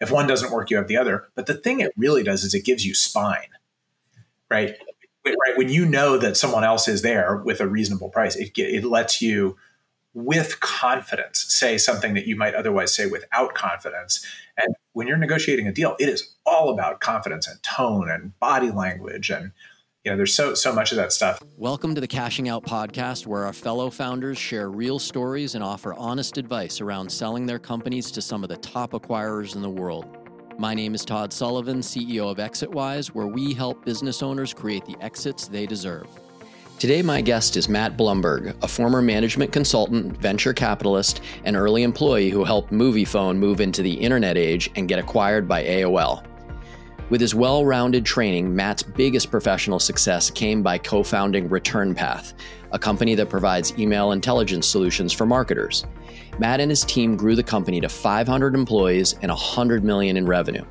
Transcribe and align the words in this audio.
if 0.00 0.10
one 0.10 0.26
doesn't 0.26 0.50
work, 0.50 0.70
you 0.70 0.76
have 0.76 0.88
the 0.88 0.96
other. 0.96 1.28
But 1.34 1.46
the 1.46 1.54
thing 1.54 1.80
it 1.80 1.92
really 1.96 2.22
does 2.22 2.44
is 2.44 2.54
it 2.54 2.64
gives 2.64 2.86
you 2.86 2.94
spine, 2.94 3.48
right? 4.50 4.76
Right. 5.22 5.56
When 5.56 5.68
you 5.68 5.84
know 5.84 6.16
that 6.16 6.38
someone 6.38 6.64
else 6.64 6.88
is 6.88 7.02
there 7.02 7.36
with 7.36 7.60
a 7.60 7.68
reasonable 7.68 8.08
price, 8.08 8.36
it, 8.36 8.52
it 8.56 8.84
lets 8.84 9.20
you, 9.20 9.58
with 10.14 10.60
confidence, 10.60 11.44
say 11.48 11.76
something 11.76 12.14
that 12.14 12.26
you 12.26 12.36
might 12.36 12.54
otherwise 12.54 12.94
say 12.94 13.06
without 13.06 13.54
confidence. 13.54 14.24
And 14.56 14.74
when 14.92 15.06
you're 15.06 15.18
negotiating 15.18 15.66
a 15.66 15.72
deal, 15.72 15.94
it 16.00 16.08
is 16.08 16.34
all 16.46 16.70
about 16.70 17.00
confidence 17.00 17.46
and 17.46 17.62
tone 17.62 18.10
and 18.10 18.38
body 18.40 18.70
language 18.70 19.28
and 19.28 19.52
you 20.04 20.10
know, 20.10 20.16
there's 20.16 20.34
so 20.34 20.54
so 20.54 20.72
much 20.72 20.92
of 20.92 20.96
that 20.96 21.12
stuff. 21.12 21.42
Welcome 21.56 21.94
to 21.94 22.00
the 22.00 22.06
Cashing 22.06 22.48
Out 22.48 22.64
podcast, 22.64 23.26
where 23.26 23.44
our 23.44 23.52
fellow 23.52 23.90
founders 23.90 24.38
share 24.38 24.70
real 24.70 24.98
stories 24.98 25.54
and 25.54 25.62
offer 25.62 25.92
honest 25.94 26.38
advice 26.38 26.80
around 26.80 27.10
selling 27.10 27.44
their 27.44 27.58
companies 27.58 28.10
to 28.12 28.22
some 28.22 28.42
of 28.42 28.48
the 28.48 28.56
top 28.56 28.92
acquirers 28.92 29.56
in 29.56 29.62
the 29.62 29.68
world. 29.68 30.16
My 30.58 30.72
name 30.72 30.94
is 30.94 31.04
Todd 31.04 31.34
Sullivan, 31.34 31.80
CEO 31.80 32.30
of 32.30 32.38
ExitWise, 32.38 33.08
where 33.08 33.26
we 33.26 33.52
help 33.52 33.84
business 33.84 34.22
owners 34.22 34.54
create 34.54 34.86
the 34.86 34.96
exits 35.02 35.48
they 35.48 35.66
deserve. 35.66 36.06
Today, 36.78 37.02
my 37.02 37.20
guest 37.20 37.58
is 37.58 37.68
Matt 37.68 37.98
Blumberg, 37.98 38.56
a 38.62 38.68
former 38.68 39.02
management 39.02 39.52
consultant, 39.52 40.16
venture 40.16 40.54
capitalist, 40.54 41.20
and 41.44 41.56
early 41.56 41.82
employee 41.82 42.30
who 42.30 42.42
helped 42.42 42.72
Moviefone 42.72 43.36
move 43.36 43.60
into 43.60 43.82
the 43.82 43.92
internet 43.92 44.38
age 44.38 44.70
and 44.76 44.88
get 44.88 44.98
acquired 44.98 45.46
by 45.46 45.62
AOL. 45.62 46.24
With 47.10 47.20
his 47.20 47.34
well 47.34 47.64
rounded 47.64 48.06
training, 48.06 48.54
Matt's 48.54 48.84
biggest 48.84 49.32
professional 49.32 49.80
success 49.80 50.30
came 50.30 50.62
by 50.62 50.78
co 50.78 51.02
founding 51.02 51.48
ReturnPath, 51.48 52.34
a 52.70 52.78
company 52.78 53.16
that 53.16 53.28
provides 53.28 53.76
email 53.76 54.12
intelligence 54.12 54.68
solutions 54.68 55.12
for 55.12 55.26
marketers. 55.26 55.84
Matt 56.38 56.60
and 56.60 56.70
his 56.70 56.84
team 56.84 57.16
grew 57.16 57.34
the 57.34 57.42
company 57.42 57.80
to 57.80 57.88
500 57.88 58.54
employees 58.54 59.16
and 59.22 59.28
100 59.28 59.82
million 59.82 60.16
in 60.16 60.24
revenue. 60.24 60.64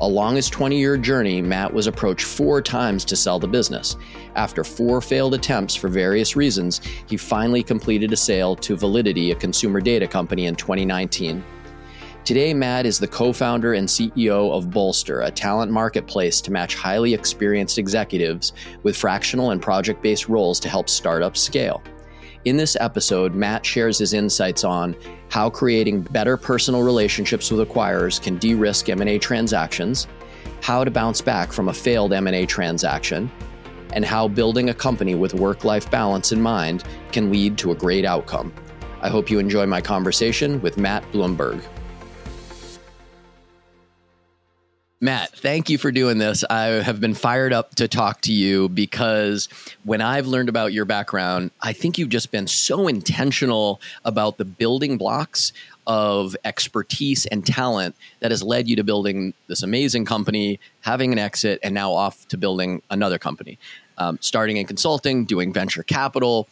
Along 0.00 0.36
his 0.36 0.48
20 0.48 0.78
year 0.78 0.96
journey, 0.96 1.42
Matt 1.42 1.74
was 1.74 1.88
approached 1.88 2.26
four 2.26 2.62
times 2.62 3.04
to 3.06 3.16
sell 3.16 3.40
the 3.40 3.48
business. 3.48 3.96
After 4.36 4.62
four 4.62 5.00
failed 5.00 5.34
attempts 5.34 5.74
for 5.74 5.88
various 5.88 6.36
reasons, 6.36 6.80
he 7.08 7.16
finally 7.16 7.64
completed 7.64 8.12
a 8.12 8.16
sale 8.16 8.54
to 8.56 8.76
Validity, 8.76 9.32
a 9.32 9.34
consumer 9.34 9.80
data 9.80 10.06
company, 10.06 10.46
in 10.46 10.54
2019 10.54 11.42
Today, 12.24 12.54
Matt 12.54 12.86
is 12.86 13.00
the 13.00 13.08
co 13.08 13.32
founder 13.32 13.74
and 13.74 13.88
CEO 13.88 14.52
of 14.52 14.70
Bolster, 14.70 15.22
a 15.22 15.30
talent 15.30 15.72
marketplace 15.72 16.40
to 16.42 16.52
match 16.52 16.76
highly 16.76 17.14
experienced 17.14 17.78
executives 17.78 18.52
with 18.84 18.96
fractional 18.96 19.50
and 19.50 19.60
project 19.60 20.00
based 20.04 20.28
roles 20.28 20.60
to 20.60 20.68
help 20.68 20.88
startups 20.88 21.40
scale. 21.40 21.82
In 22.44 22.56
this 22.56 22.76
episode, 22.78 23.34
Matt 23.34 23.66
shares 23.66 23.98
his 23.98 24.12
insights 24.12 24.62
on 24.62 24.94
how 25.30 25.50
creating 25.50 26.02
better 26.02 26.36
personal 26.36 26.84
relationships 26.84 27.50
with 27.50 27.68
acquirers 27.68 28.22
can 28.22 28.36
de-risk 28.38 28.88
M&A 28.88 29.18
transactions, 29.18 30.06
how 30.60 30.84
to 30.84 30.92
bounce 30.92 31.20
back 31.20 31.52
from 31.52 31.70
a 31.70 31.74
failed 31.74 32.12
M&A 32.12 32.46
transaction, 32.46 33.28
and 33.94 34.04
how 34.04 34.28
building 34.28 34.70
a 34.70 34.74
company 34.74 35.16
with 35.16 35.34
work-life 35.34 35.90
balance 35.90 36.30
in 36.30 36.40
mind 36.40 36.84
can 37.10 37.32
lead 37.32 37.58
to 37.58 37.72
a 37.72 37.74
great 37.74 38.04
outcome. 38.04 38.52
I 39.00 39.08
hope 39.08 39.28
you 39.28 39.40
enjoy 39.40 39.66
my 39.66 39.80
conversation 39.80 40.62
with 40.62 40.78
Matt 40.78 41.02
Blumberg. 41.10 41.60
Matt, 45.04 45.32
thank 45.32 45.68
you 45.68 45.78
for 45.78 45.90
doing 45.90 46.18
this. 46.18 46.44
I 46.48 46.66
have 46.66 47.00
been 47.00 47.14
fired 47.14 47.52
up 47.52 47.74
to 47.74 47.88
talk 47.88 48.20
to 48.20 48.32
you 48.32 48.68
because 48.68 49.48
when 49.82 50.00
I've 50.00 50.28
learned 50.28 50.48
about 50.48 50.72
your 50.72 50.84
background, 50.84 51.50
I 51.60 51.72
think 51.72 51.98
you've 51.98 52.08
just 52.08 52.30
been 52.30 52.46
so 52.46 52.86
intentional 52.86 53.80
about 54.04 54.38
the 54.38 54.44
building 54.44 54.98
blocks 54.98 55.52
of 55.88 56.36
expertise 56.44 57.26
and 57.26 57.44
talent 57.44 57.96
that 58.20 58.30
has 58.30 58.44
led 58.44 58.68
you 58.68 58.76
to 58.76 58.84
building 58.84 59.34
this 59.48 59.64
amazing 59.64 60.04
company, 60.04 60.60
having 60.82 61.10
an 61.10 61.18
exit, 61.18 61.58
and 61.64 61.74
now 61.74 61.90
off 61.90 62.28
to 62.28 62.36
building 62.36 62.80
another 62.88 63.18
company. 63.18 63.58
Um, 63.98 64.18
starting 64.20 64.56
in 64.56 64.66
consulting, 64.66 65.24
doing 65.24 65.52
venture 65.52 65.82
capital, 65.82 66.46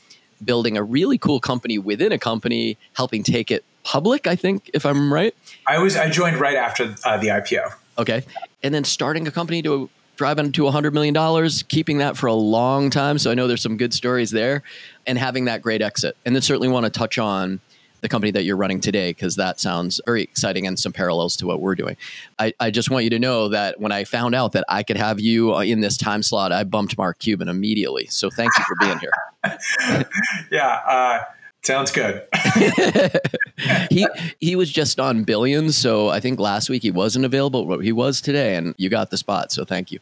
building 0.44 0.76
a 0.76 0.82
really 0.82 1.18
cool 1.18 1.38
company 1.38 1.78
within 1.78 2.10
a 2.10 2.18
company, 2.18 2.78
helping 2.94 3.22
take 3.22 3.52
it 3.52 3.64
public, 3.84 4.26
I 4.26 4.34
think, 4.34 4.72
if 4.74 4.84
I'm 4.84 5.14
right. 5.14 5.36
I 5.68 5.78
was 5.78 5.96
I 5.96 6.10
joined 6.10 6.40
right 6.40 6.56
after 6.56 6.96
uh, 7.04 7.16
the 7.16 7.28
IPO. 7.28 7.74
Okay. 7.98 8.24
And 8.62 8.74
then 8.74 8.84
starting 8.84 9.26
a 9.26 9.30
company 9.30 9.62
to 9.62 9.90
drive 10.16 10.38
into 10.38 10.62
$100 10.64 10.92
million, 10.92 11.50
keeping 11.68 11.98
that 11.98 12.16
for 12.16 12.26
a 12.26 12.34
long 12.34 12.90
time. 12.90 13.18
So 13.18 13.30
I 13.30 13.34
know 13.34 13.46
there's 13.46 13.62
some 13.62 13.76
good 13.76 13.94
stories 13.94 14.30
there 14.30 14.62
and 15.06 15.18
having 15.18 15.46
that 15.46 15.62
great 15.62 15.80
exit. 15.80 16.16
And 16.26 16.34
then 16.34 16.42
certainly 16.42 16.68
want 16.68 16.84
to 16.84 16.90
touch 16.90 17.18
on 17.18 17.60
the 18.00 18.08
company 18.08 18.30
that 18.30 18.44
you're 18.44 18.56
running 18.56 18.80
today 18.80 19.10
because 19.10 19.36
that 19.36 19.60
sounds 19.60 20.00
very 20.06 20.22
exciting 20.22 20.66
and 20.66 20.78
some 20.78 20.92
parallels 20.92 21.36
to 21.38 21.46
what 21.46 21.60
we're 21.60 21.74
doing. 21.74 21.96
I, 22.38 22.52
I, 22.60 22.70
just 22.70 22.90
want 22.90 23.04
you 23.04 23.10
to 23.10 23.18
know 23.18 23.48
that 23.48 23.80
when 23.80 23.92
I 23.92 24.04
found 24.04 24.34
out 24.34 24.52
that 24.52 24.64
I 24.68 24.82
could 24.82 24.96
have 24.96 25.20
you 25.20 25.54
uh, 25.54 25.60
in 25.60 25.80
this 25.80 25.96
time 25.96 26.22
slot, 26.22 26.52
I 26.52 26.64
bumped 26.64 26.96
Mark 26.96 27.18
Cuban 27.18 27.48
immediately. 27.48 28.06
So 28.06 28.30
thank 28.30 28.52
you 28.56 28.64
for 28.64 28.76
being 28.76 28.98
here. 28.98 29.12
yeah. 30.50 30.80
Uh, 30.86 31.24
Sounds 31.62 31.90
good. 31.90 32.26
he 33.90 34.06
he 34.40 34.56
was 34.56 34.70
just 34.70 34.98
on 34.98 35.24
billions, 35.24 35.76
so 35.76 36.08
I 36.08 36.18
think 36.18 36.40
last 36.40 36.70
week 36.70 36.82
he 36.82 36.90
wasn't 36.90 37.26
available, 37.26 37.66
but 37.66 37.80
he 37.80 37.92
was 37.92 38.20
today, 38.22 38.56
and 38.56 38.74
you 38.78 38.88
got 38.88 39.10
the 39.10 39.18
spot. 39.18 39.52
So 39.52 39.64
thank 39.64 39.92
you. 39.92 40.00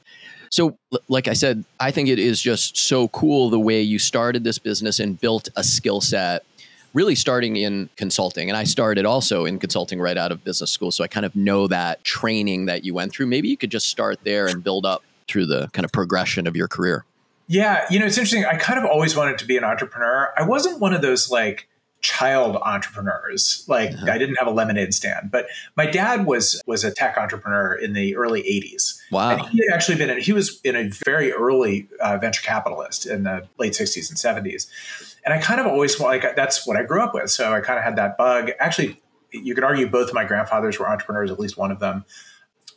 So, 0.50 0.78
like 1.08 1.28
I 1.28 1.32
said, 1.32 1.64
I 1.78 1.90
think 1.90 2.08
it 2.08 2.18
is 2.18 2.40
just 2.40 2.76
so 2.76 3.08
cool 3.08 3.50
the 3.50 3.58
way 3.58 3.82
you 3.82 3.98
started 3.98 4.44
this 4.44 4.58
business 4.58 4.98
and 5.00 5.20
built 5.20 5.48
a 5.56 5.64
skill 5.64 6.00
set. 6.00 6.44
Really, 6.94 7.14
starting 7.14 7.56
in 7.56 7.90
consulting, 7.96 8.48
and 8.48 8.56
I 8.56 8.64
started 8.64 9.04
also 9.04 9.44
in 9.44 9.58
consulting 9.58 10.00
right 10.00 10.16
out 10.16 10.32
of 10.32 10.42
business 10.42 10.70
school, 10.70 10.90
so 10.90 11.04
I 11.04 11.08
kind 11.08 11.26
of 11.26 11.36
know 11.36 11.66
that 11.66 12.02
training 12.02 12.66
that 12.66 12.84
you 12.84 12.94
went 12.94 13.12
through. 13.12 13.26
Maybe 13.26 13.48
you 13.48 13.56
could 13.56 13.70
just 13.70 13.88
start 13.88 14.20
there 14.24 14.46
and 14.46 14.64
build 14.64 14.86
up 14.86 15.02
through 15.28 15.46
the 15.46 15.68
kind 15.72 15.84
of 15.84 15.92
progression 15.92 16.46
of 16.46 16.56
your 16.56 16.66
career. 16.66 17.04
Yeah, 17.48 17.86
you 17.90 17.98
know, 17.98 18.06
it's 18.06 18.18
interesting. 18.18 18.44
I 18.44 18.56
kind 18.56 18.78
of 18.78 18.84
always 18.84 19.16
wanted 19.16 19.38
to 19.38 19.46
be 19.46 19.56
an 19.56 19.64
entrepreneur. 19.64 20.32
I 20.36 20.42
wasn't 20.42 20.80
one 20.80 20.92
of 20.92 21.00
those 21.00 21.30
like 21.30 21.66
child 22.00 22.56
entrepreneurs. 22.56 23.64
Like 23.66 23.92
uh-huh. 23.92 24.12
I 24.12 24.18
didn't 24.18 24.36
have 24.36 24.46
a 24.46 24.50
lemonade 24.50 24.94
stand, 24.94 25.30
but 25.30 25.46
my 25.74 25.86
dad 25.86 26.26
was 26.26 26.60
was 26.66 26.84
a 26.84 26.90
tech 26.90 27.16
entrepreneur 27.16 27.74
in 27.74 27.94
the 27.94 28.16
early 28.16 28.42
'80s. 28.42 29.00
Wow! 29.10 29.30
And 29.30 29.40
he 29.48 29.58
had 29.66 29.74
actually 29.74 29.96
been 29.96 30.10
in, 30.10 30.20
he 30.20 30.32
was 30.32 30.60
in 30.62 30.76
a 30.76 30.90
very 31.06 31.32
early 31.32 31.88
uh, 32.00 32.18
venture 32.18 32.42
capitalist 32.42 33.06
in 33.06 33.24
the 33.24 33.48
late 33.58 33.72
'60s 33.72 34.10
and 34.10 34.18
'70s, 34.44 34.68
and 35.24 35.32
I 35.32 35.38
kind 35.38 35.58
of 35.60 35.66
always 35.66 35.98
like 35.98 36.36
that's 36.36 36.66
what 36.66 36.76
I 36.76 36.82
grew 36.82 37.02
up 37.02 37.14
with. 37.14 37.30
So 37.30 37.52
I 37.52 37.60
kind 37.60 37.78
of 37.78 37.84
had 37.84 37.96
that 37.96 38.18
bug. 38.18 38.50
Actually, 38.60 39.00
you 39.32 39.54
could 39.54 39.64
argue 39.64 39.88
both 39.88 40.08
of 40.08 40.14
my 40.14 40.24
grandfathers 40.24 40.78
were 40.78 40.88
entrepreneurs, 40.88 41.30
at 41.30 41.40
least 41.40 41.56
one 41.56 41.70
of 41.70 41.80
them. 41.80 42.04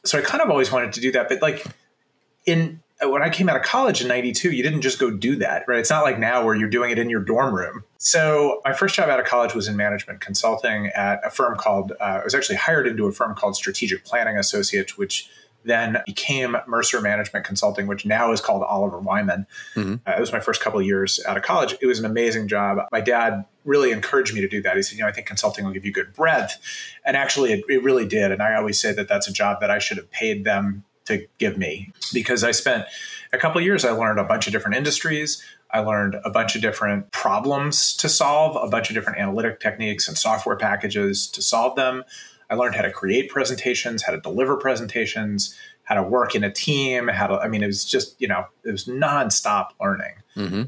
So 0.04 0.18
I 0.18 0.22
kind 0.22 0.42
of 0.42 0.50
always 0.50 0.72
wanted 0.72 0.94
to 0.94 1.02
do 1.02 1.12
that, 1.12 1.30
but 1.30 1.42
like 1.42 1.66
in 2.46 2.82
when 3.04 3.22
I 3.22 3.30
came 3.30 3.50
out 3.50 3.56
of 3.56 3.64
college 3.64 4.02
in 4.02 4.08
92, 4.08 4.52
you 4.52 4.64
didn't 4.64 4.82
just 4.82 5.00
go 5.00 5.10
do 5.12 5.36
that, 5.38 5.64
right? 5.68 5.80
It's 5.80 5.90
not 5.90 6.04
like 6.04 6.20
now 6.20 6.46
where 6.46 6.56
you're 6.56 6.70
doing 6.70 6.92
it 6.92 7.00
in 7.00 7.10
your 7.10 7.22
dorm 7.22 7.54
room. 7.54 7.84
So 7.98 8.62
my 8.64 8.74
first 8.74 8.96
job 8.96 9.10
out 9.10 9.20
of 9.20 9.26
college 9.26 9.54
was 9.54 9.68
in 9.68 9.76
management 9.76 10.22
consulting 10.22 10.88
at 10.88 11.20
a 11.26 11.30
firm 11.30 11.56
called, 11.58 11.94
uh, 12.00 12.04
I 12.04 12.24
was 12.24 12.36
actually 12.36 12.58
hired 12.58 12.88
into 12.88 13.08
a 13.08 13.12
firm 13.12 13.36
called 13.36 13.56
Strategic 13.56 14.04
Planning 14.04 14.38
Associates, 14.38 14.98
which 14.98 15.30
then 15.64 16.02
became 16.06 16.58
Mercer 16.68 17.02
Management 17.02 17.46
Consulting, 17.46 17.88
which 17.88 18.06
now 18.06 18.32
is 18.32 18.42
called 18.42 18.64
Oliver 18.64 19.00
Wyman. 19.00 19.46
Mm-hmm. 19.76 19.96
Uh, 20.08 20.14
it 20.18 20.20
was 20.20 20.32
my 20.32 20.40
first 20.40 20.62
couple 20.62 20.80
of 20.80 20.86
years 20.86 21.20
out 21.28 21.38
of 21.38 21.44
college. 21.44 21.76
It 21.82 21.86
was 21.86 22.00
an 22.00 22.06
amazing 22.06 22.48
job. 22.48 22.80
My 22.92 23.02
dad 23.02 23.46
really 23.64 23.92
encouraged 23.92 24.34
me 24.34 24.42
to 24.42 24.48
do 24.48 24.62
that. 24.64 24.76
He 24.76 24.82
said, 24.82 24.98
you 24.98 25.04
know, 25.04 25.10
I 25.10 25.12
think 25.12 25.28
consulting 25.28 25.66
will 25.66 25.72
give 25.72 25.86
you 25.86 25.92
good 25.92 26.14
breadth. 26.14 26.58
And 27.06 27.16
actually, 27.16 27.54
it, 27.54 27.64
it 27.70 27.84
really 27.84 28.08
did. 28.08 28.32
And 28.32 28.42
I 28.42 28.56
always 28.56 28.82
say 28.82 28.92
that 28.94 29.08
that's 29.08 29.28
a 29.28 29.34
job 29.34 29.62
that 29.62 29.70
I 29.70 29.78
should 29.78 29.98
have 29.98 30.10
paid 30.10 30.44
them 30.46 30.84
to 31.06 31.26
give 31.38 31.58
me 31.58 31.92
because 32.14 32.44
I 32.44 32.52
spent 32.52 32.86
a 33.34 33.38
couple 33.38 33.60
of 33.60 33.66
years. 33.66 33.86
I 33.86 33.92
learned 33.92 34.20
a 34.20 34.24
bunch 34.24 34.48
of 34.48 34.54
different 34.54 34.78
industries. 34.78 35.44
I 35.72 35.80
learned 35.80 36.16
a 36.26 36.30
bunch 36.30 36.56
of 36.56 36.62
different 36.62 37.12
problems 37.12 37.96
to 37.98 38.10
solve, 38.10 38.58
a 38.62 38.70
bunch 38.70 38.90
of 38.90 38.94
different 38.94 39.20
analytic 39.20 39.60
techniques 39.60 40.08
and 40.08 40.18
software 40.18 40.58
packages 40.58 41.28
to 41.30 41.42
solve 41.42 41.76
them. 41.76 42.04
I 42.50 42.56
learned 42.56 42.76
how 42.76 42.82
to 42.82 42.92
create 42.92 43.30
presentations, 43.30 44.04
how 44.04 44.12
to 44.12 44.20
deliver 44.20 44.58
presentations, 44.58 45.58
how 45.84 45.96
to 45.96 46.04
work 46.04 46.36
in 46.36 46.44
a 46.44 46.52
team, 46.52 47.08
how 47.08 47.28
to, 47.28 47.36
I 47.36 47.48
mean, 47.48 47.64
it 47.64 47.68
was 47.68 47.86
just, 47.86 48.20
you 48.22 48.28
know, 48.28 48.46
it 48.66 48.72
was 48.72 48.86
nonstop 48.86 49.70
learning 49.80 50.16
mm-hmm. 50.36 50.64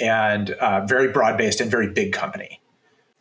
and 0.00 0.50
uh, 0.50 0.84
very 0.86 1.08
broad 1.12 1.38
based 1.38 1.60
and 1.60 1.70
very 1.70 1.92
big 1.92 2.12
company. 2.12 2.60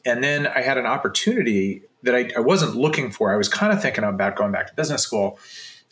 And 0.05 0.23
then 0.23 0.47
I 0.47 0.61
had 0.61 0.77
an 0.77 0.85
opportunity 0.87 1.83
that 2.03 2.15
I, 2.15 2.31
I 2.35 2.39
wasn't 2.39 2.75
looking 2.75 3.11
for. 3.11 3.31
I 3.31 3.35
was 3.35 3.49
kind 3.49 3.71
of 3.71 3.81
thinking 3.81 4.03
about 4.03 4.35
going 4.35 4.51
back 4.51 4.67
to 4.67 4.73
business 4.73 5.03
school 5.03 5.39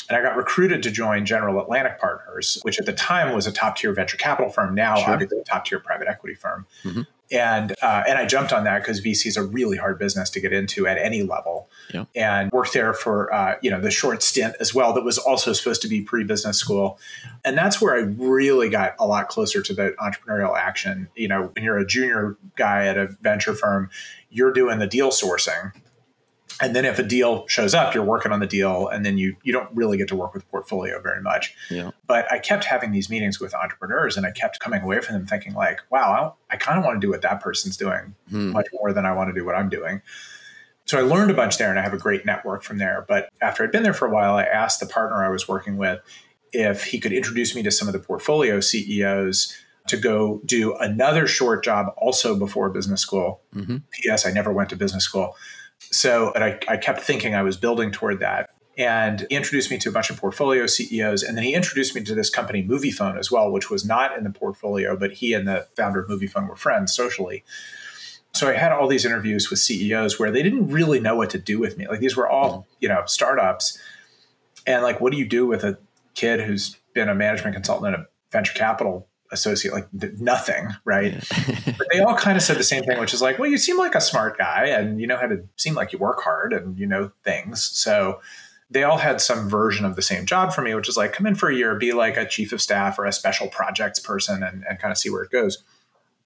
and 0.09 0.18
I 0.18 0.21
got 0.21 0.38
recruited 0.38 0.83
to 0.83 0.92
join 0.92 1.25
General 1.25 1.59
Atlantic 1.59 2.00
Partners, 2.00 2.59
which 2.62 2.80
at 2.80 2.86
the 2.86 2.94
time 2.94 3.33
was 3.33 3.47
a 3.47 3.51
top 3.51 3.77
tier 3.77 3.92
venture 3.94 4.18
capital 4.18 4.51
firm, 4.51 4.75
now 4.75 4.95
sure. 4.95 5.13
obviously 5.13 5.39
a 5.39 5.44
top 5.44 5.65
tier 5.65 5.80
private 5.80 6.07
equity 6.07 6.36
firm. 6.36 6.68
Mm-hmm. 6.83 7.01
And 7.31 7.74
uh, 7.81 8.03
and 8.07 8.19
I 8.19 8.27
jumped 8.27 8.53
on 8.53 8.65
that 8.65 8.83
because 8.83 9.01
VC 9.01 9.25
is 9.25 9.36
a 9.36 9.42
really 9.42 9.77
hard 9.77 9.97
business 9.97 10.30
to 10.30 10.39
get 10.39 10.53
into 10.53 10.86
at 10.86 11.00
any 11.00 11.24
level, 11.24 11.69
yeah. 11.92 12.06
and 12.15 12.51
worked 12.51 12.74
there 12.74 12.94
for 12.94 13.33
uh, 13.33 13.56
you 13.63 13.71
know 13.71 13.81
the 13.81 13.89
short 13.89 14.21
stint 14.21 14.56
as 14.59 14.75
well 14.75 14.94
that 14.94 15.03
was 15.03 15.18
also 15.18 15.51
supposed 15.51 15.81
to 15.81 15.88
be 15.88 16.01
pre 16.01 16.24
business 16.24 16.59
school, 16.59 17.00
and 17.44 17.57
that's 17.57 17.81
where 17.81 17.95
I 17.95 18.01
really 18.01 18.69
got 18.69 18.94
a 19.00 19.07
lot 19.07 19.27
closer 19.27 19.63
to 19.63 19.74
the 19.74 19.95
entrepreneurial 20.00 20.56
action. 20.56 21.07
You 21.15 21.27
know, 21.27 21.50
when 21.56 21.63
you're 21.63 21.80
a 21.80 21.88
junior 21.88 22.38
guy 22.57 22.86
at 22.86 22.95
a 22.95 23.07
venture 23.21 23.56
firm, 23.56 23.89
you're 24.30 24.53
doing 24.53 24.77
the 24.77 24.86
deal 24.86 25.09
sourcing, 25.09 25.71
and 26.62 26.75
then 26.75 26.86
if 26.86 26.98
a 27.00 27.04
deal 27.04 27.46
shows 27.48 27.74
up 27.74 27.94
you're 27.94 28.04
working 28.04 28.31
on 28.31 28.40
the 28.40 28.48
deal 28.48 28.88
and 28.88 29.06
then 29.06 29.18
you 29.18 29.36
you 29.44 29.52
don't 29.52 29.69
really 29.75 29.98
get 29.98 30.07
to 30.07 30.16
work 30.16 30.34
with 30.34 30.50
portfolio 30.50 31.02
very 31.02 31.22
much. 31.22 31.54
Yeah. 31.69 31.92
but 32.07 32.31
i 32.31 32.40
kept 32.40 32.63
having 32.66 32.92
these 32.92 33.10
meetings 33.10 33.40
with 33.40 33.54
entrepreneurs 33.54 34.16
and 34.18 34.25
i 34.25 34.31
kept 34.31 34.60
coming 34.60 34.81
away 34.81 35.02
from 35.02 35.16
them 35.16 35.25
thinking 35.25 35.54
like 35.54 35.80
wow 35.90 36.36
i, 36.50 36.54
I 36.54 36.57
kind 36.57 36.78
of 36.80 36.86
want 36.86 37.00
to 37.02 37.06
do 37.06 37.12
what 37.12 37.22
that 37.24 37.42
person's 37.42 37.78
doing 37.78 38.16
Hmm. 38.30 38.52
much 38.52 38.68
more 38.74 38.94
than 38.94 39.06
i 39.06 39.12
want 39.13 39.30
to 39.30 39.34
do 39.40 39.46
what 39.46 39.56
i'm 39.56 39.69
doing. 39.69 40.02
So 40.86 41.00
i 41.00 41.02
learned 41.02 41.31
a 41.31 41.34
bunch 41.34 41.57
there 41.57 41.69
and 41.72 41.80
i 41.80 41.81
have 41.81 41.94
a 41.94 41.98
great 41.98 42.25
network 42.25 42.62
from 42.63 42.78
there. 42.78 43.06
But 43.07 43.30
after 43.42 43.63
i'd 43.63 43.72
been 43.72 43.84
there 43.84 43.94
for 43.94 44.07
a 44.07 44.12
while 44.12 44.36
i 44.36 44.44
asked 44.44 44.80
the 44.80 44.86
partner 44.86 45.24
i 45.25 45.30
was 45.30 45.48
working 45.48 45.78
with 45.78 46.00
if 46.54 46.86
he 46.86 47.00
could 47.00 47.12
introduce 47.12 47.54
me 47.56 47.63
to 47.63 47.72
some 47.72 47.88
of 47.90 47.94
the 47.94 48.00
portfolio 48.00 48.60
ceos 48.62 49.54
to 49.88 49.98
go 49.98 50.42
do 50.46 50.74
another 50.78 51.28
short 51.28 51.63
job 51.63 51.94
also 51.98 52.36
before 52.40 52.69
business 52.69 53.02
school. 53.02 53.42
Hmm 53.54 53.78
ps 53.92 54.25
i 54.25 54.31
never 54.31 54.54
went 54.54 54.69
to 54.69 54.75
business 54.75 55.04
school 55.04 55.36
so 55.92 56.34
I, 56.36 56.60
I 56.68 56.78
kept 56.78 57.02
thinking 57.02 57.36
I 57.36 57.44
was 57.44 57.58
building 57.58 57.92
toward 57.92 58.20
that. 58.20 58.50
And 58.78 59.26
he 59.30 59.36
introduced 59.36 59.72
me 59.72 59.78
to 59.78 59.90
a 59.90 59.92
bunch 59.92 60.10
of 60.10 60.18
portfolio 60.18 60.68
CEOs. 60.68 61.24
And 61.24 61.38
then 61.38 61.46
he 61.46 61.54
introduced 61.54 61.96
me 61.96 62.04
to 62.04 62.14
this 62.14 62.30
company, 62.30 62.62
Moviefone, 62.62 63.18
as 63.18 63.32
well, 63.32 63.50
which 63.50 63.70
was 63.70 63.86
not 63.86 64.18
in 64.18 64.26
the 64.26 64.30
portfolio, 64.30 64.98
but 64.98 65.14
he 65.14 65.34
and 65.34 65.48
the 65.48 65.68
founder 65.78 66.02
of 66.02 66.10
Moviefone 66.10 66.50
were 66.50 66.58
friends 66.58 66.94
socially. 66.94 67.44
So 68.34 68.50
I 68.50 68.54
had 68.54 68.74
all 68.74 68.90
these 68.90 69.06
interviews 69.06 69.50
with 69.50 69.60
CEOs 69.60 70.20
where 70.20 70.30
they 70.30 70.44
didn't 70.44 70.68
really 70.68 71.00
know 71.00 71.16
what 71.16 71.30
to 71.30 71.38
do 71.38 71.58
with 71.58 71.78
me. 71.78 71.88
Like 71.88 72.02
these 72.02 72.18
were 72.18 72.30
all, 72.30 72.52
mm-hmm. 72.52 72.70
you 72.81 72.90
know, 72.90 73.04
startups. 73.06 73.80
And 74.68 74.84
like, 74.84 75.00
what 75.00 75.14
do 75.14 75.18
you 75.18 75.26
do 75.26 75.48
with 75.48 75.64
a 75.64 75.78
kid 76.16 76.42
who's 76.42 76.78
been 76.94 77.08
a 77.08 77.16
management 77.16 77.56
consultant 77.56 77.96
and 77.96 78.04
a 78.04 78.08
venture 78.31 78.54
capital 78.54 79.08
associate? 79.31 79.74
Like 79.74 79.88
nothing, 80.19 80.69
right? 80.83 81.13
but 81.77 81.88
they 81.92 82.00
all 82.00 82.16
kind 82.16 82.38
of 82.38 82.44
said 82.44 82.57
the 82.57 82.63
same 82.63 82.83
thing, 82.83 83.00
which 83.00 83.13
is 83.13 83.22
like, 83.22 83.39
well, 83.39 83.50
you 83.50 83.57
seem 83.57 83.77
like 83.77 83.95
a 83.95 84.01
smart 84.01 84.38
guy 84.38 84.68
and 84.68 85.00
you 85.00 85.07
know 85.07 85.18
how 85.18 85.27
to 85.27 85.44
seem 85.57 85.75
like 85.75 85.94
you 85.94 86.00
work 86.00 86.22
hard 86.22 86.54
and 86.54 86.77
you 86.77 86.86
know 86.86 87.12
things. 87.24 87.63
So 87.63 88.22
they 88.69 88.83
all 88.83 88.98
had 88.98 89.22
some 89.22 89.50
version 89.50 89.86
of 89.86 89.95
the 89.95 90.01
same 90.01 90.25
job 90.25 90.54
for 90.54 90.62
me, 90.62 90.74
which 90.74 90.89
is 90.89 90.98
like, 90.98 91.13
come 91.13 91.27
in 91.27 91.36
for 91.36 91.50
a 91.50 91.56
year, 91.56 91.75
be 91.75 91.94
like 91.94 92.18
a 92.18 92.27
chief 92.27 92.51
of 92.51 92.62
staff 92.62 92.98
or 92.98 93.06
a 93.06 93.12
special 93.12 93.48
projects 93.48 94.00
person 94.00 94.44
and, 94.44 94.63
and 94.68 94.80
kind 94.80 94.92
of 94.92 94.98
see 94.98 95.10
where 95.10 95.24
it 95.24 95.31
goes. 95.31 95.63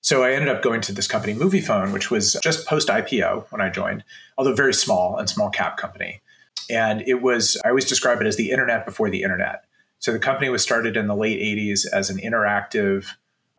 So 0.02 0.24
I 0.24 0.32
ended 0.32 0.48
up 0.48 0.62
going 0.62 0.80
to 0.82 0.94
this 0.94 1.08
company, 1.08 1.34
Moviefone 1.34 1.92
which 1.92 2.10
was 2.10 2.38
just 2.42 2.66
post 2.66 2.88
IPO 2.88 3.52
when 3.52 3.60
I 3.60 3.70
joined, 3.70 4.06
although 4.38 4.54
very 4.54 4.74
small 4.74 5.18
and 5.18 5.30
small 5.30 5.50
cap 5.50 5.76
company. 5.78 6.22
And 6.70 7.02
it 7.06 7.22
was, 7.22 7.60
I 7.66 7.70
always 7.70 7.86
describe 7.86 8.22
it 8.22 8.28
as 8.28 8.38
the 8.38 8.52
internet 8.52 8.86
before 8.86 9.10
the 9.10 9.24
internet. 9.24 9.66
So 10.00 10.12
the 10.12 10.20
company 10.20 10.50
was 10.50 10.64
started 10.64 10.96
in 10.98 11.08
the 11.08 11.16
late 11.16 11.40
80s 11.40 11.86
as 11.92 12.10
an 12.10 12.18
interactive 12.18 13.06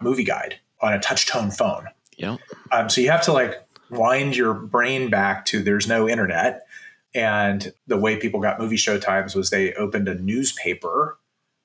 movie 0.00 0.24
guide 0.24 0.58
on 0.80 0.92
a 0.92 0.98
touch 0.98 1.26
tone 1.26 1.50
phone. 1.50 1.86
Yeah. 2.16 2.36
Um, 2.72 2.88
so 2.88 3.00
you 3.00 3.10
have 3.10 3.22
to 3.22 3.32
like 3.32 3.62
wind 3.90 4.36
your 4.36 4.54
brain 4.54 5.10
back 5.10 5.44
to 5.46 5.62
there's 5.62 5.86
no 5.86 6.08
internet. 6.08 6.66
And 7.14 7.72
the 7.86 7.98
way 7.98 8.16
people 8.16 8.40
got 8.40 8.58
movie 8.60 8.76
show 8.76 8.98
times 8.98 9.34
was 9.34 9.50
they 9.50 9.74
opened 9.74 10.08
a 10.08 10.14
newspaper 10.14 11.18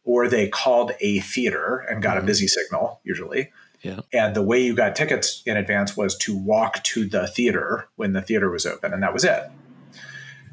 or 0.03 0.27
they 0.27 0.47
called 0.49 0.91
a 0.99 1.19
theater 1.19 1.85
and 1.89 2.01
got 2.01 2.17
a 2.17 2.21
Mhm. 2.21 2.25
busy 2.25 2.47
signal, 2.47 2.99
usually. 3.03 3.51
Yeah. 3.81 3.99
And 4.11 4.35
the 4.35 4.41
way 4.41 4.59
you 4.61 4.75
got 4.75 4.95
tickets 4.95 5.43
in 5.45 5.57
advance 5.57 5.95
was 5.95 6.17
to 6.19 6.35
walk 6.35 6.83
to 6.83 7.07
the 7.07 7.27
theater 7.27 7.87
when 7.95 8.13
the 8.13 8.21
theater 8.21 8.49
was 8.49 8.65
open, 8.65 8.93
and 8.93 9.03
that 9.03 9.13
was 9.13 9.23
it. 9.23 9.43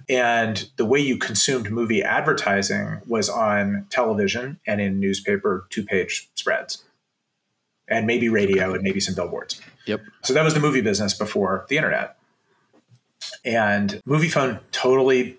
And 0.09 0.69
the 0.77 0.85
way 0.85 1.01
you 1.01 1.17
consumed 1.17 1.71
movie 1.71 2.03
advertising 2.03 3.01
was 3.07 3.29
on 3.29 3.87
television 3.91 4.59
and 4.67 4.81
in 4.81 5.01
newspaper 5.01 5.67
two 5.71 5.85
page 5.85 6.29
spreads, 6.35 6.85
and 7.89 8.07
maybe 8.07 8.29
radio 8.29 8.75
and 8.75 8.83
maybe 8.83 9.01
some 9.01 9.15
billboards. 9.15 9.61
Yep. 9.87 10.03
So 10.23 10.33
that 10.35 10.45
was 10.45 10.55
the 10.55 10.61
movie 10.61 10.81
business 10.81 11.15
before 11.15 11.67
the 11.69 11.77
internet. 11.77 12.17
And 13.45 14.01
Moviefone 14.07 14.61
totally, 14.73 15.37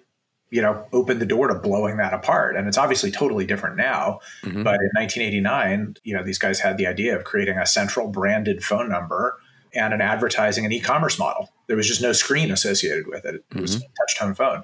you 0.50 0.62
know, 0.62 0.86
opened 0.94 1.20
the 1.20 1.26
door 1.26 1.48
to 1.48 1.56
blowing 1.56 1.98
that 1.98 2.14
apart. 2.14 2.56
And 2.56 2.68
it's 2.68 2.78
obviously 2.78 3.12
totally 3.12 3.46
different 3.46 3.76
now. 3.76 4.20
Mhm. 4.44 4.64
But 4.64 4.76
in 4.76 4.90
1989, 4.96 5.96
you 6.04 6.14
know, 6.16 6.24
these 6.24 6.38
guys 6.38 6.60
had 6.60 6.78
the 6.78 6.88
idea 6.88 7.16
of 7.16 7.24
creating 7.24 7.58
a 7.58 7.66
central 7.66 8.08
branded 8.08 8.64
phone 8.64 8.90
number 8.90 9.38
and 9.74 9.94
an 9.94 10.02
advertising 10.02 10.66
and 10.66 10.74
e-commerce 10.74 11.18
model. 11.18 11.52
There 11.68 11.78
was 11.78 11.88
just 11.88 12.02
no 12.02 12.14
screen 12.14 12.52
associated 12.52 13.08
with 13.08 13.26
it. 13.26 13.44
It 13.56 13.62
was 13.62 13.76
a 13.76 13.80
touch 13.80 14.18
tone 14.18 14.34
phone. 14.34 14.64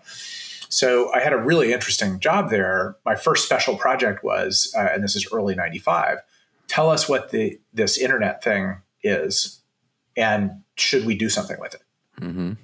So 0.70 1.12
I 1.14 1.20
had 1.20 1.34
a 1.34 1.38
really 1.38 1.74
interesting 1.74 2.20
job 2.20 2.50
there. 2.52 2.96
My 3.06 3.16
first 3.16 3.46
special 3.46 3.76
project 3.76 4.24
was, 4.24 4.74
uh, 4.78 4.88
and 4.94 5.04
this 5.04 5.16
is 5.16 5.28
early 5.32 5.56
'95. 5.56 6.20
Tell 6.68 6.90
us 6.92 7.10
what 7.10 7.32
the 7.32 7.60
this 7.74 7.98
internet 7.98 8.44
thing 8.44 8.78
is, 9.02 9.62
and 10.16 10.62
should 10.76 11.06
we 11.06 11.16
do 11.16 11.28
something 11.30 11.60
with 11.60 11.74
it? 11.74 11.82
Mhm. 12.22 12.58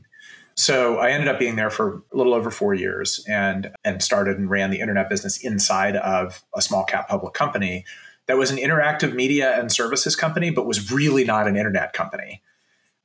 So 0.53 0.99
I 0.99 1.09
ended 1.09 1.27
up 1.27 1.37
being 1.37 1.55
there 1.57 1.69
for 1.69 2.01
a 2.13 2.17
little 2.17 2.33
over 2.33 2.51
four 2.51 2.75
years, 2.75 3.25
and 3.27 3.71
and 3.83 4.03
started 4.03 4.37
and 4.37 4.49
ran 4.49 4.69
the 4.69 4.79
internet 4.79 5.09
business 5.09 5.37
inside 5.43 5.95
of 5.95 6.43
a 6.53 6.61
small 6.61 6.83
cap 6.83 7.09
public 7.09 7.33
company 7.33 7.85
that 8.27 8.37
was 8.37 8.51
an 8.51 8.57
interactive 8.57 9.13
media 9.13 9.59
and 9.59 9.71
services 9.71 10.15
company, 10.15 10.49
but 10.49 10.65
was 10.65 10.91
really 10.91 11.23
not 11.23 11.47
an 11.47 11.55
internet 11.55 11.93
company. 11.93 12.41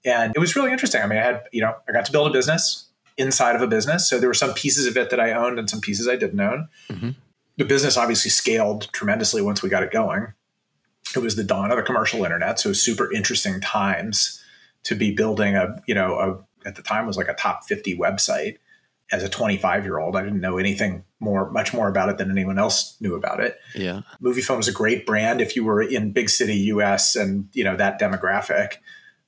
And 0.05 0.33
it 0.35 0.39
was 0.39 0.57
really 0.57 0.73
interesting. 0.73 1.03
I 1.03 1.07
mean, 1.07 1.19
I 1.19 1.23
had 1.23 1.43
you 1.53 1.61
know 1.61 1.75
I 1.89 1.93
got 1.93 2.07
to 2.07 2.13
build 2.13 2.29
a 2.29 2.33
business 2.33 2.87
inside 3.17 3.55
of 3.55 3.63
a 3.63 3.67
business, 3.67 4.09
so 4.09 4.19
there 4.19 4.29
were 4.29 4.35
some 4.35 4.55
pieces 4.55 4.87
of 4.87 4.97
it 4.97 5.11
that 5.11 5.21
I 5.21 5.33
owned 5.33 5.59
and 5.59 5.69
some 5.69 5.81
pieces 5.81 6.09
I 6.09 6.17
didn't 6.17 6.41
own. 6.41 6.69
Mhm. 6.89 7.15
The 7.59 7.65
business 7.65 7.99
obviously 7.99 8.31
scaled 8.31 8.91
tremendously 8.93 9.43
once 9.43 9.63
we 9.63 9.69
got 9.69 9.83
it 9.83 9.91
going. 9.91 10.33
It 11.15 11.19
was 11.19 11.37
the 11.37 11.45
dawn 11.45 11.71
of 11.71 11.77
the 11.77 11.83
commercial 11.83 12.25
internet, 12.25 12.59
so 12.59 12.73
super 12.73 13.13
interesting 13.13 13.61
times 13.61 14.43
to 14.85 14.95
be 14.95 15.11
building 15.15 15.57
a 15.57 15.83
you 15.87 15.95
know 15.95 16.19
a 16.19 16.69
at 16.69 16.77
the 16.77 16.83
time 16.83 17.07
was 17.07 17.17
like 17.17 17.29
a 17.29 17.35
top 17.35 17.65
50 17.65 17.97
website 17.99 18.57
as 19.13 19.23
a 19.23 19.29
25 19.29 19.85
year 19.85 19.99
old 19.99 20.17
i 20.17 20.23
didn't 20.23 20.41
know 20.41 20.59
anything 20.59 21.05
more 21.19 21.51
much 21.51 21.73
more 21.75 21.89
about 21.89 22.09
it 22.09 22.19
than 22.19 22.31
anyone 22.31 22.59
else 22.59 22.97
knew 23.01 23.15
about 23.15 23.41
it 23.41 23.59
Yeah. 23.75 24.03
moviefone 24.23 24.57
was 24.57 24.69
a 24.69 24.73
great 24.73 25.05
brand 25.07 25.41
if 25.41 25.57
you 25.57 25.65
were 25.65 25.83
in 25.83 26.13
big 26.13 26.31
city 26.31 26.57
us 26.67 27.17
and 27.17 27.49
you 27.53 27.65
know 27.65 27.77
that 27.77 28.01
demographic 28.01 28.75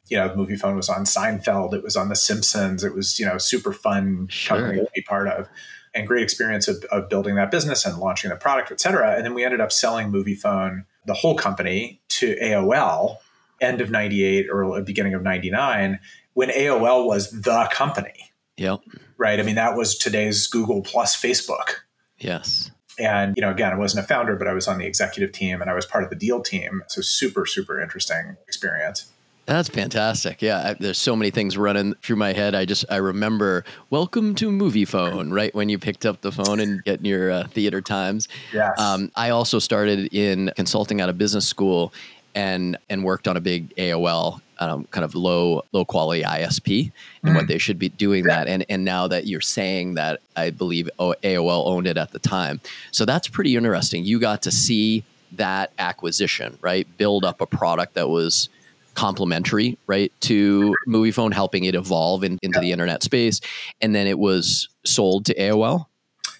you 0.08 0.16
know 0.16 0.28
moviefone 0.30 0.76
was 0.76 0.88
on 0.88 1.04
seinfeld 1.04 1.74
it 1.74 1.82
was 1.82 1.96
on 1.96 2.08
the 2.08 2.16
simpsons 2.16 2.84
it 2.84 2.94
was 2.94 3.18
you 3.18 3.26
know 3.26 3.38
super 3.38 3.72
fun 3.72 4.26
Sure. 4.28 4.58
company 4.58 4.80
to 4.80 4.90
be 4.94 5.02
part 5.02 5.28
of 5.28 5.48
and 5.94 6.08
great 6.08 6.22
experience 6.22 6.68
of, 6.68 6.82
of 6.90 7.08
building 7.10 7.34
that 7.34 7.50
business 7.50 7.84
and 7.84 7.98
launching 7.98 8.30
the 8.30 8.36
product 8.36 8.70
et 8.72 8.80
cetera 8.80 9.14
and 9.16 9.24
then 9.24 9.34
we 9.34 9.44
ended 9.44 9.60
up 9.60 9.70
selling 9.70 10.10
Moviefone, 10.10 10.84
the 11.06 11.14
whole 11.14 11.34
company 11.36 12.00
to 12.08 12.34
aol 12.42 13.16
end 13.60 13.80
of 13.80 13.90
98 13.90 14.46
or 14.50 14.80
beginning 14.82 15.14
of 15.14 15.22
99 15.22 16.00
when 16.34 16.48
aol 16.48 17.06
was 17.06 17.30
the 17.30 17.68
company 17.72 18.30
Yep. 18.58 18.80
Right 19.22 19.38
i 19.38 19.42
mean 19.44 19.54
that 19.54 19.76
was 19.76 19.96
today's 19.96 20.46
google 20.48 20.82
plus 20.82 21.14
facebook 21.20 21.76
Yes. 22.18 22.70
and 22.98 23.34
you 23.36 23.40
know 23.40 23.50
again 23.50 23.72
i 23.72 23.76
wasn't 23.76 24.04
a 24.04 24.08
founder 24.08 24.34
but 24.36 24.48
i 24.48 24.52
was 24.52 24.66
on 24.68 24.78
the 24.78 24.84
executive 24.86 25.30
team 25.32 25.60
and 25.62 25.70
i 25.70 25.74
was 25.74 25.86
part 25.86 26.02
of 26.04 26.10
the 26.10 26.16
deal 26.16 26.40
team 26.42 26.82
so 26.88 27.00
super 27.00 27.46
super 27.46 27.80
interesting 27.80 28.36
experience 28.48 29.06
That's 29.46 29.68
fantastic. 29.68 30.40
Yeah, 30.40 30.58
I, 30.68 30.74
there's 30.74 30.98
so 30.98 31.16
many 31.16 31.32
things 31.32 31.56
running 31.58 31.94
through 32.02 32.14
my 32.16 32.32
head. 32.32 32.54
I 32.54 32.64
just 32.64 32.84
I 32.90 32.98
remember 32.98 33.64
welcome 33.90 34.36
to 34.36 34.50
Moviefone, 34.50 35.32
right 35.32 35.52
when 35.52 35.68
you 35.68 35.78
picked 35.80 36.06
up 36.06 36.20
the 36.20 36.30
phone 36.30 36.60
and 36.60 36.82
getting 36.84 37.06
your 37.06 37.30
uh, 37.32 37.46
theater 37.48 37.80
times. 37.80 38.28
yes 38.52 38.70
Um, 38.78 39.10
I 39.16 39.30
also 39.30 39.58
started 39.58 40.14
in 40.14 40.52
consulting 40.54 41.00
out 41.00 41.08
of 41.08 41.18
business 41.18 41.44
school, 41.46 41.92
and 42.34 42.76
and 42.88 43.04
worked 43.04 43.28
on 43.28 43.36
a 43.36 43.40
big 43.40 43.74
AOL 43.76 44.40
um, 44.62 44.84
kind 44.90 45.04
of 45.04 45.14
low 45.14 45.64
low 45.72 45.84
quality 45.84 46.22
ISP 46.22 46.92
and 47.24 47.34
what 47.34 47.48
they 47.48 47.58
should 47.58 47.78
be 47.78 47.88
doing 47.88 48.24
that. 48.24 48.46
And 48.46 48.64
and 48.68 48.84
now 48.84 49.08
that 49.08 49.26
you're 49.26 49.40
saying 49.40 49.94
that, 49.94 50.20
I 50.36 50.50
believe 50.50 50.88
AOL 50.98 51.66
owned 51.66 51.86
it 51.86 51.96
at 51.96 52.12
the 52.12 52.18
time. 52.18 52.60
So 52.92 53.04
that's 53.04 53.28
pretty 53.28 53.56
interesting. 53.56 54.04
You 54.04 54.20
got 54.20 54.42
to 54.42 54.50
see 54.50 55.04
that 55.32 55.72
acquisition, 55.78 56.58
right? 56.60 56.86
Build 56.96 57.24
up 57.24 57.40
a 57.40 57.46
product 57.46 57.94
that 57.94 58.08
was 58.08 58.48
complementary, 58.94 59.78
right, 59.86 60.12
to 60.20 60.74
Moviefone, 60.86 61.32
helping 61.32 61.64
it 61.64 61.74
evolve 61.74 62.22
in, 62.22 62.38
into 62.42 62.60
the 62.60 62.72
internet 62.72 63.02
space, 63.02 63.40
and 63.80 63.94
then 63.94 64.06
it 64.06 64.18
was 64.18 64.68
sold 64.84 65.24
to 65.26 65.34
AOL. 65.34 65.86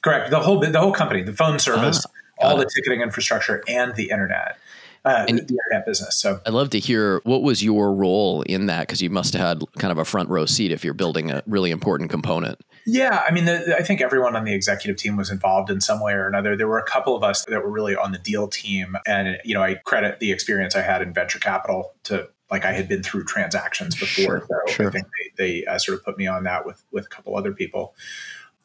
correct 0.02 0.30
the 0.30 0.38
whole 0.38 0.61
the 0.61 0.78
whole 0.78 0.92
company 0.92 1.22
the 1.22 1.32
phone 1.32 1.58
service 1.58 2.04
Ah, 2.06 2.49
all 2.49 2.56
the 2.56 2.68
ticketing 2.75 3.00
infrastructure 3.00 3.62
and 3.68 3.94
the 3.94 4.11
internet 4.11 4.58
uh, 5.04 5.26
And- 5.28 5.38
the 5.38 5.42
internet 5.42 5.87
business 5.87 6.16
so 6.16 6.40
I'd 6.47 6.52
love 6.52 6.71
to 6.71 6.78
hear 6.78 7.21
what 7.25 7.42
was 7.42 7.62
your 7.62 7.94
role 7.94 8.42
in 8.42 8.66
that 8.66 8.87
because 8.87 9.02
you 9.02 9.11
must 9.11 9.35
have 9.35 9.61
had 9.61 9.64
kind 9.78 9.92
of 9.92 9.99
a 9.99 10.04
front 10.04 10.28
row 10.28 10.47
seat 10.47 10.71
if 10.73 10.85
you're 10.85 10.94
building 10.94 11.30
a 11.30 11.42
really 11.47 11.71
important 11.71 12.11
component. 12.11 12.61
Yeah, 12.85 13.23
I 13.26 13.30
mean, 13.30 13.44
the, 13.44 13.76
I 13.76 13.82
think 13.82 14.00
everyone 14.00 14.35
on 14.35 14.44
the 14.44 14.54
executive 14.54 14.97
team 14.97 15.16
was 15.16 15.30
involved 15.30 15.71
in 15.71 15.80
some 15.80 16.00
way 16.00 16.14
or 16.14 16.26
another. 16.26 16.56
There 16.56 16.66
were 16.66 16.80
a 16.80 16.85
couple 16.85 17.14
of 17.14 17.23
us 17.23 17.44
that 17.44 17.62
were 17.62 17.71
really 17.71 17.94
on 17.94 18.11
the 18.11 18.18
deal 18.18 18.49
team, 18.49 18.97
and 19.06 19.38
you 19.44 19.54
know, 19.54 19.62
I 19.62 19.75
credit 19.76 20.18
the 20.18 20.32
experience 20.32 20.75
I 20.75 20.82
had 20.82 21.00
in 21.00 21.12
venture 21.12 21.38
capital 21.38 21.94
to 22.04 22.28
like 22.50 22.64
I 22.64 22.73
had 22.73 22.88
been 22.88 23.02
through 23.02 23.25
transactions 23.25 23.94
before, 23.94 24.40
Sure, 24.40 24.64
so 24.66 24.73
sure. 24.73 24.88
I 24.88 24.90
think 24.90 25.06
they, 25.37 25.61
they 25.61 25.66
uh, 25.66 25.78
sort 25.78 25.99
of 25.99 26.04
put 26.04 26.18
me 26.18 26.26
on 26.26 26.44
that 26.44 26.66
with 26.66 26.82
with 26.90 27.06
a 27.06 27.09
couple 27.09 27.37
other 27.37 27.52
people. 27.52 27.94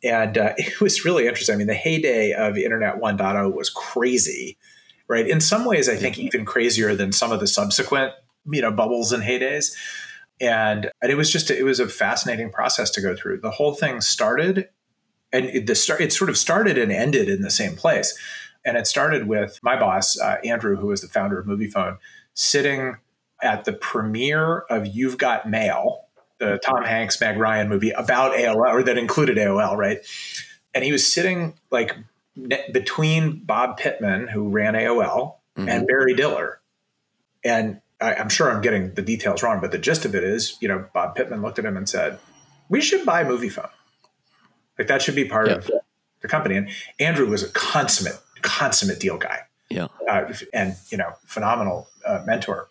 And 0.04 0.38
uh, 0.38 0.54
it 0.58 0.82
was 0.82 1.06
really 1.06 1.28
interesting. 1.28 1.54
I 1.54 1.58
mean, 1.58 1.68
the 1.68 1.74
heyday 1.74 2.34
of 2.34 2.58
Internet 2.58 3.00
1.0 3.00 3.54
was 3.54 3.70
crazy, 3.70 4.58
right? 5.08 5.28
In 5.28 5.40
some 5.40 5.66
ways, 5.66 5.88
I 5.88 5.96
think 5.96 6.18
even 6.20 6.46
crazier 6.46 6.96
than 6.96 7.12
some 7.12 7.32
of 7.32 7.40
the 7.40 7.48
subsequent, 7.48 8.14
you 8.52 8.62
know, 8.62 8.72
bubbles 8.72 9.12
and 9.12 9.24
heydays 9.24 9.76
And, 10.40 10.92
and 11.02 11.12
it 11.12 11.16
was 11.16 11.32
just 11.32 11.50
it 11.50 11.64
was 11.64 11.80
a 11.80 11.88
fascinating 11.88 12.52
process 12.52 12.90
to 12.92 13.02
go 13.02 13.16
through. 13.16 13.40
The 13.40 13.52
whole 13.52 13.74
thing 13.74 14.02
started, 14.02 14.70
and 15.32 15.46
it, 15.46 15.68
the 15.68 15.76
start 15.76 16.02
it 16.02 16.14
sort 16.14 16.30
of 16.30 16.38
started 16.38 16.78
and 16.78 16.92
ended 16.92 17.30
in 17.30 17.42
the 17.42 17.52
same 17.52 17.76
place. 17.76 18.18
And 18.66 18.76
it 18.76 18.86
started 18.86 19.28
with 19.28 19.60
my 19.64 19.80
boss 19.80 20.20
uh, 20.20 20.38
Andrew, 20.44 20.76
who 20.76 20.88
was 20.88 21.02
the 21.02 21.08
founder 21.08 21.40
of 21.40 21.46
Moviefone, 21.46 21.98
sitting 22.34 22.98
at 23.42 23.66
the 23.66 23.74
premiere 23.74 24.60
of 24.70 24.86
You've 24.88 25.18
Got 25.18 25.50
Mail, 25.50 26.06
the 26.40 26.60
Tom 26.64 26.84
Hanks 26.84 27.20
Meg 27.22 27.38
Ryan 27.38 27.70
movie 27.70 27.92
about 27.92 28.34
AOL, 28.34 28.74
or 28.74 28.84
that 28.84 28.98
included 28.98 29.38
AOL, 29.38 29.78
right? 29.78 30.00
And 30.74 30.84
he 30.84 30.92
was 30.92 31.12
sitting 31.12 31.56
like 31.72 31.96
between 32.72 33.42
Bob 33.44 33.78
Pittman, 33.78 34.28
who 34.28 34.50
ran 34.50 34.74
AOL, 34.74 35.36
mm-hmm. 35.58 35.70
and 35.70 35.88
Barry 35.88 36.14
Diller. 36.14 36.60
And 37.44 37.82
I, 38.00 38.16
am 38.16 38.30
sure 38.30 38.52
I'm 38.52 38.62
getting 38.62 38.94
the 38.94 39.02
details 39.02 39.42
wrong, 39.44 39.60
but 39.60 39.72
the 39.72 39.78
gist 39.78 40.06
of 40.06 40.16
it 40.16 40.24
is, 40.24 40.58
you 40.62 40.68
know, 40.68 40.86
Bob 40.94 41.16
Pittman 41.16 41.42
looked 41.42 41.60
at 41.60 41.66
him 41.66 41.78
and 41.78 41.88
said, 41.88 42.20
"We 42.70 42.82
should 42.82 43.06
buy 43.06 43.24
Moviefone. 43.24 43.70
Like 44.78 44.88
that 44.88 45.02
should 45.02 45.16
be 45.16 45.26
part 45.26 45.48
of 45.48 45.70
the 46.22 46.28
company." 46.28 46.58
And 46.58 46.70
Andrew 47.00 47.28
was 47.28 47.44
a 47.44 47.50
consummate, 47.50 48.20
consummate 48.42 49.00
deal 49.00 49.18
guy. 49.18 49.42
Yeah, 49.70 49.88
uh, 50.10 50.34
and 50.54 50.76
you 50.90 50.98
know, 50.98 51.14
phenomenal 51.26 51.88
uh, 52.06 52.24
mentor. 52.26 52.70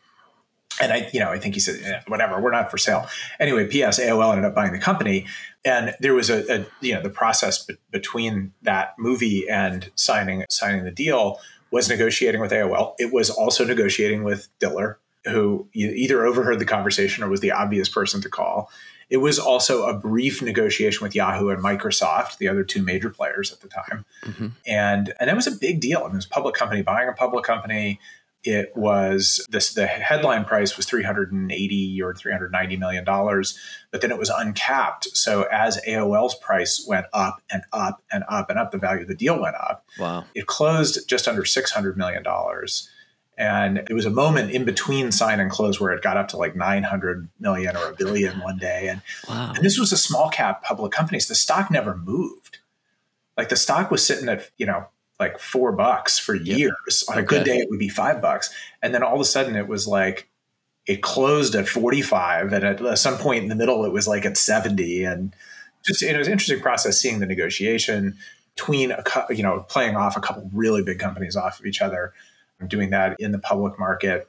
And 0.80 0.92
I, 0.92 1.09
you 1.12 1.21
know, 1.21 1.30
I 1.30 1.38
think 1.38 1.54
he 1.54 1.61
said, 1.61 1.80
eh, 1.85 2.00
whatever, 2.06 2.40
we're 2.40 2.50
not 2.50 2.71
for 2.71 2.78
sale. 2.78 3.06
Anyway, 3.40 3.66
P.S. 3.66 3.99
AOL 3.99 4.30
ended 4.30 4.45
up 4.45 4.54
buying 4.54 4.73
the 4.73 4.78
company, 4.78 5.26
and 5.64 5.95
there 6.00 6.14
was 6.14 6.28
a, 6.28 6.61
a 6.61 6.66
you 6.80 6.95
know, 6.95 7.02
the 7.02 7.11
process 7.11 7.64
be- 7.64 7.76
between 7.90 8.52
that 8.62 8.95
movie 8.99 9.49
and 9.49 9.90
signing 9.95 10.45
signing 10.50 10.85
the 10.85 10.90
deal 10.90 11.40
was 11.71 11.88
negotiating 11.88 12.40
with 12.40 12.52
AOL. 12.52 12.95
It 12.99 13.12
was 13.12 13.30
also 13.30 13.64
negotiating 13.64 14.23
with 14.23 14.49
Diller, 14.59 14.99
who 15.25 15.68
either 15.75 16.25
overheard 16.25 16.59
the 16.59 16.64
conversation 16.64 17.25
or 17.25 17.28
was 17.28 17.40
the 17.40 17.52
obvious 17.52 17.88
person 17.88 18.21
to 18.21 18.28
call. 18.28 18.71
It 19.09 19.18
was 19.18 19.38
also 19.38 19.87
a 19.87 19.95
brief 19.95 20.42
negotiation 20.42 21.04
with 21.04 21.14
Yahoo 21.14 21.49
and 21.49 21.62
Microsoft, 21.62 22.38
the 22.38 22.49
other 22.49 22.64
two 22.64 22.83
major 22.83 23.09
players 23.09 23.52
at 23.52 23.61
the 23.61 23.68
time. 23.68 24.04
Mm-hmm. 24.25 24.47
And 24.66 25.14
and 25.21 25.28
that 25.28 25.37
was 25.37 25.47
a 25.47 25.52
big 25.52 25.80
deal. 25.80 26.00
I 26.00 26.04
mean, 26.04 26.12
it 26.12 26.16
was 26.16 26.26
a 26.26 26.30
public 26.30 26.54
company 26.54 26.83
buying 26.83 27.09
a 27.09 27.12
public 27.12 27.45
company 27.45 28.00
it 28.47 28.73
was 28.76 29.45
this 29.50 29.75
the 29.75 29.87
headline 29.87 30.45
price 30.45 30.76
was 30.76 30.87
380 30.87 32.03
or 32.03 32.15
390 32.15 32.76
million 32.76 33.05
dollars 33.05 33.59
but 33.91 34.00
then 34.00 34.11
it 34.11 34.19
was 34.19 34.31
uncapped. 34.31 35.09
So 35.17 35.45
as 35.45 35.79
aol's 35.87 36.35
price 36.35 36.85
went 36.87 37.07
up 37.12 37.43
and 37.50 37.62
up 37.73 38.03
and 38.12 38.25
up 38.29 38.50
and 38.50 38.59
up 38.59 38.71
the 38.71 38.79
value 38.79 39.03
of 39.03 39.09
the 39.09 39.15
deal 39.15 39.41
went 39.41 39.57
up. 39.57 39.87
Wow. 39.99 40.25
It 40.35 40.47
closed 40.47 41.09
just 41.09 41.26
under 41.26 41.45
600 41.45 41.97
million 41.97 42.23
dollars. 42.23 42.91
And 43.38 43.79
it 43.79 43.93
was 43.93 44.07
a 44.07 44.11
moment 44.11 44.50
in 44.50 44.65
between 44.65 45.12
sign 45.12 45.41
and 45.41 45.50
close 45.50 45.79
where 45.79 45.93
it 45.93 46.03
got 46.03 46.17
up 46.17 46.29
to 46.29 46.37
like 46.38 46.57
900 46.57 47.29
million 47.38 47.76
or 47.76 47.91
a 47.91 47.95
billion 47.95 48.41
one 48.43 48.59
day. 48.59 48.88
And, 48.88 49.03
wow. 49.29 49.53
and 49.55 49.65
this 49.65 49.79
was 49.79 49.93
a 49.93 49.97
small 49.97 50.31
cap 50.31 50.62
public 50.62 50.93
company 50.93 51.21
so 51.21 51.33
the 51.33 51.35
stock 51.35 51.71
never 51.71 51.97
moved. 51.97 52.59
Like 53.37 53.50
the 53.50 53.57
stock 53.57 53.91
was 53.91 54.05
sitting 54.05 54.29
at 54.29 54.50
you 54.57 54.67
know 54.67 54.87
like 55.18 55.38
four 55.38 55.73
bucks 55.73 56.18
for 56.18 56.35
years. 56.35 57.04
On 57.08 57.18
a 57.18 57.23
good 57.23 57.44
day, 57.44 57.58
it 57.58 57.70
would 57.70 57.78
be 57.78 57.88
five 57.88 58.20
bucks. 58.20 58.52
And 58.82 58.94
then 58.94 59.02
all 59.02 59.14
of 59.14 59.20
a 59.20 59.25
sudden, 59.25 59.56
it 59.56 59.68
was 59.68 59.87
like 59.87 60.28
it 60.87 61.02
closed 61.02 61.54
at 61.54 61.68
45. 61.68 62.52
And 62.52 62.64
at 62.64 62.99
some 62.99 63.16
point 63.18 63.42
in 63.42 63.49
the 63.49 63.54
middle, 63.54 63.85
it 63.85 63.92
was 63.92 64.06
like 64.06 64.25
at 64.25 64.37
70. 64.37 65.04
And 65.04 65.35
just 65.85 66.02
it 66.02 66.16
was 66.16 66.26
an 66.26 66.32
interesting 66.32 66.61
process 66.61 67.00
seeing 67.00 67.18
the 67.20 67.26
negotiation 67.26 68.16
between, 68.54 68.90
a, 68.90 69.02
you 69.30 69.42
know, 69.42 69.64
playing 69.68 69.96
off 69.96 70.16
a 70.16 70.20
couple 70.20 70.49
really 70.52 70.82
big 70.82 70.99
companies 70.99 71.37
off 71.37 71.61
of 71.61 71.66
each 71.66 71.80
other, 71.80 72.12
doing 72.68 72.90
that 72.90 73.16
in 73.18 73.32
the 73.32 73.38
public 73.38 73.78
market. 73.78 74.28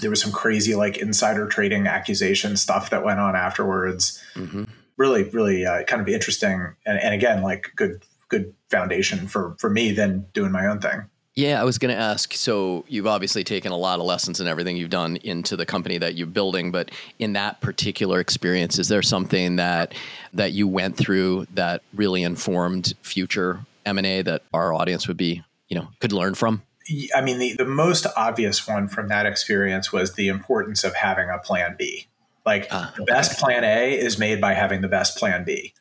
There 0.00 0.10
was 0.10 0.20
some 0.20 0.32
crazy 0.32 0.74
like 0.74 0.98
insider 0.98 1.46
trading 1.46 1.86
accusation 1.86 2.56
stuff 2.56 2.90
that 2.90 3.04
went 3.04 3.20
on 3.20 3.36
afterwards. 3.36 4.22
Mm-hmm. 4.34 4.64
Really, 4.96 5.24
really 5.24 5.66
uh, 5.66 5.82
kind 5.84 6.00
of 6.00 6.08
interesting. 6.08 6.74
And, 6.86 6.98
and 6.98 7.14
again, 7.14 7.42
like 7.42 7.72
good 7.76 8.02
good 8.28 8.54
foundation 8.70 9.26
for 9.26 9.56
for 9.58 9.70
me 9.70 9.92
than 9.92 10.26
doing 10.32 10.52
my 10.52 10.66
own 10.66 10.80
thing. 10.80 11.08
Yeah, 11.36 11.60
I 11.60 11.64
was 11.64 11.76
going 11.76 11.94
to 11.94 12.00
ask. 12.00 12.32
So 12.32 12.86
you've 12.88 13.06
obviously 13.06 13.44
taken 13.44 13.70
a 13.70 13.76
lot 13.76 13.98
of 13.98 14.06
lessons 14.06 14.40
and 14.40 14.48
everything 14.48 14.78
you've 14.78 14.88
done 14.88 15.16
into 15.16 15.54
the 15.54 15.66
company 15.66 15.98
that 15.98 16.14
you're 16.14 16.26
building, 16.26 16.72
but 16.72 16.90
in 17.18 17.34
that 17.34 17.60
particular 17.60 18.20
experience, 18.20 18.78
is 18.78 18.88
there 18.88 19.02
something 19.02 19.56
that 19.56 19.94
that 20.32 20.52
you 20.52 20.66
went 20.66 20.96
through 20.96 21.46
that 21.52 21.82
really 21.94 22.22
informed 22.22 22.94
future 23.02 23.60
M 23.84 23.98
and 23.98 24.06
A 24.06 24.22
that 24.22 24.42
our 24.54 24.72
audience 24.72 25.06
would 25.08 25.18
be, 25.18 25.42
you 25.68 25.78
know, 25.78 25.88
could 26.00 26.12
learn 26.12 26.34
from? 26.34 26.62
I 27.14 27.20
mean, 27.20 27.38
the, 27.38 27.54
the 27.54 27.64
most 27.64 28.06
obvious 28.16 28.66
one 28.66 28.88
from 28.88 29.08
that 29.08 29.26
experience 29.26 29.92
was 29.92 30.14
the 30.14 30.28
importance 30.28 30.84
of 30.84 30.94
having 30.94 31.28
a 31.28 31.38
plan 31.38 31.74
B. 31.78 32.06
Like 32.46 32.68
uh, 32.70 32.92
the 32.96 33.04
best 33.04 33.38
plan 33.40 33.64
A 33.64 33.98
is 33.98 34.18
made 34.18 34.40
by 34.40 34.54
having 34.54 34.80
the 34.80 34.88
best 34.88 35.18
plan 35.18 35.44
B. 35.44 35.74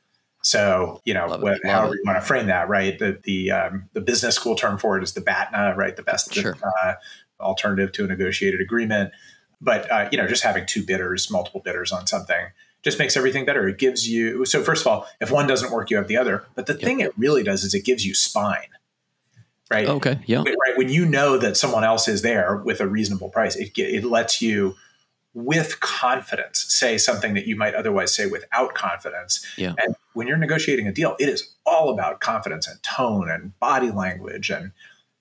So, 0.45 1.01
you 1.05 1.15
know, 1.15 1.25
what, 1.39 1.65
however 1.65 1.95
you 1.95 2.03
want 2.05 2.19
to 2.19 2.21
frame 2.21 2.45
that, 2.47 2.69
right? 2.69 2.99
The 2.99 3.19
the 3.23 3.49
um, 3.49 3.89
the 3.93 3.99
business 3.99 4.35
school 4.35 4.53
term 4.53 4.77
for 4.77 4.95
it 4.95 5.03
is 5.03 5.13
the 5.13 5.21
BATNA, 5.21 5.75
right? 5.75 5.95
The 5.95 6.03
best 6.03 6.31
sure. 6.31 6.55
uh, 6.83 6.93
alternative 7.39 7.91
to 7.93 8.03
a 8.03 8.07
negotiated 8.07 8.61
agreement. 8.61 9.11
But 9.59 9.91
uh, 9.91 10.07
you 10.11 10.19
know, 10.19 10.27
just 10.27 10.43
having 10.43 10.67
two 10.67 10.85
bidders, 10.85 11.31
multiple 11.31 11.61
bidders 11.61 11.91
on 11.91 12.05
something, 12.05 12.45
just 12.83 12.99
makes 12.99 13.17
everything 13.17 13.43
better. 13.43 13.67
It 13.67 13.79
gives 13.79 14.07
you 14.07 14.45
so 14.45 14.61
first 14.61 14.81
of 14.81 14.87
all, 14.87 15.07
if 15.19 15.31
one 15.31 15.47
doesn't 15.47 15.71
work, 15.71 15.89
you 15.89 15.97
have 15.97 16.07
the 16.07 16.17
other. 16.17 16.45
But 16.53 16.67
the 16.67 16.73
yep. 16.73 16.81
thing 16.83 16.99
it 16.99 17.17
really 17.17 17.41
does 17.41 17.63
is 17.63 17.73
it 17.73 17.83
gives 17.83 18.05
you 18.05 18.13
spine, 18.13 18.69
right? 19.71 19.87
Okay, 19.87 20.19
yeah, 20.27 20.43
right. 20.43 20.77
When 20.77 20.89
you 20.89 21.07
know 21.07 21.39
that 21.39 21.57
someone 21.57 21.83
else 21.83 22.07
is 22.07 22.21
there 22.21 22.57
with 22.57 22.81
a 22.81 22.87
reasonable 22.87 23.29
price, 23.29 23.55
it 23.55 23.71
it 23.79 24.03
lets 24.03 24.43
you 24.43 24.75
with 25.35 25.79
confidence 25.81 26.65
say 26.69 26.97
something 26.97 27.35
that 27.35 27.45
you 27.45 27.55
might 27.55 27.75
otherwise 27.75 28.15
say 28.15 28.25
without 28.25 28.73
confidence. 28.73 29.45
Yeah. 29.57 29.75
And 29.77 29.95
when 30.13 30.27
you're 30.27 30.37
negotiating 30.37 30.87
a 30.87 30.91
deal, 30.91 31.15
it 31.19 31.29
is 31.29 31.53
all 31.65 31.89
about 31.89 32.21
confidence 32.21 32.67
and 32.67 32.81
tone 32.81 33.29
and 33.29 33.57
body 33.59 33.91
language 33.91 34.49
and 34.49 34.71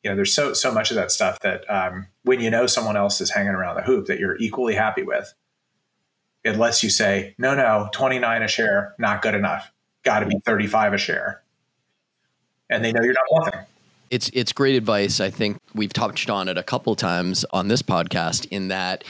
you 0.05 0.11
know 0.11 0.17
there's 0.17 0.33
so 0.33 0.53
so 0.53 0.71
much 0.71 0.91
of 0.91 0.97
that 0.97 1.11
stuff 1.11 1.41
that 1.41 1.69
um, 1.69 2.07
when 2.23 2.41
you 2.41 2.51
know 2.51 2.67
someone 2.67 2.97
else 2.97 3.21
is 3.21 3.31
hanging 3.31 3.55
around 3.55 3.77
the 3.77 3.83
hoop 3.83 4.07
that 4.07 4.21
you're 4.21 4.37
equally 4.37 4.75
happy 4.75 5.03
with, 5.03 5.35
it 6.45 6.57
lets 6.59 6.83
you 6.83 6.91
say 6.91 7.35
no 7.39 7.55
no 7.55 7.89
29 7.93 8.43
a 8.43 8.49
share 8.49 8.95
not 8.99 9.23
good 9.23 9.35
enough 9.35 9.73
got 10.05 10.21
to 10.21 10.27
be 10.27 10.39
35 10.45 10.93
a 10.93 10.99
share, 10.99 11.43
and 12.69 12.85
they 12.85 12.93
know 12.93 13.03
you're 13.03 13.15
not 13.15 13.25
bluffing. 13.31 13.61
It's 14.11 14.31
it's 14.35 14.53
great 14.53 14.77
advice. 14.77 15.21
I 15.21 15.31
think 15.31 15.59
we've 15.75 15.93
touched 15.93 16.29
on 16.29 16.49
it 16.49 16.59
a 16.59 16.63
couple 16.63 16.95
times 16.95 17.45
on 17.51 17.69
this 17.69 17.83
podcast 17.83 18.47
in 18.51 18.69
that 18.69 19.05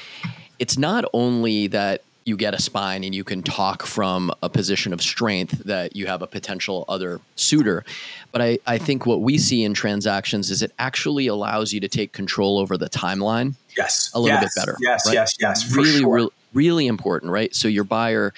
it's 0.59 0.79
not 0.79 1.05
only 1.13 1.67
that 1.69 2.03
you 2.25 2.37
get 2.37 2.55
a 2.55 2.61
spine 2.61 3.05
and 3.05 3.15
you 3.15 3.23
can 3.23 3.43
talk 3.43 3.85
from 3.85 4.33
a 4.43 4.49
position 4.49 4.93
of 4.93 5.03
strength 5.03 5.59
that 5.65 5.95
you 5.95 6.07
have 6.07 6.23
a 6.23 6.27
potential 6.27 6.85
other 6.89 7.21
suitor. 7.37 7.85
But 8.33 8.41
I, 8.41 8.59
I 8.67 8.79
think 8.79 9.05
what 9.05 9.21
we 9.21 9.37
see 9.37 9.63
in 9.63 9.75
transactions 9.75 10.51
is 10.51 10.63
it 10.63 10.73
actually 10.79 11.27
allows 11.27 11.73
you 11.73 11.81
to 11.81 11.89
take 11.89 12.13
control 12.13 12.59
over 12.59 12.79
the 12.79 12.89
timeline. 12.89 13.55
Yes. 13.77 14.11
A 14.15 14.21
little 14.21 14.41
yes. 14.41 14.55
bit 14.55 14.61
better. 14.61 14.79
Yes, 14.81 15.07
right? 15.07 15.15
yes, 15.15 15.35
yes. 15.39 15.77
really, 15.77 16.01
sure. 16.01 16.15
really, 16.15 16.31
really 16.55 16.87
important, 16.87 17.31
right? 17.31 17.55
So 17.55 17.69
your 17.69 17.85
buyer 17.85 18.33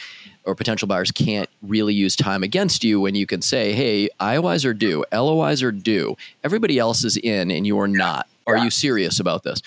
or 0.44 0.54
potential 0.54 0.88
buyers 0.88 1.11
can't 1.11 1.49
really 1.62 1.94
use 1.94 2.16
time 2.16 2.42
against 2.42 2.82
you 2.82 3.00
when 3.00 3.14
you 3.14 3.26
can 3.26 3.42
say, 3.42 3.73
hey, 3.73 4.08
IOIs 4.20 4.64
are 4.64 4.75
due, 4.75 5.04
LOIs 5.12 5.62
are 5.62 5.73
due, 5.73 6.16
everybody 6.44 6.78
else 6.78 7.04
is 7.04 7.16
in 7.16 7.50
and 7.50 7.66
you're 7.66 7.88
not. 7.88 8.28
Are 8.49 8.56
you 8.58 8.70
serious 8.70 9.18
about 9.18 9.42
this? 9.42 9.61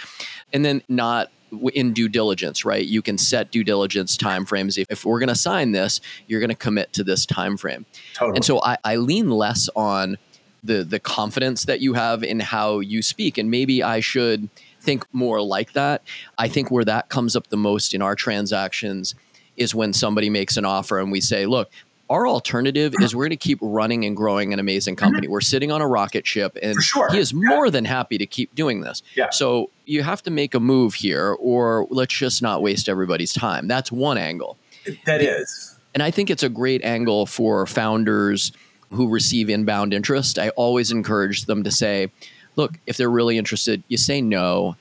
And 0.54 0.64
then 0.64 0.82
not 0.88 1.30
in 1.74 1.94
due 1.94 2.10
diligence, 2.10 2.66
right? 2.66 2.86
You 2.86 3.02
can 3.02 3.18
set 3.18 3.52
due 3.52 3.64
diligence 3.64 4.18
timeframes. 4.18 4.78
If, 4.78 4.88
if 4.90 5.06
we're 5.06 5.20
going 5.20 5.30
to 5.30 5.36
sign 5.36 5.72
this, 5.72 6.02
you're 6.28 6.40
going 6.40 6.50
to 6.50 6.56
commit 6.56 6.94
to 6.94 7.04
this 7.04 7.26
time 7.26 7.58
frame. 7.58 7.86
Totally. 8.14 8.38
And 8.38 8.46
so 8.46 8.62
I, 8.64 8.78
I 8.84 8.96
lean 8.98 9.30
less 9.30 9.70
on 9.76 10.18
the 10.64 10.84
the 10.84 11.00
confidence 11.00 11.66
that 11.66 11.80
you 11.80 11.94
have 11.94 12.24
in 12.24 12.40
how 12.40 12.80
you 12.80 13.02
speak, 13.02 13.38
and 13.38 13.50
maybe 13.50 13.82
I 13.82 14.02
should 14.02 14.50
think 14.82 15.06
more 15.14 15.42
like 15.42 15.74
that. 15.74 16.04
I 16.38 16.48
think 16.48 16.72
where 16.72 16.86
that 16.86 17.10
comes 17.10 17.36
up 17.36 17.48
the 17.48 17.58
most 17.58 17.94
in 17.94 18.02
our 18.02 18.16
transactions 18.16 19.16
is 19.58 19.76
when 19.76 19.94
somebody 19.94 20.30
makes 20.30 20.58
an 20.58 20.66
offer 20.66 21.00
and 21.00 21.12
we 21.12 21.20
say, 21.20 21.46
look, 21.46 21.70
our 22.10 22.28
alternative 22.28 22.94
is 23.00 23.16
we're 23.16 23.26
going 23.26 23.32
to 23.32 23.36
keep 23.48 23.60
running 23.62 24.06
and 24.06 24.16
growing 24.16 24.54
an 24.54 24.60
amazing 24.60 24.96
mm-hmm. 24.96 25.06
company. 25.06 25.28
We're 25.28 25.42
sitting 25.42 25.72
on 25.72 25.82
a 25.82 25.88
rocket 25.88 26.26
ship, 26.26 26.58
and 26.62 26.82
sure. 26.82 27.10
he 27.12 27.20
is 27.20 27.34
more 27.34 27.66
yeah. 27.66 27.72
than 27.72 27.86
happy 27.86 28.18
to 28.18 28.26
keep 28.26 28.54
doing 28.56 28.82
this. 28.82 29.04
Yeah. 29.16 29.30
So 29.32 29.70
you 29.86 30.04
have 30.04 30.24
to 30.24 30.32
make 30.32 30.54
a 30.54 30.60
move 30.60 30.96
here, 30.96 31.36
or 31.40 31.88
let's 31.90 32.14
just 32.14 32.42
not 32.42 32.62
waste 32.62 32.90
everybody's 32.90 33.34
time. 33.34 33.68
That's 33.68 33.92
one 33.92 34.18
angle. 34.18 34.58
That 35.06 35.22
is, 35.22 35.78
and 35.94 36.02
I 36.02 36.12
think 36.12 36.30
it's 36.30 36.44
a 36.44 36.50
great 36.50 36.84
angle 36.84 37.26
for 37.26 37.66
founders 37.66 38.52
who 38.92 39.10
receive 39.10 39.50
inbound 39.50 39.94
interest. 39.94 40.40
I 40.40 40.50
always 40.50 40.92
encourage 40.92 41.46
them 41.46 41.64
to 41.64 41.72
say, 41.72 42.12
"Look, 42.56 42.80
if 42.88 42.98
they're 42.98 43.10
really 43.10 43.38
interested, 43.38 43.84
you 43.88 43.98
say 43.98 44.22
no." 44.22 44.76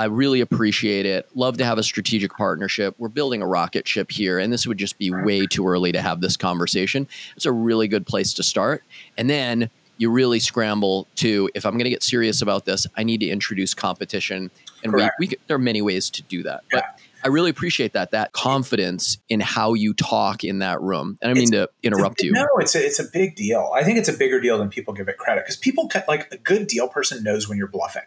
I 0.00 0.06
really 0.06 0.40
appreciate 0.40 1.04
it. 1.04 1.28
Love 1.34 1.58
to 1.58 1.64
have 1.66 1.76
a 1.76 1.82
strategic 1.82 2.32
partnership. 2.32 2.94
We're 2.96 3.08
building 3.08 3.42
a 3.42 3.46
rocket 3.46 3.86
ship 3.86 4.10
here, 4.10 4.38
and 4.38 4.50
this 4.50 4.66
would 4.66 4.78
just 4.78 4.96
be 4.96 5.10
way 5.10 5.46
too 5.46 5.68
early 5.68 5.92
to 5.92 6.00
have 6.00 6.22
this 6.22 6.38
conversation. 6.38 7.06
It's 7.36 7.44
a 7.44 7.52
really 7.52 7.86
good 7.86 8.06
place 8.06 8.32
to 8.34 8.42
start. 8.42 8.82
And 9.18 9.28
then 9.28 9.68
you 9.98 10.10
really 10.10 10.40
scramble 10.40 11.06
to 11.16 11.50
if 11.54 11.66
I'm 11.66 11.72
going 11.72 11.84
to 11.84 11.90
get 11.90 12.02
serious 12.02 12.40
about 12.40 12.64
this, 12.64 12.86
I 12.96 13.02
need 13.02 13.20
to 13.20 13.28
introduce 13.28 13.74
competition. 13.74 14.50
And 14.82 14.94
we, 14.94 15.06
we, 15.18 15.32
there 15.48 15.56
are 15.56 15.58
many 15.58 15.82
ways 15.82 16.08
to 16.08 16.22
do 16.22 16.44
that. 16.44 16.62
Yeah. 16.72 16.80
But 16.80 17.00
I 17.22 17.28
really 17.28 17.50
appreciate 17.50 17.92
that 17.92 18.12
that 18.12 18.32
confidence 18.32 19.18
in 19.28 19.40
how 19.40 19.74
you 19.74 19.92
talk 19.92 20.44
in 20.44 20.60
that 20.60 20.80
room. 20.80 21.18
And 21.20 21.30
I 21.30 21.34
mean 21.34 21.42
it's, 21.42 21.50
to 21.50 21.68
interrupt 21.82 22.22
you. 22.22 22.32
No, 22.32 22.46
it's 22.56 22.74
a, 22.74 22.82
it's 22.82 22.98
a 22.98 23.04
big 23.04 23.36
deal. 23.36 23.70
I 23.74 23.84
think 23.84 23.98
it's 23.98 24.08
a 24.08 24.14
bigger 24.14 24.40
deal 24.40 24.56
than 24.56 24.70
people 24.70 24.94
give 24.94 25.10
it 25.10 25.18
credit 25.18 25.44
because 25.44 25.58
people 25.58 25.90
like 26.08 26.32
a 26.32 26.38
good 26.38 26.68
deal 26.68 26.88
person 26.88 27.22
knows 27.22 27.46
when 27.46 27.58
you're 27.58 27.68
bluffing. 27.68 28.04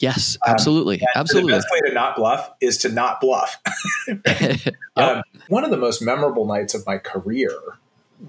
Yes, 0.00 0.38
absolutely, 0.46 1.00
um, 1.02 1.08
absolutely. 1.14 1.52
The 1.52 1.58
best 1.58 1.68
way 1.70 1.88
to 1.88 1.94
not 1.94 2.16
bluff 2.16 2.50
is 2.60 2.78
to 2.78 2.88
not 2.88 3.20
bluff. 3.20 3.60
yep. 4.08 4.74
um, 4.96 5.22
one 5.48 5.64
of 5.64 5.70
the 5.70 5.76
most 5.76 6.00
memorable 6.00 6.46
nights 6.46 6.74
of 6.74 6.86
my 6.86 6.96
career 6.96 7.52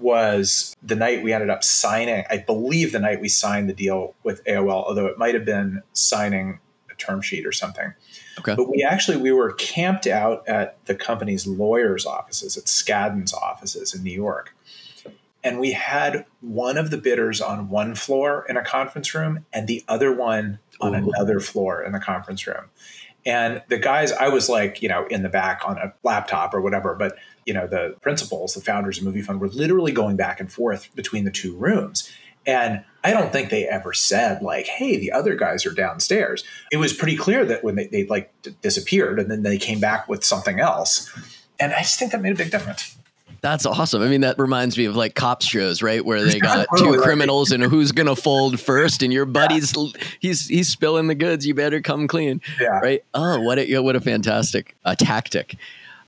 was 0.00 0.76
the 0.82 0.94
night 0.94 1.22
we 1.22 1.32
ended 1.32 1.50
up 1.50 1.64
signing. 1.64 2.24
I 2.28 2.38
believe 2.38 2.92
the 2.92 3.00
night 3.00 3.20
we 3.20 3.28
signed 3.28 3.68
the 3.68 3.74
deal 3.74 4.14
with 4.22 4.44
AOL, 4.44 4.86
although 4.86 5.06
it 5.06 5.18
might 5.18 5.34
have 5.34 5.44
been 5.44 5.82
signing 5.94 6.60
a 6.90 6.94
term 6.94 7.22
sheet 7.22 7.46
or 7.46 7.52
something. 7.52 7.94
Okay. 8.38 8.54
But 8.54 8.68
we 8.68 8.82
actually 8.82 9.16
we 9.16 9.32
were 9.32 9.52
camped 9.54 10.06
out 10.06 10.46
at 10.48 10.84
the 10.86 10.94
company's 10.94 11.46
lawyers' 11.46 12.06
offices, 12.06 12.56
at 12.56 12.64
Skadden's 12.64 13.32
offices 13.32 13.94
in 13.94 14.02
New 14.02 14.12
York. 14.12 14.54
And 15.44 15.58
we 15.58 15.72
had 15.72 16.24
one 16.40 16.78
of 16.78 16.90
the 16.90 16.98
bidders 16.98 17.40
on 17.40 17.68
one 17.68 17.94
floor 17.94 18.46
in 18.48 18.56
a 18.56 18.64
conference 18.64 19.14
room 19.14 19.44
and 19.52 19.66
the 19.66 19.84
other 19.88 20.14
one 20.14 20.60
on 20.80 20.94
Ooh. 20.94 21.10
another 21.10 21.40
floor 21.40 21.82
in 21.82 21.92
the 21.92 22.00
conference 22.00 22.46
room. 22.46 22.66
And 23.24 23.62
the 23.68 23.78
guys, 23.78 24.12
I 24.12 24.28
was 24.28 24.48
like, 24.48 24.82
you 24.82 24.88
know, 24.88 25.06
in 25.06 25.22
the 25.22 25.28
back 25.28 25.62
on 25.64 25.78
a 25.78 25.92
laptop 26.02 26.54
or 26.54 26.60
whatever, 26.60 26.94
but 26.94 27.16
you 27.46 27.54
know, 27.54 27.66
the 27.66 27.96
principals, 28.00 28.54
the 28.54 28.60
founders 28.60 28.98
of 28.98 29.04
Moviefone 29.04 29.38
were 29.38 29.48
literally 29.48 29.92
going 29.92 30.16
back 30.16 30.40
and 30.40 30.52
forth 30.52 30.94
between 30.94 31.24
the 31.24 31.30
two 31.30 31.56
rooms. 31.56 32.10
And 32.46 32.84
I 33.04 33.12
don't 33.12 33.32
think 33.32 33.50
they 33.50 33.66
ever 33.66 33.92
said 33.92 34.42
like, 34.42 34.66
"Hey, 34.66 34.96
the 34.96 35.12
other 35.12 35.36
guys 35.36 35.64
are 35.64 35.72
downstairs." 35.72 36.44
It 36.72 36.78
was 36.78 36.92
pretty 36.92 37.16
clear 37.16 37.44
that 37.44 37.62
when 37.62 37.76
they, 37.76 37.86
they 37.86 38.06
like 38.06 38.32
d- 38.42 38.54
disappeared 38.62 39.20
and 39.20 39.30
then 39.30 39.42
they 39.42 39.58
came 39.58 39.78
back 39.78 40.08
with 40.08 40.24
something 40.24 40.58
else, 40.58 41.08
and 41.60 41.72
I 41.72 41.82
just 41.82 41.98
think 41.98 42.10
that 42.12 42.20
made 42.20 42.32
a 42.32 42.36
big 42.36 42.50
difference. 42.50 42.96
That's 43.42 43.66
awesome. 43.66 44.02
I 44.02 44.08
mean, 44.08 44.20
that 44.20 44.38
reminds 44.38 44.78
me 44.78 44.84
of 44.84 44.94
like 44.94 45.16
cops 45.16 45.44
shows, 45.44 45.82
right? 45.82 46.04
Where 46.04 46.22
they 46.22 46.38
got 46.38 46.68
two 46.78 47.00
criminals 47.00 47.50
and 47.50 47.60
who's 47.60 47.90
gonna 47.90 48.14
fold 48.14 48.60
first, 48.60 49.02
and 49.02 49.12
your 49.12 49.26
buddy's 49.26 49.76
yeah. 49.76 50.00
he's 50.20 50.46
he's 50.46 50.68
spilling 50.68 51.08
the 51.08 51.16
goods. 51.16 51.44
You 51.44 51.52
better 51.52 51.80
come 51.80 52.06
clean, 52.06 52.40
yeah. 52.60 52.78
right? 52.78 53.04
Oh, 53.14 53.40
what 53.40 53.58
a 53.58 53.78
what 53.80 53.96
a 53.96 54.00
fantastic 54.00 54.76
uh, 54.84 54.94
tactic. 54.94 55.56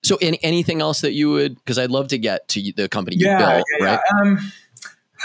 So, 0.04 0.16
any, 0.20 0.38
anything 0.44 0.80
else 0.80 1.00
that 1.00 1.12
you 1.12 1.30
would? 1.30 1.56
Because 1.56 1.76
I'd 1.76 1.90
love 1.90 2.08
to 2.08 2.18
get 2.18 2.46
to 2.48 2.72
the 2.76 2.88
company 2.88 3.16
you 3.16 3.26
yeah, 3.26 3.38
built, 3.38 3.64
yeah, 3.80 3.86
right? 3.86 4.00
Um, 4.20 4.52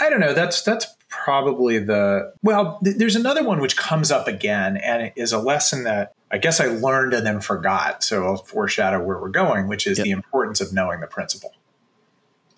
I 0.00 0.10
don't 0.10 0.20
know. 0.20 0.34
That's 0.34 0.62
that's 0.62 0.86
probably 1.08 1.78
the 1.78 2.32
well. 2.42 2.80
Th- 2.82 2.96
there's 2.96 3.14
another 3.14 3.44
one 3.44 3.60
which 3.60 3.76
comes 3.76 4.10
up 4.10 4.26
again, 4.26 4.78
and 4.78 5.02
it 5.02 5.12
is 5.14 5.32
a 5.32 5.38
lesson 5.38 5.84
that 5.84 6.14
I 6.32 6.38
guess 6.38 6.60
I 6.60 6.66
learned 6.66 7.14
and 7.14 7.24
then 7.24 7.40
forgot. 7.40 8.02
So 8.02 8.24
I'll 8.24 8.38
foreshadow 8.38 9.00
where 9.00 9.20
we're 9.20 9.28
going, 9.28 9.68
which 9.68 9.86
is 9.86 9.98
yep. 9.98 10.06
the 10.06 10.10
importance 10.10 10.60
of 10.60 10.72
knowing 10.72 10.98
the 10.98 11.06
principal 11.06 11.52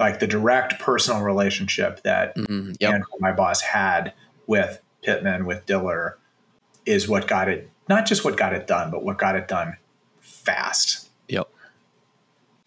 like 0.02 0.18
the 0.18 0.26
direct 0.26 0.80
personal 0.80 1.22
relationship 1.22 2.02
that 2.02 2.36
mm-hmm. 2.36 2.72
yep. 2.80 2.94
Andrew, 2.94 3.06
my 3.20 3.30
boss 3.30 3.60
had 3.60 4.12
with 4.48 4.80
Pittman, 5.02 5.46
with 5.46 5.64
Diller, 5.64 6.18
is 6.84 7.08
what 7.08 7.28
got 7.28 7.48
it, 7.48 7.70
not 7.88 8.04
just 8.04 8.24
what 8.24 8.36
got 8.36 8.52
it 8.52 8.66
done, 8.66 8.90
but 8.90 9.04
what 9.04 9.16
got 9.16 9.36
it 9.36 9.46
done 9.46 9.76
fast. 10.20 11.08
Yep. 11.28 11.48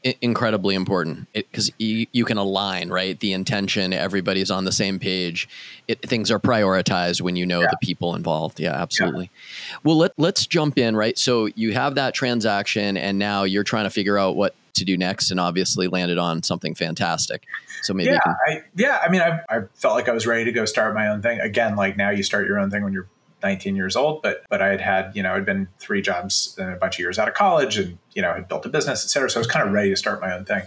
I- 0.06 0.16
incredibly 0.22 0.76
important 0.76 1.28
because 1.34 1.70
you, 1.78 2.08
you 2.14 2.24
can 2.24 2.38
align, 2.38 2.90
right? 2.90 3.20
The 3.20 3.34
intention, 3.34 3.92
everybody's 3.92 4.50
on 4.50 4.64
the 4.64 4.72
same 4.72 4.98
page. 4.98 5.50
It, 5.90 6.02
things 6.02 6.32
are 6.32 6.40
prioritized 6.40 7.20
when 7.20 7.36
you 7.36 7.46
know 7.46 7.62
yeah. 7.62 7.68
the 7.70 7.78
people 7.82 8.16
involved. 8.16 8.62
Yeah, 8.62 8.76
absolutely. 8.76 9.30
Yeah. 9.72 9.78
Well, 9.84 9.98
let, 9.98 10.14
let's 10.18 10.48
jump 10.48 10.78
in, 10.78 10.96
right? 10.96 11.18
So 11.18 11.48
you 11.56 11.74
have 11.74 11.96
that 11.96 12.14
transaction, 12.14 12.96
and 12.96 13.20
now 13.20 13.44
you're 13.44 13.66
trying 13.66 13.86
to 13.86 13.90
figure 13.90 14.18
out 14.18 14.38
what 14.38 14.56
to 14.76 14.86
do 14.86 14.98
next 14.98 15.32
and 15.32 15.40
obviously 15.40 15.88
landed 15.88 16.18
on 16.18 16.44
something 16.44 16.76
fantastic. 16.76 17.46
So 17.84 17.94
maybe 17.94 18.12
yeah, 18.12 18.20
can- 18.20 18.36
I, 18.48 18.64
yeah. 18.76 19.00
I 19.04 19.10
mean, 19.10 19.22
I, 19.22 19.42
I 19.50 19.62
felt 19.74 19.96
like 19.96 20.08
I 20.08 20.12
was 20.12 20.26
ready 20.28 20.46
to 20.46 20.52
go 20.52 20.66
start 20.66 20.94
my 20.94 21.08
own 21.08 21.22
thing 21.22 21.40
again. 21.40 21.76
Like 21.76 21.98
now, 21.98 22.10
you 22.10 22.24
start 22.24 22.48
your 22.48 22.60
own 22.60 22.70
thing 22.70 22.84
when 22.84 22.94
you're 22.94 23.08
19 23.44 23.76
years 23.76 23.96
old, 23.96 24.22
but 24.22 24.44
but 24.50 24.62
I 24.62 24.70
had 24.70 24.82
had 24.82 25.12
you 25.16 25.22
know 25.22 25.34
I'd 25.34 25.46
been 25.46 25.68
three 25.80 26.02
jobs 26.02 26.56
and 26.58 26.72
a 26.72 26.76
bunch 26.78 26.96
of 26.96 27.00
years 27.00 27.20
out 27.20 27.28
of 27.28 27.34
college, 27.34 27.78
and 27.78 27.98
you 28.14 28.22
know 28.22 28.34
had 28.34 28.48
built 28.48 28.66
a 28.66 28.70
business, 28.70 29.06
et 29.06 29.10
cetera. 29.10 29.30
So 29.30 29.40
I 29.40 29.42
was 29.42 29.48
kind 29.48 29.68
of 29.68 29.74
ready 29.74 29.90
to 29.90 29.96
start 29.96 30.22
my 30.22 30.34
own 30.34 30.46
thing, 30.46 30.64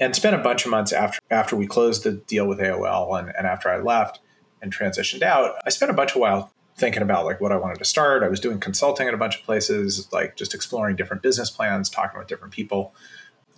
and 0.00 0.14
spent 0.16 0.34
a 0.34 0.38
bunch 0.38 0.64
of 0.64 0.70
months 0.70 0.92
after 0.92 1.20
after 1.30 1.56
we 1.56 1.66
closed 1.66 2.02
the 2.02 2.12
deal 2.12 2.46
with 2.46 2.58
AOL 2.58 3.18
and, 3.18 3.32
and 3.36 3.46
after 3.46 3.70
I 3.70 3.78
left 3.78 4.20
and 4.60 4.74
transitioned 4.74 5.22
out. 5.22 5.54
I 5.64 5.70
spent 5.70 5.90
a 5.90 5.94
bunch 5.94 6.12
of 6.12 6.20
while 6.20 6.52
thinking 6.76 7.02
about 7.02 7.26
like 7.26 7.40
what 7.40 7.52
I 7.52 7.56
wanted 7.56 7.78
to 7.78 7.84
start. 7.84 8.22
I 8.22 8.28
was 8.28 8.40
doing 8.40 8.58
consulting 8.58 9.06
at 9.06 9.14
a 9.14 9.18
bunch 9.18 9.36
of 9.38 9.44
places, 9.44 10.08
like 10.12 10.36
just 10.36 10.54
exploring 10.54 10.96
different 10.96 11.22
business 11.22 11.50
plans, 11.50 11.88
talking 11.88 12.18
with 12.18 12.26
different 12.26 12.52
people. 12.52 12.94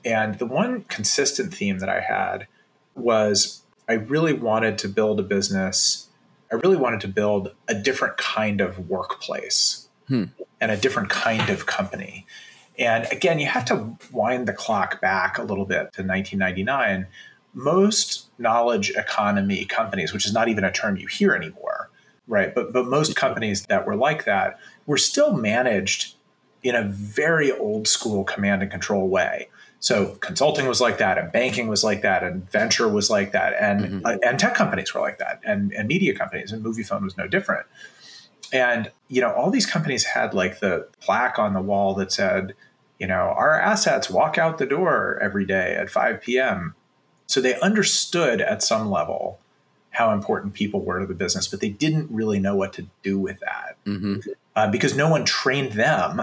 And 0.05 0.39
the 0.39 0.47
one 0.47 0.83
consistent 0.85 1.55
theme 1.55 1.79
that 1.79 1.89
I 1.89 2.01
had 2.01 2.47
was 2.95 3.63
I 3.89 3.95
really 3.95 4.33
wanted 4.33 4.79
to 4.79 4.89
build 4.89 5.21
a 5.21 5.23
business. 5.23 6.09
I 6.51 6.57
really 6.57 6.77
wanted 6.77 7.01
to 7.03 7.09
build 7.09 7.55
a 7.69 7.75
different 7.75 8.17
kind 8.17 8.61
of 8.61 8.89
workplace 8.89 9.89
hmm. 10.09 10.25
and 10.61 10.71
a 10.71 10.77
different 10.77 11.11
kind 11.11 11.51
of 11.51 11.67
company. 11.67 12.27
And 12.79 13.07
again, 13.13 13.39
you 13.39 13.47
have 13.47 13.65
to 13.67 13.97
wind 14.11 14.49
the 14.49 14.53
clock 14.53 15.01
back 15.01 15.39
a 15.39 15.43
little 15.43 15.67
bit 15.67 15.93
to 15.95 16.03
1999. 16.03 17.07
Most 17.55 18.31
knowledge 18.39 18.91
economy 18.91 19.65
companies, 19.67 20.13
which 20.13 20.27
is 20.27 20.33
not 20.33 20.49
even 20.49 20.65
a 20.65 20.73
term 20.73 20.97
you 20.97 21.07
hear 21.07 21.35
anymore, 21.35 21.91
right? 22.27 22.55
But 22.55 22.73
but 22.73 22.87
most 22.87 23.15
companies 23.15 23.67
that 23.67 23.87
were 23.87 23.97
like 23.97 24.25
that 24.25 24.59
were 24.87 24.97
still 24.97 25.35
managed 25.35 26.15
in 26.63 26.75
a 26.75 26.85
very 26.85 27.53
old 27.53 27.89
school 27.89 28.25
command 28.25 28.63
and 28.63 28.71
control 28.71 29.09
way. 29.09 29.49
So 29.83 30.15
consulting 30.21 30.69
was 30.69 30.81
like 30.81 30.99
that, 30.99 31.19
and 31.19 31.33
banking 31.33 31.67
was 31.67 31.83
like 31.83 32.03
that, 32.03 32.23
and 32.23 32.49
venture 32.53 32.89
was 32.89 33.11
like 33.11 33.33
that, 33.33 33.55
and 33.61 33.81
mm-hmm. 33.81 34.07
uh, 34.07 34.17
and 34.25 34.39
tech 34.39 34.55
companies 34.55 34.95
were 34.95 35.01
like 35.01 35.19
that, 35.19 35.41
and 35.45 35.73
and 35.73 35.89
media 35.89 36.15
companies, 36.15 36.53
and 36.53 36.65
Moviefone 36.65 37.03
was 37.03 37.17
no 37.19 37.27
different. 37.27 37.67
And 38.53 38.93
you 39.09 39.21
know, 39.21 39.33
all 39.33 39.51
these 39.51 39.67
companies 39.67 40.05
had 40.05 40.35
like 40.35 40.61
the 40.61 40.87
plaque 41.01 41.41
on 41.41 41.53
the 41.53 41.61
wall 41.61 41.95
that 41.95 42.13
said, 42.13 42.55
you 43.01 43.09
know, 43.09 43.35
our 43.37 43.61
assets 43.61 44.09
walk 44.09 44.39
out 44.39 44.59
the 44.59 44.67
door 44.67 45.19
every 45.21 45.45
day 45.45 45.75
at 45.75 45.91
5 45.91 46.23
p.m. 46.23 46.77
So 47.27 47.41
they 47.41 47.59
understood 47.59 48.41
at 48.41 48.63
some 48.63 48.89
level 48.89 49.41
how 49.91 50.13
important 50.13 50.55
people 50.55 50.85
were 50.85 51.01
to 51.01 51.07
the 51.07 51.15
business, 51.15 51.49
but 51.49 51.59
they 51.59 51.71
didn't 51.71 52.09
really 52.09 52.39
know 52.39 52.55
what 52.55 52.73
to 52.75 52.87
do 53.03 53.19
with 53.19 53.41
that 53.41 53.77
mm-hmm. 53.85 54.21
uh, 54.55 54.71
because 54.71 54.97
no 54.97 55.11
one 55.11 55.25
trained 55.25 55.73
them 55.73 56.23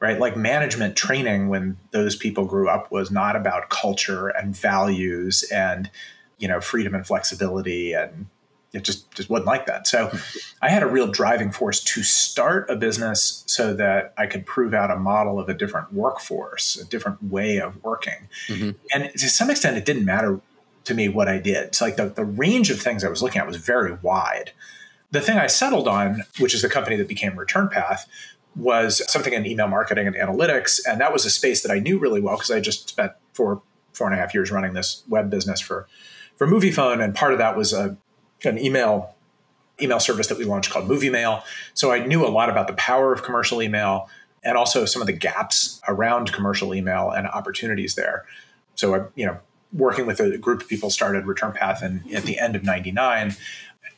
right? 0.00 0.18
Like 0.18 0.36
management 0.36 0.96
training 0.96 1.48
when 1.48 1.76
those 1.90 2.14
people 2.16 2.44
grew 2.44 2.68
up 2.68 2.90
was 2.90 3.10
not 3.10 3.36
about 3.36 3.68
culture 3.68 4.28
and 4.28 4.56
values 4.56 5.44
and, 5.52 5.90
you 6.38 6.48
know, 6.48 6.60
freedom 6.60 6.94
and 6.94 7.06
flexibility 7.06 7.92
and 7.92 8.26
it 8.72 8.84
just 8.84 9.10
just 9.12 9.30
wasn't 9.30 9.46
like 9.46 9.66
that. 9.66 9.86
So 9.86 10.10
I 10.62 10.68
had 10.68 10.82
a 10.82 10.86
real 10.86 11.06
driving 11.06 11.50
force 11.50 11.82
to 11.82 12.02
start 12.02 12.68
a 12.70 12.76
business 12.76 13.42
so 13.46 13.74
that 13.74 14.12
I 14.16 14.26
could 14.26 14.46
prove 14.46 14.74
out 14.74 14.90
a 14.90 14.96
model 14.96 15.40
of 15.40 15.48
a 15.48 15.54
different 15.54 15.92
workforce, 15.92 16.76
a 16.76 16.84
different 16.84 17.22
way 17.24 17.58
of 17.58 17.82
working. 17.82 18.28
Mm-hmm. 18.48 18.70
And 18.92 19.10
to 19.12 19.28
some 19.28 19.50
extent 19.50 19.76
it 19.76 19.84
didn't 19.84 20.04
matter 20.04 20.40
to 20.84 20.94
me 20.94 21.08
what 21.08 21.28
I 21.28 21.38
did. 21.38 21.74
So 21.74 21.84
like 21.84 21.96
the, 21.96 22.06
the 22.06 22.24
range 22.24 22.70
of 22.70 22.80
things 22.80 23.04
I 23.04 23.08
was 23.08 23.22
looking 23.22 23.40
at 23.40 23.46
was 23.46 23.56
very 23.56 23.94
wide. 24.02 24.52
The 25.10 25.20
thing 25.22 25.38
I 25.38 25.46
settled 25.46 25.88
on, 25.88 26.24
which 26.38 26.54
is 26.54 26.60
the 26.60 26.68
company 26.68 26.96
that 26.96 27.08
became 27.08 27.38
Return 27.38 27.68
Path, 27.68 28.06
was 28.58 29.00
something 29.10 29.32
in 29.32 29.46
email 29.46 29.68
marketing 29.68 30.06
and 30.06 30.16
analytics. 30.16 30.80
And 30.86 31.00
that 31.00 31.12
was 31.12 31.24
a 31.24 31.30
space 31.30 31.62
that 31.62 31.70
I 31.70 31.78
knew 31.78 31.98
really 31.98 32.20
well 32.20 32.36
because 32.36 32.50
I 32.50 32.60
just 32.60 32.88
spent 32.88 33.12
four, 33.32 33.62
four 33.92 34.06
and 34.08 34.14
a 34.14 34.18
half 34.18 34.34
years 34.34 34.50
running 34.50 34.74
this 34.74 35.04
web 35.08 35.30
business 35.30 35.60
for, 35.60 35.86
for 36.36 36.46
Moviefone. 36.46 37.02
And 37.02 37.14
part 37.14 37.32
of 37.32 37.38
that 37.38 37.56
was 37.56 37.72
a, 37.72 37.96
an 38.44 38.58
email 38.58 39.14
email 39.80 40.00
service 40.00 40.26
that 40.26 40.36
we 40.36 40.44
launched 40.44 40.70
called 40.72 40.88
Movie 40.88 41.08
Mail. 41.08 41.44
So 41.72 41.92
I 41.92 42.04
knew 42.04 42.26
a 42.26 42.28
lot 42.28 42.50
about 42.50 42.66
the 42.66 42.72
power 42.72 43.12
of 43.12 43.22
commercial 43.22 43.62
email 43.62 44.08
and 44.42 44.56
also 44.56 44.84
some 44.84 45.00
of 45.00 45.06
the 45.06 45.12
gaps 45.12 45.80
around 45.86 46.32
commercial 46.32 46.74
email 46.74 47.10
and 47.10 47.28
opportunities 47.28 47.94
there. 47.94 48.24
So 48.74 48.94
I, 48.94 49.04
you 49.14 49.24
know, 49.24 49.38
working 49.72 50.06
with 50.06 50.18
a 50.18 50.38
group 50.38 50.62
of 50.62 50.68
people 50.68 50.90
started 50.90 51.26
Return 51.26 51.52
Path 51.52 51.82
and 51.82 52.12
at 52.12 52.24
the 52.24 52.38
end 52.38 52.56
of 52.56 52.64
99 52.64 53.36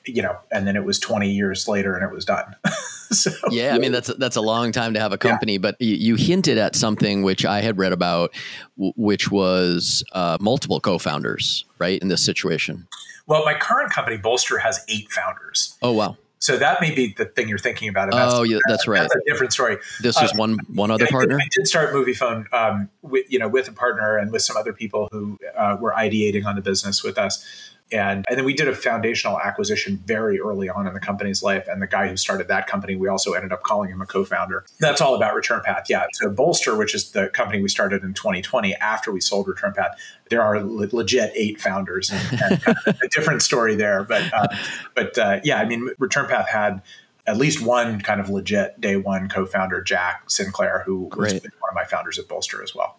you 0.07 0.23
know, 0.23 0.37
and 0.51 0.67
then 0.67 0.77
it 0.77 0.85
was 0.85 0.99
20 0.99 1.31
years 1.31 1.69
later 1.69 1.95
and 1.95 2.05
it 2.05 2.13
was 2.13 2.25
done. 2.25 2.57
so, 3.11 3.31
yeah, 3.51 3.75
I 3.75 3.79
mean 3.79 3.93
that's 3.93 4.13
that's 4.15 4.37
a 4.37 4.41
long 4.41 4.73
time 4.73 4.95
to 4.95 5.01
have 5.01 5.13
a 5.13 5.19
company, 5.19 5.53
yeah. 5.55 5.59
but 5.59 5.77
you, 5.81 5.95
you, 5.95 6.15
hinted 6.17 6.59
at 6.59 6.75
something 6.77 7.23
which 7.23 7.45
I 7.45 7.61
had 7.61 7.79
read 7.79 7.93
about, 7.93 8.35
which 8.77 9.31
was 9.31 10.05
uh, 10.13 10.39
multiple 10.41 10.81
co-founders, 10.81 11.65
right, 11.79 12.01
in 12.01 12.09
this 12.09 12.25
situation. 12.25 12.87
Well, 13.27 13.45
my 13.45 13.55
current 13.55 13.93
company, 13.93 14.17
Bolster, 14.17 14.59
has 14.59 14.85
eight 14.89 15.11
founders. 15.11 15.77
Oh 15.83 15.93
wow! 15.93 16.17
So 16.41 16.57
that 16.57 16.81
may 16.81 16.95
be 16.95 17.13
the 17.13 17.27
thing 17.27 17.49
you're 17.49 17.59
thinking 17.59 17.91
about. 17.91 18.09
oh, 18.13 18.43
yeah, 18.45 18.59
that's, 18.67 18.89
right. 18.89 19.03
That's 19.03 19.15
a 19.15 19.21
different 19.27 19.53
story. 19.53 19.77
This 20.01 20.21
is 20.23 20.33
uh, 20.33 20.37
one 20.37 20.57
one 20.73 20.91
other 20.91 21.07
partner. 21.07 21.37
I 21.37 21.47
did, 21.51 21.69
start 21.69 21.93
Moviefone, 21.93 22.51
um, 22.55 22.89
with, 23.03 23.31
you 23.31 23.39
know, 23.39 23.47
with 23.47 23.69
a 23.69 23.73
partner 23.73 24.17
and 24.17 24.33
with 24.33 24.41
some 24.41 24.57
other 24.57 24.73
people 24.73 25.09
who 25.13 25.39
uh, 25.55 25.77
were 25.79 25.93
ideating 25.93 26.47
on 26.47 26.57
the 26.57 26.63
business 26.63 27.05
with 27.05 27.19
us 27.19 27.45
And, 27.93 28.25
and 28.29 28.39
then 28.39 28.45
we 28.45 28.55
did 28.55 28.69
a 28.69 28.75
foundational 28.75 29.41
acquisition 29.41 30.03
very 30.07 30.41
early 30.41 30.69
on 30.69 30.87
in 30.87 30.95
the 30.95 31.01
company's 31.01 31.43
life. 31.43 31.67
And 31.69 31.83
the 31.83 31.87
guy 31.87 32.09
who 32.09 32.17
started 32.17 32.49
that 32.49 32.67
company, 32.67 32.97
we 32.97 33.09
also 33.09 33.33
ended 33.33 33.53
up 33.53 33.63
calling 33.63 33.91
him 33.91 34.01
a 34.01 34.07
co 34.07 34.25
founder. 34.25 34.65
That's 34.79 35.01
all 35.01 35.15
about 35.15 35.35
Return 35.35 35.63
Path. 35.65 35.87
Yeah. 35.89 36.07
So 36.13 36.31
Bolster, 36.31 36.77
which 36.77 36.95
is 36.95 37.11
the 37.11 37.29
company 37.29 37.63
we 37.63 37.69
started 37.69 38.03
in 38.03 38.15
2020 38.15 38.75
after 38.77 39.13
we 39.13 39.21
sold 39.21 39.49
Return 39.49 39.73
Path, 39.73 39.99
there 40.29 40.43
are 40.43 40.61
le- 40.61 40.89
legit 40.93 41.33
eight 41.35 41.61
founders 41.61 42.11
and, 42.11 42.43
and 42.43 42.63
kind 42.63 42.79
of 42.87 42.97
a 43.03 43.09
different 43.09 43.43
story 43.43 43.75
there. 43.75 44.05
But, 44.05 44.33
uh, 44.33 44.49
but 44.95 45.19
uh, 45.19 45.41
yeah, 45.43 45.59
I 45.59 45.65
mean, 45.65 45.91
Return 45.99 46.27
Path 46.29 46.49
had 46.49 46.83
at 47.27 47.37
least 47.37 47.63
one 47.63 48.01
kind 48.01 48.21
of 48.21 48.29
legit 48.31 48.81
day 48.81 48.97
one 48.97 49.29
co 49.29 49.47
founder, 49.47 49.83
Jack 49.83 50.31
Sinclair, 50.31 50.83
who 50.87 51.09
Great. 51.09 51.35
was 51.35 51.43
one 51.43 51.71
of 51.71 51.75
my 51.75 51.85
founders 51.85 52.19
at 52.19 52.29
Bolster 52.29 52.63
as 52.63 52.75
well. 52.75 52.99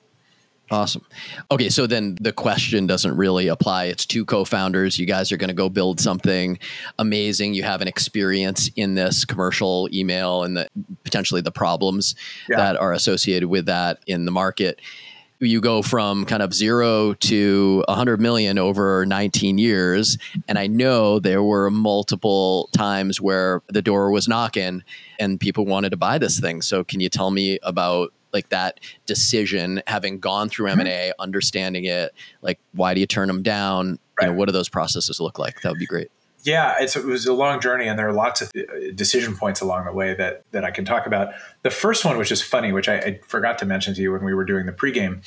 Awesome. 0.71 1.05
Okay, 1.51 1.67
so 1.67 1.85
then 1.85 2.17
the 2.21 2.31
question 2.31 2.87
doesn't 2.87 3.17
really 3.17 3.49
apply. 3.49 3.85
It's 3.85 4.05
two 4.05 4.23
co-founders. 4.23 4.97
You 4.97 5.05
guys 5.05 5.29
are 5.33 5.37
going 5.37 5.49
to 5.49 5.53
go 5.53 5.67
build 5.67 5.99
something 5.99 6.57
amazing. 6.97 7.53
You 7.53 7.63
have 7.63 7.81
an 7.81 7.89
experience 7.89 8.69
in 8.77 8.95
this 8.95 9.25
commercial 9.25 9.89
email 9.91 10.43
and 10.43 10.55
the, 10.55 10.69
potentially 11.03 11.41
the 11.41 11.51
problems 11.51 12.15
yeah. 12.49 12.55
that 12.55 12.77
are 12.77 12.93
associated 12.93 13.49
with 13.49 13.65
that 13.65 13.99
in 14.07 14.23
the 14.23 14.31
market. 14.31 14.79
You 15.41 15.59
go 15.59 15.81
from 15.81 16.23
kind 16.23 16.41
of 16.41 16.53
zero 16.53 17.15
to 17.15 17.83
100 17.87 18.21
million 18.21 18.57
over 18.57 19.05
19 19.05 19.57
years. 19.57 20.17
And 20.47 20.57
I 20.57 20.67
know 20.67 21.19
there 21.19 21.43
were 21.43 21.69
multiple 21.69 22.69
times 22.71 23.19
where 23.19 23.61
the 23.67 23.81
door 23.81 24.11
was 24.11 24.29
knocking 24.29 24.83
and 25.19 25.37
people 25.37 25.65
wanted 25.65 25.89
to 25.89 25.97
buy 25.97 26.17
this 26.17 26.39
thing. 26.39 26.61
So, 26.61 26.83
can 26.83 26.99
you 27.01 27.09
tell 27.09 27.31
me 27.31 27.59
about 27.63 28.13
like 28.33 28.49
that 28.49 28.79
decision, 29.05 29.81
having 29.87 30.19
gone 30.19 30.49
through 30.49 30.67
M 30.67 30.79
and 30.79 30.89
A, 30.89 30.91
mm-hmm. 30.91 31.21
understanding 31.21 31.85
it, 31.85 32.13
like 32.41 32.59
why 32.73 32.93
do 32.93 32.99
you 32.99 33.07
turn 33.07 33.27
them 33.27 33.43
down? 33.43 33.99
Right. 34.19 34.27
You 34.27 34.33
know, 34.33 34.37
what 34.37 34.45
do 34.45 34.51
those 34.51 34.69
processes 34.69 35.19
look 35.19 35.39
like? 35.39 35.61
That 35.61 35.69
would 35.69 35.79
be 35.79 35.85
great. 35.85 36.09
Yeah, 36.43 36.75
it 36.81 36.95
was 37.05 37.27
a 37.27 37.33
long 37.33 37.59
journey, 37.59 37.87
and 37.87 37.99
there 37.99 38.07
are 38.07 38.13
lots 38.13 38.41
of 38.41 38.51
uh, 38.55 38.91
decision 38.95 39.35
points 39.35 39.61
along 39.61 39.85
the 39.85 39.91
way 39.91 40.15
that 40.15 40.43
that 40.51 40.63
I 40.63 40.71
can 40.71 40.85
talk 40.85 41.05
about. 41.05 41.33
The 41.61 41.69
first 41.69 42.03
one, 42.03 42.17
which 42.17 42.31
is 42.31 42.41
funny, 42.41 42.71
which 42.71 42.89
I, 42.89 42.97
I 42.97 43.19
forgot 43.27 43.59
to 43.59 43.65
mention 43.65 43.93
to 43.93 44.01
you 44.01 44.11
when 44.11 44.23
we 44.23 44.33
were 44.33 44.45
doing 44.45 44.65
the 44.65 44.71
pregame, 44.71 45.21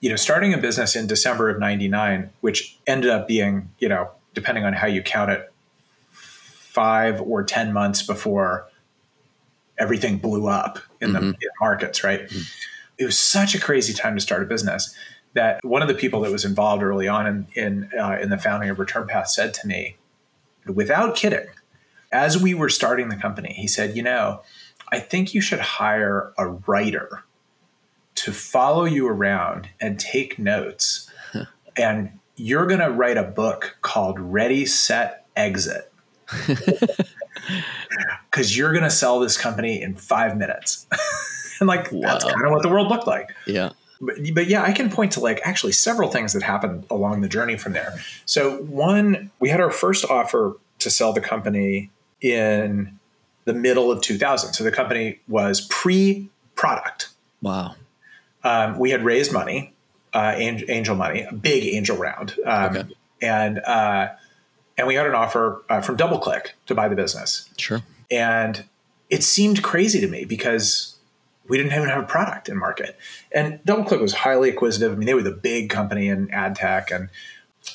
you 0.00 0.08
know, 0.08 0.16
starting 0.16 0.54
a 0.54 0.58
business 0.58 0.94
in 0.94 1.08
December 1.08 1.50
of 1.50 1.58
'99, 1.58 2.30
which 2.42 2.78
ended 2.86 3.10
up 3.10 3.26
being, 3.26 3.70
you 3.80 3.88
know, 3.88 4.10
depending 4.34 4.64
on 4.64 4.72
how 4.72 4.86
you 4.86 5.02
count 5.02 5.32
it, 5.32 5.52
five 6.10 7.20
or 7.20 7.42
ten 7.42 7.72
months 7.72 8.02
before 8.02 8.68
everything 9.78 10.18
blew 10.18 10.48
up 10.48 10.78
in 11.00 11.10
mm-hmm. 11.10 11.20
the 11.20 11.28
in 11.28 11.50
markets, 11.60 12.02
right? 12.04 12.22
Mm-hmm. 12.22 12.42
It 12.98 13.04
was 13.04 13.18
such 13.18 13.54
a 13.54 13.60
crazy 13.60 13.92
time 13.92 14.14
to 14.14 14.20
start 14.20 14.42
a 14.42 14.46
business 14.46 14.94
that 15.36 15.62
one 15.64 15.82
of 15.82 15.88
the 15.88 15.94
people 15.94 16.22
that 16.22 16.32
was 16.32 16.44
involved 16.44 16.82
early 16.82 17.06
on 17.06 17.26
in 17.26 17.46
in, 17.54 17.90
uh, 17.98 18.18
in 18.20 18.30
the 18.30 18.38
founding 18.38 18.70
of 18.70 18.78
Return 18.78 19.06
Path 19.06 19.28
said 19.28 19.54
to 19.54 19.66
me, 19.66 19.96
without 20.66 21.14
kidding, 21.14 21.46
as 22.10 22.40
we 22.40 22.54
were 22.54 22.70
starting 22.70 23.08
the 23.08 23.16
company, 23.16 23.52
he 23.52 23.68
said, 23.68 23.96
"You 23.96 24.02
know, 24.02 24.42
I 24.90 24.98
think 24.98 25.34
you 25.34 25.40
should 25.40 25.60
hire 25.60 26.32
a 26.38 26.48
writer 26.48 27.24
to 28.16 28.32
follow 28.32 28.84
you 28.84 29.06
around 29.06 29.68
and 29.80 30.00
take 30.00 30.38
notes, 30.38 31.10
and 31.76 32.18
you're 32.36 32.66
going 32.66 32.80
to 32.80 32.90
write 32.90 33.18
a 33.18 33.22
book 33.22 33.76
called 33.82 34.18
Ready, 34.18 34.66
Set, 34.66 35.26
Exit." 35.36 35.92
because 38.30 38.56
you're 38.56 38.72
going 38.72 38.84
to 38.84 38.90
sell 38.90 39.20
this 39.20 39.36
company 39.36 39.80
in 39.80 39.94
five 39.94 40.36
minutes. 40.36 40.86
and 41.60 41.68
like, 41.68 41.90
wow. 41.92 42.12
that's 42.12 42.24
kind 42.24 42.44
of 42.44 42.52
what 42.52 42.62
the 42.62 42.68
world 42.68 42.88
looked 42.88 43.06
like. 43.06 43.34
Yeah. 43.46 43.70
But, 44.00 44.16
but 44.34 44.46
yeah, 44.46 44.62
I 44.62 44.72
can 44.72 44.90
point 44.90 45.12
to 45.12 45.20
like 45.20 45.40
actually 45.44 45.72
several 45.72 46.10
things 46.10 46.32
that 46.34 46.42
happened 46.42 46.86
along 46.90 47.22
the 47.22 47.28
journey 47.28 47.56
from 47.56 47.72
there. 47.72 47.94
So, 48.26 48.58
one, 48.58 49.30
we 49.40 49.48
had 49.48 49.60
our 49.60 49.70
first 49.70 50.04
offer 50.04 50.56
to 50.80 50.90
sell 50.90 51.12
the 51.12 51.20
company 51.20 51.90
in 52.20 52.98
the 53.44 53.54
middle 53.54 53.90
of 53.90 54.02
2000. 54.02 54.52
So, 54.52 54.64
the 54.64 54.72
company 54.72 55.20
was 55.28 55.62
pre 55.62 56.28
product. 56.54 57.08
Wow. 57.40 57.76
Um, 58.44 58.78
we 58.78 58.90
had 58.90 59.04
raised 59.04 59.32
money, 59.32 59.72
uh, 60.12 60.34
angel 60.36 60.94
money, 60.94 61.22
a 61.22 61.32
big 61.32 61.64
angel 61.64 61.96
round. 61.96 62.34
Um, 62.44 62.76
okay. 62.76 62.88
And, 63.22 63.58
uh, 63.60 64.08
and 64.76 64.86
we 64.86 64.94
had 64.94 65.06
an 65.06 65.14
offer 65.14 65.62
uh, 65.68 65.80
from 65.80 65.96
DoubleClick 65.96 66.48
to 66.66 66.74
buy 66.74 66.88
the 66.88 66.96
business. 66.96 67.48
Sure. 67.56 67.82
And 68.10 68.64
it 69.10 69.22
seemed 69.22 69.62
crazy 69.62 70.00
to 70.00 70.08
me 70.08 70.24
because 70.24 70.96
we 71.48 71.56
didn't 71.56 71.72
even 71.72 71.88
have 71.88 72.02
a 72.02 72.06
product 72.06 72.48
in 72.48 72.56
market. 72.56 72.98
And 73.32 73.62
DoubleClick 73.64 74.00
was 74.00 74.14
highly 74.14 74.50
acquisitive. 74.50 74.92
I 74.92 74.96
mean, 74.96 75.06
they 75.06 75.14
were 75.14 75.22
the 75.22 75.30
big 75.30 75.70
company 75.70 76.08
in 76.08 76.30
ad 76.30 76.56
tech, 76.56 76.90
and 76.90 77.08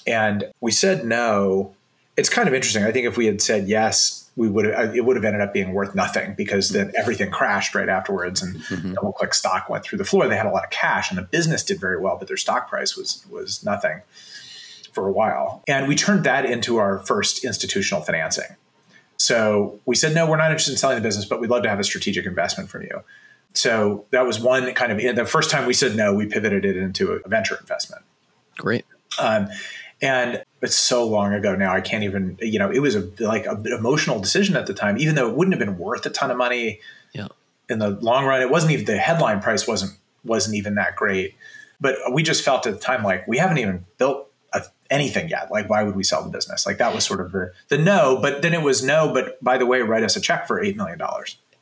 and 0.05 0.45
we 0.59 0.71
said 0.71 1.05
no. 1.05 1.75
It's 2.17 2.29
kind 2.29 2.47
of 2.47 2.53
interesting. 2.53 2.83
I 2.83 2.91
think 2.91 3.07
if 3.07 3.17
we 3.17 3.25
had 3.25 3.41
said 3.41 3.67
yes, 3.69 4.29
we 4.35 4.49
would 4.49 4.65
have, 4.65 4.95
it 4.95 5.05
would 5.05 5.15
have 5.15 5.23
ended 5.23 5.41
up 5.41 5.53
being 5.53 5.71
worth 5.71 5.95
nothing 5.95 6.35
because 6.35 6.69
then 6.69 6.91
everything 6.95 7.31
crashed 7.31 7.73
right 7.73 7.87
afterwards, 7.87 8.41
and 8.41 8.57
mm-hmm. 8.57 8.93
DoubleClick 8.93 9.33
stock 9.33 9.69
went 9.69 9.83
through 9.83 9.97
the 9.97 10.05
floor. 10.05 10.27
They 10.27 10.35
had 10.35 10.45
a 10.45 10.51
lot 10.51 10.65
of 10.65 10.69
cash, 10.69 11.09
and 11.09 11.17
the 11.17 11.23
business 11.23 11.63
did 11.63 11.79
very 11.79 11.99
well, 11.99 12.17
but 12.17 12.27
their 12.27 12.37
stock 12.37 12.69
price 12.69 12.95
was 12.95 13.25
was 13.29 13.63
nothing 13.63 14.01
for 14.91 15.07
a 15.07 15.11
while. 15.11 15.63
And 15.67 15.87
we 15.87 15.95
turned 15.95 16.23
that 16.25 16.45
into 16.45 16.77
our 16.77 16.99
first 16.99 17.43
institutional 17.43 18.03
financing. 18.03 18.55
So 19.17 19.79
we 19.85 19.95
said, 19.95 20.15
no, 20.15 20.29
we're 20.29 20.37
not 20.37 20.51
interested 20.51 20.71
in 20.71 20.77
selling 20.77 20.97
the 20.97 21.01
business, 21.01 21.25
but 21.25 21.39
we'd 21.39 21.49
love 21.49 21.63
to 21.63 21.69
have 21.69 21.79
a 21.79 21.83
strategic 21.83 22.25
investment 22.25 22.69
from 22.69 22.83
you. 22.83 23.03
So 23.53 24.05
that 24.11 24.25
was 24.25 24.39
one 24.39 24.73
kind 24.73 24.91
of 24.91 25.15
the 25.15 25.25
first 25.25 25.51
time 25.51 25.67
we 25.67 25.73
said 25.73 25.95
no, 25.95 26.13
we 26.13 26.25
pivoted 26.25 26.65
it 26.65 26.77
into 26.77 27.11
a 27.13 27.27
venture 27.27 27.57
investment. 27.59 28.03
Great. 28.57 28.85
Um, 29.19 29.47
and 30.01 30.43
it's 30.61 30.75
so 30.75 31.05
long 31.05 31.33
ago 31.33 31.55
now. 31.55 31.73
I 31.73 31.81
can't 31.81 32.03
even, 32.03 32.37
you 32.41 32.57
know, 32.57 32.71
it 32.71 32.79
was 32.79 32.95
a 32.95 33.09
like 33.19 33.45
an 33.45 33.67
emotional 33.67 34.19
decision 34.19 34.55
at 34.55 34.65
the 34.67 34.73
time, 34.73 34.97
even 34.97 35.15
though 35.15 35.29
it 35.29 35.35
wouldn't 35.35 35.53
have 35.53 35.59
been 35.59 35.77
worth 35.77 36.05
a 36.05 36.09
ton 36.09 36.31
of 36.31 36.37
money. 36.37 36.79
Yeah. 37.13 37.27
In 37.69 37.79
the 37.79 37.89
long 37.89 38.25
run, 38.25 38.41
it 38.41 38.49
wasn't 38.49 38.71
even 38.71 38.85
the 38.85 38.97
headline 38.97 39.41
price 39.41 39.67
wasn't 39.67 39.93
wasn't 40.23 40.55
even 40.55 40.75
that 40.75 40.95
great. 40.95 41.35
But 41.79 41.97
we 42.11 42.23
just 42.23 42.43
felt 42.43 42.65
at 42.65 42.73
the 42.73 42.79
time 42.79 43.03
like 43.03 43.27
we 43.27 43.37
haven't 43.37 43.59
even 43.59 43.85
built 43.97 44.30
anything 44.91 45.29
yet. 45.29 45.49
Like, 45.51 45.69
why 45.69 45.83
would 45.83 45.95
we 45.95 46.03
sell 46.03 46.23
the 46.23 46.29
business? 46.29 46.65
Like, 46.65 46.77
that 46.77 46.93
was 46.93 47.05
sort 47.05 47.21
of 47.21 47.31
the, 47.31 47.53
the 47.69 47.77
no, 47.77 48.19
but 48.21 48.41
then 48.41 48.53
it 48.53 48.61
was 48.61 48.83
no, 48.83 49.11
but 49.13 49.41
by 49.43 49.57
the 49.57 49.65
way, 49.65 49.81
write 49.81 50.03
us 50.03 50.15
a 50.15 50.21
check 50.21 50.47
for 50.47 50.61
$8 50.61 50.75
million. 50.75 50.99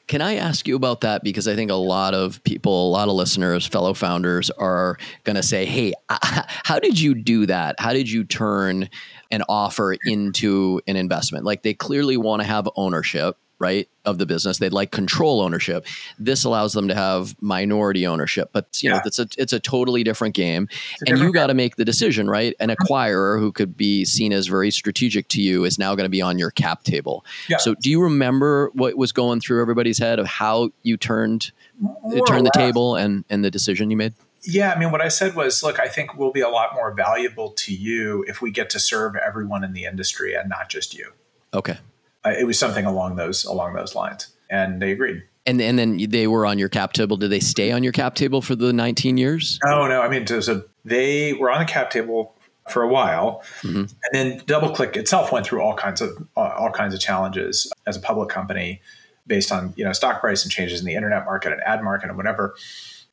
Can 0.07 0.21
I 0.21 0.37
ask 0.37 0.67
you 0.67 0.75
about 0.75 1.01
that? 1.01 1.23
Because 1.23 1.47
I 1.47 1.55
think 1.55 1.69
a 1.69 1.75
lot 1.75 2.15
of 2.15 2.43
people, 2.43 2.89
a 2.89 2.91
lot 2.91 3.07
of 3.07 3.13
listeners, 3.13 3.67
fellow 3.67 3.93
founders 3.93 4.49
are 4.49 4.97
going 5.23 5.35
to 5.35 5.43
say, 5.43 5.65
hey, 5.65 5.93
how 6.09 6.79
did 6.79 6.99
you 6.99 7.13
do 7.13 7.45
that? 7.45 7.75
How 7.77 7.93
did 7.93 8.09
you 8.09 8.23
turn 8.23 8.89
an 9.29 9.43
offer 9.47 9.95
into 10.05 10.81
an 10.87 10.95
investment? 10.95 11.45
Like, 11.45 11.61
they 11.61 11.75
clearly 11.75 12.17
want 12.17 12.41
to 12.41 12.47
have 12.47 12.67
ownership 12.75 13.37
right 13.59 13.89
of 14.05 14.17
the 14.17 14.25
business. 14.25 14.57
They'd 14.57 14.73
like 14.73 14.91
control 14.91 15.41
ownership. 15.41 15.85
This 16.17 16.43
allows 16.43 16.73
them 16.73 16.87
to 16.87 16.95
have 16.95 17.35
minority 17.41 18.07
ownership 18.07 18.49
but 18.53 18.81
you 18.81 18.89
yeah. 18.89 18.97
know 18.97 19.01
it's 19.05 19.19
a 19.19 19.27
it's 19.37 19.53
a 19.53 19.59
totally 19.59 20.03
different 20.03 20.35
game. 20.35 20.67
And 21.07 21.19
you 21.19 21.31
got 21.31 21.47
to 21.47 21.53
make 21.53 21.75
the 21.75 21.85
decision 21.85 22.29
right? 22.29 22.55
An 22.59 22.69
mm-hmm. 22.69 22.83
acquirer 22.83 23.39
who 23.39 23.51
could 23.51 23.77
be 23.77 24.05
seen 24.05 24.33
as 24.33 24.47
very 24.47 24.71
strategic 24.71 25.27
to 25.29 25.41
you 25.41 25.63
is 25.63 25.77
now 25.77 25.95
going 25.95 26.05
to 26.05 26.09
be 26.09 26.21
on 26.21 26.37
your 26.39 26.51
cap 26.51 26.83
table. 26.83 27.25
Yeah. 27.47 27.57
so 27.57 27.75
do 27.75 27.89
you 27.89 28.01
remember 28.01 28.71
what 28.73 28.97
was 28.97 29.11
going 29.11 29.41
through 29.41 29.61
everybody's 29.61 29.97
head 29.97 30.19
of 30.19 30.27
how 30.27 30.69
you 30.83 30.97
turned 30.97 31.51
uh, 31.83 32.09
More 32.09 32.25
turned 32.25 32.45
the 32.45 32.51
table 32.53 32.95
and 32.95 33.23
and 33.29 33.43
the 33.43 33.51
decision 33.51 33.91
you 33.91 33.97
made? 33.97 34.13
Yeah, 34.43 34.71
I 34.71 34.79
mean, 34.79 34.89
what 34.89 35.01
I 35.01 35.09
said 35.09 35.35
was, 35.35 35.61
look, 35.63 35.81
I 35.81 35.89
think 35.89 36.15
we'll 36.15 36.31
be 36.31 36.39
a 36.39 36.47
lot 36.47 36.73
more 36.73 36.93
valuable 36.93 37.51
to 37.57 37.73
you 37.73 38.23
if 38.25 38.41
we 38.41 38.51
get 38.51 38.69
to 38.69 38.79
serve 38.79 39.17
everyone 39.17 39.65
in 39.65 39.73
the 39.73 39.83
industry 39.83 40.33
and 40.33 40.47
not 40.47 40.69
just 40.69 40.93
you. 40.93 41.11
Okay 41.53 41.77
uh, 42.25 42.33
it 42.37 42.45
was 42.45 42.59
something 42.59 42.85
along 42.85 43.15
those 43.15 43.45
along 43.45 43.73
those 43.73 43.95
lines, 43.95 44.27
and 44.49 44.81
they 44.81 44.91
agreed. 44.91 45.23
And 45.45 45.61
and 45.61 45.79
then 45.79 45.97
they 46.09 46.27
were 46.27 46.45
on 46.45 46.59
your 46.59 46.69
cap 46.69 46.93
table. 46.93 47.17
Did 47.17 47.31
they 47.31 47.39
stay 47.39 47.71
on 47.71 47.83
your 47.83 47.93
cap 47.93 48.15
table 48.15 48.41
for 48.41 48.55
the 48.55 48.73
19 48.73 49.17
years? 49.17 49.59
No, 49.65 49.87
no. 49.87 50.01
I 50.01 50.09
mean, 50.09 50.27
so 50.27 50.63
they 50.85 51.33
were 51.33 51.49
on 51.49 51.59
the 51.59 51.65
cap 51.65 51.89
table 51.89 52.35
for 52.67 52.83
a 52.83 52.87
while, 52.87 53.41
mm-hmm. 53.61 53.79
and 53.79 53.89
then 54.13 54.39
DoubleClick 54.41 54.95
itself 54.95 55.31
went 55.31 55.45
through 55.45 55.61
all 55.61 55.75
kinds 55.75 56.01
of 56.01 56.27
all 56.35 56.71
kinds 56.71 56.93
of 56.93 56.99
challenges 56.99 57.71
as 57.87 57.97
a 57.97 57.99
public 57.99 58.29
company, 58.29 58.81
based 59.25 59.51
on 59.51 59.73
you 59.75 59.85
know 59.85 59.93
stock 59.93 60.19
price 60.19 60.43
and 60.43 60.51
changes 60.51 60.79
in 60.79 60.85
the 60.85 60.95
internet 60.95 61.25
market 61.25 61.53
and 61.53 61.61
ad 61.63 61.83
market 61.83 62.09
and 62.09 62.17
whatever. 62.17 62.55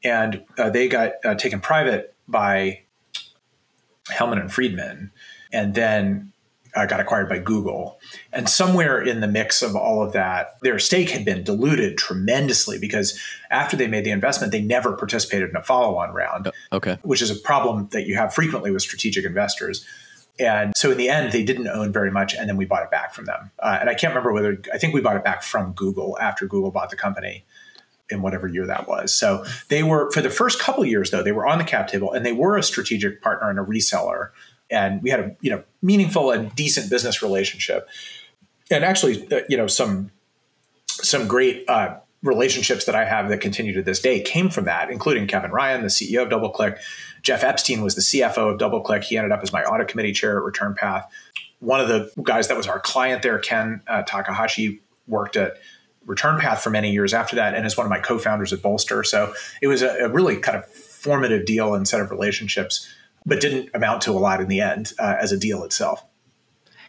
And 0.04 0.44
uh, 0.58 0.70
they 0.70 0.88
got 0.88 1.12
uh, 1.24 1.34
taken 1.36 1.60
private 1.60 2.14
by 2.28 2.82
Hellman 4.10 4.40
and 4.40 4.52
Friedman, 4.52 5.10
and 5.52 5.74
then 5.74 6.32
uh, 6.76 6.86
got 6.86 7.00
acquired 7.00 7.28
by 7.28 7.38
Google. 7.38 7.98
And 8.32 8.48
somewhere 8.48 9.02
in 9.02 9.20
the 9.20 9.26
mix 9.26 9.62
of 9.62 9.74
all 9.74 10.02
of 10.02 10.12
that, 10.12 10.58
their 10.60 10.78
stake 10.78 11.10
had 11.10 11.24
been 11.24 11.42
diluted 11.42 11.96
tremendously 11.96 12.78
because 12.78 13.18
after 13.50 13.76
they 13.76 13.86
made 13.86 14.04
the 14.04 14.10
investment, 14.10 14.52
they 14.52 14.60
never 14.60 14.92
participated 14.92 15.50
in 15.50 15.56
a 15.56 15.62
follow 15.62 15.96
on 15.96 16.12
round. 16.12 16.48
Oh, 16.48 16.76
okay. 16.76 16.98
Which 17.02 17.22
is 17.22 17.30
a 17.30 17.34
problem 17.34 17.88
that 17.92 18.06
you 18.06 18.16
have 18.16 18.34
frequently 18.34 18.70
with 18.70 18.82
strategic 18.82 19.24
investors. 19.24 19.84
And 20.38 20.76
so 20.76 20.90
in 20.90 20.98
the 20.98 21.08
end, 21.08 21.32
they 21.32 21.42
didn't 21.42 21.68
own 21.68 21.92
very 21.92 22.10
much, 22.10 22.34
and 22.34 22.46
then 22.46 22.58
we 22.58 22.66
bought 22.66 22.82
it 22.82 22.90
back 22.90 23.14
from 23.14 23.24
them. 23.24 23.50
Uh, 23.58 23.78
and 23.80 23.88
I 23.88 23.94
can't 23.94 24.10
remember 24.12 24.34
whether, 24.34 24.60
I 24.72 24.76
think 24.76 24.92
we 24.92 25.00
bought 25.00 25.16
it 25.16 25.24
back 25.24 25.42
from 25.42 25.72
Google 25.72 26.18
after 26.20 26.46
Google 26.46 26.70
bought 26.70 26.90
the 26.90 26.96
company 26.96 27.46
in 28.10 28.20
whatever 28.20 28.46
year 28.46 28.66
that 28.66 28.86
was. 28.86 29.14
So 29.14 29.44
they 29.68 29.82
were, 29.82 30.10
for 30.10 30.20
the 30.20 30.28
first 30.28 30.60
couple 30.60 30.84
years, 30.84 31.10
though, 31.10 31.22
they 31.22 31.32
were 31.32 31.46
on 31.46 31.56
the 31.56 31.64
cap 31.64 31.88
table 31.88 32.12
and 32.12 32.24
they 32.24 32.32
were 32.32 32.58
a 32.58 32.62
strategic 32.62 33.22
partner 33.22 33.48
and 33.48 33.58
a 33.58 33.62
reseller 33.62 34.28
and 34.70 35.02
we 35.02 35.10
had 35.10 35.20
a 35.20 35.36
you 35.40 35.50
know 35.50 35.62
meaningful 35.82 36.30
and 36.30 36.54
decent 36.54 36.90
business 36.90 37.22
relationship, 37.22 37.88
and 38.70 38.84
actually 38.84 39.26
uh, 39.32 39.40
you 39.48 39.56
know 39.56 39.66
some 39.66 40.10
some 40.88 41.28
great 41.28 41.68
uh, 41.68 41.96
relationships 42.22 42.84
that 42.86 42.94
I 42.94 43.04
have 43.04 43.28
that 43.28 43.40
continue 43.40 43.72
to 43.74 43.82
this 43.82 44.00
day 44.00 44.20
came 44.20 44.48
from 44.48 44.64
that, 44.64 44.90
including 44.90 45.26
Kevin 45.26 45.50
Ryan, 45.50 45.82
the 45.82 45.88
CEO 45.88 46.22
of 46.22 46.28
DoubleClick. 46.28 46.78
Jeff 47.22 47.44
Epstein 47.44 47.82
was 47.82 47.94
the 47.94 48.00
CFO 48.00 48.52
of 48.52 48.58
DoubleClick. 48.58 49.04
He 49.04 49.16
ended 49.16 49.32
up 49.32 49.40
as 49.42 49.52
my 49.52 49.62
audit 49.62 49.88
committee 49.88 50.12
chair 50.12 50.38
at 50.38 50.54
ReturnPath. 50.54 51.04
One 51.60 51.80
of 51.80 51.88
the 51.88 52.10
guys 52.22 52.48
that 52.48 52.56
was 52.56 52.66
our 52.66 52.80
client 52.80 53.22
there, 53.22 53.38
Ken 53.38 53.80
uh, 53.86 54.02
Takahashi, 54.02 54.80
worked 55.08 55.36
at 55.36 55.58
ReturnPath 56.06 56.58
for 56.58 56.70
many 56.70 56.92
years 56.92 57.12
after 57.14 57.36
that 57.36 57.54
and 57.54 57.66
is 57.66 57.76
one 57.76 57.86
of 57.86 57.90
my 57.90 57.98
co-founders 57.98 58.52
at 58.52 58.62
Bolster. 58.62 59.02
So 59.02 59.32
it 59.60 59.66
was 59.66 59.82
a, 59.82 59.88
a 60.04 60.08
really 60.08 60.36
kind 60.36 60.56
of 60.56 60.66
formative 60.66 61.46
deal 61.46 61.74
and 61.74 61.86
set 61.86 62.00
of 62.00 62.10
relationships, 62.10 62.92
but 63.26 63.40
didn't 63.40 63.68
amount 63.74 64.02
to 64.02 64.12
a 64.12 64.18
lot 64.20 64.40
in 64.40 64.48
the 64.48 64.60
end 64.60 64.92
uh, 64.98 65.16
as 65.20 65.32
a 65.32 65.36
deal 65.36 65.64
itself. 65.64 66.04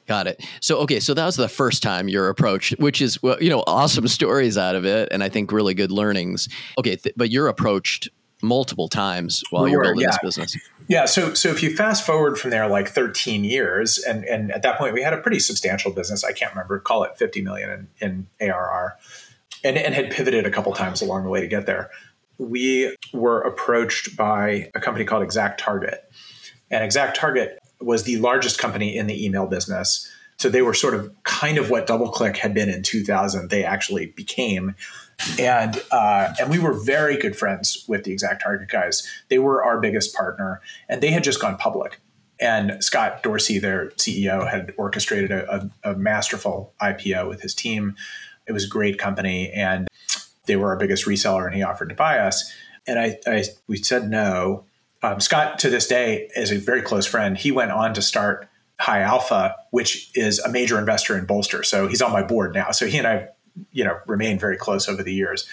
Got 0.07 0.27
it. 0.27 0.41
So 0.61 0.77
okay, 0.79 1.01
so 1.01 1.13
that 1.13 1.25
was 1.25 1.35
the 1.35 1.49
first 1.49 1.83
time 1.83 2.07
you're 2.07 2.29
approached, 2.29 2.79
which 2.79 3.01
is 3.01 3.21
well, 3.21 3.41
you 3.43 3.49
know 3.49 3.63
awesome 3.67 4.07
stories 4.07 4.57
out 4.57 4.75
of 4.75 4.85
it, 4.85 5.09
and 5.11 5.21
I 5.21 5.27
think 5.27 5.51
really 5.51 5.73
good 5.73 5.91
learnings. 5.91 6.47
Okay, 6.77 6.95
th- 6.95 7.15
but 7.17 7.29
you're 7.29 7.49
approached 7.49 8.07
multiple 8.41 8.87
times 8.87 9.43
while 9.49 9.63
we 9.63 9.71
you're 9.71 9.79
were, 9.79 9.83
building 9.85 10.01
yeah. 10.01 10.07
this 10.09 10.19
business. 10.21 10.57
Yeah. 10.87 11.05
So 11.05 11.33
so 11.33 11.49
if 11.49 11.61
you 11.61 11.75
fast 11.75 12.05
forward 12.05 12.39
from 12.39 12.51
there 12.51 12.67
like 12.69 12.87
13 12.87 13.43
years, 13.43 13.97
and 13.97 14.23
and 14.23 14.51
at 14.51 14.61
that 14.61 14.77
point 14.77 14.93
we 14.93 15.01
had 15.01 15.13
a 15.13 15.17
pretty 15.17 15.39
substantial 15.39 15.91
business. 15.91 16.23
I 16.23 16.31
can't 16.31 16.53
remember, 16.53 16.79
call 16.79 17.03
it 17.03 17.17
50 17.17 17.41
million 17.41 17.89
in, 17.99 18.27
in 18.39 18.49
ARR, 18.49 18.97
and 19.65 19.77
and 19.77 19.93
had 19.93 20.11
pivoted 20.11 20.45
a 20.45 20.51
couple 20.51 20.71
times 20.71 21.01
along 21.01 21.23
the 21.23 21.29
way 21.29 21.41
to 21.41 21.47
get 21.47 21.65
there. 21.65 21.89
We 22.37 22.95
were 23.13 23.41
approached 23.41 24.15
by 24.15 24.69
a 24.75 24.79
company 24.79 25.05
called 25.05 25.23
Exact 25.23 25.59
Target. 25.59 26.09
and 26.69 26.83
Exact 26.83 27.17
Target 27.17 27.59
was 27.79 28.03
the 28.03 28.17
largest 28.17 28.59
company 28.59 28.97
in 28.97 29.07
the 29.07 29.25
email 29.25 29.47
business. 29.47 30.09
So 30.37 30.49
they 30.49 30.61
were 30.61 30.73
sort 30.73 30.93
of 30.93 31.11
kind 31.23 31.57
of 31.57 31.69
what 31.69 31.87
DoubleClick 31.87 32.37
had 32.37 32.53
been 32.53 32.69
in 32.69 32.83
2000. 32.83 33.49
They 33.49 33.63
actually 33.63 34.07
became, 34.07 34.75
and 35.39 35.81
uh, 35.91 36.33
and 36.39 36.49
we 36.49 36.59
were 36.59 36.73
very 36.73 37.17
good 37.17 37.35
friends 37.35 37.83
with 37.87 38.03
the 38.03 38.11
Exact 38.11 38.43
Target 38.43 38.69
guys. 38.69 39.07
They 39.29 39.39
were 39.39 39.63
our 39.63 39.79
biggest 39.79 40.15
partner, 40.15 40.61
and 40.87 41.01
they 41.01 41.09
had 41.11 41.23
just 41.23 41.41
gone 41.41 41.57
public. 41.57 41.99
And 42.39 42.83
Scott 42.83 43.23
Dorsey, 43.23 43.57
their 43.57 43.89
CEO, 43.91 44.47
had 44.47 44.73
orchestrated 44.77 45.31
a, 45.31 45.69
a, 45.83 45.91
a 45.91 45.95
masterful 45.95 46.71
IPO 46.79 47.27
with 47.27 47.41
his 47.41 47.55
team. 47.55 47.95
It 48.45 48.51
was 48.51 48.65
a 48.65 48.69
great 48.69 48.99
company, 48.99 49.51
and 49.51 49.87
they 50.47 50.55
were 50.55 50.69
our 50.69 50.77
biggest 50.77 51.05
reseller, 51.05 51.45
and 51.45 51.55
he 51.55 51.63
offered 51.63 51.89
to 51.89 51.95
buy 51.95 52.19
us. 52.19 52.51
And 52.87 52.99
I, 52.99 53.19
I 53.27 53.43
we 53.67 53.77
said 53.77 54.09
no 54.09 54.65
um, 55.03 55.19
Scott, 55.19 55.59
to 55.59 55.69
this 55.69 55.87
day, 55.87 56.29
is 56.35 56.51
a 56.51 56.57
very 56.57 56.81
close 56.81 57.05
friend. 57.05 57.37
He 57.37 57.51
went 57.51 57.71
on 57.71 57.93
to 57.93 58.01
start 58.01 58.47
High 58.79 59.01
Alpha, 59.01 59.55
which 59.71 60.11
is 60.15 60.39
a 60.39 60.49
major 60.49 60.79
investor 60.79 61.17
in 61.17 61.25
Bolster. 61.25 61.63
So 61.63 61.87
he's 61.87 62.01
on 62.01 62.11
my 62.11 62.23
board 62.23 62.53
now. 62.53 62.71
So 62.71 62.87
he 62.87 62.97
and 62.97 63.07
I, 63.07 63.27
you 63.71 63.83
know, 63.83 63.99
remained 64.07 64.39
very 64.39 64.57
close 64.57 64.89
over 64.89 65.03
the 65.03 65.13
years. 65.13 65.47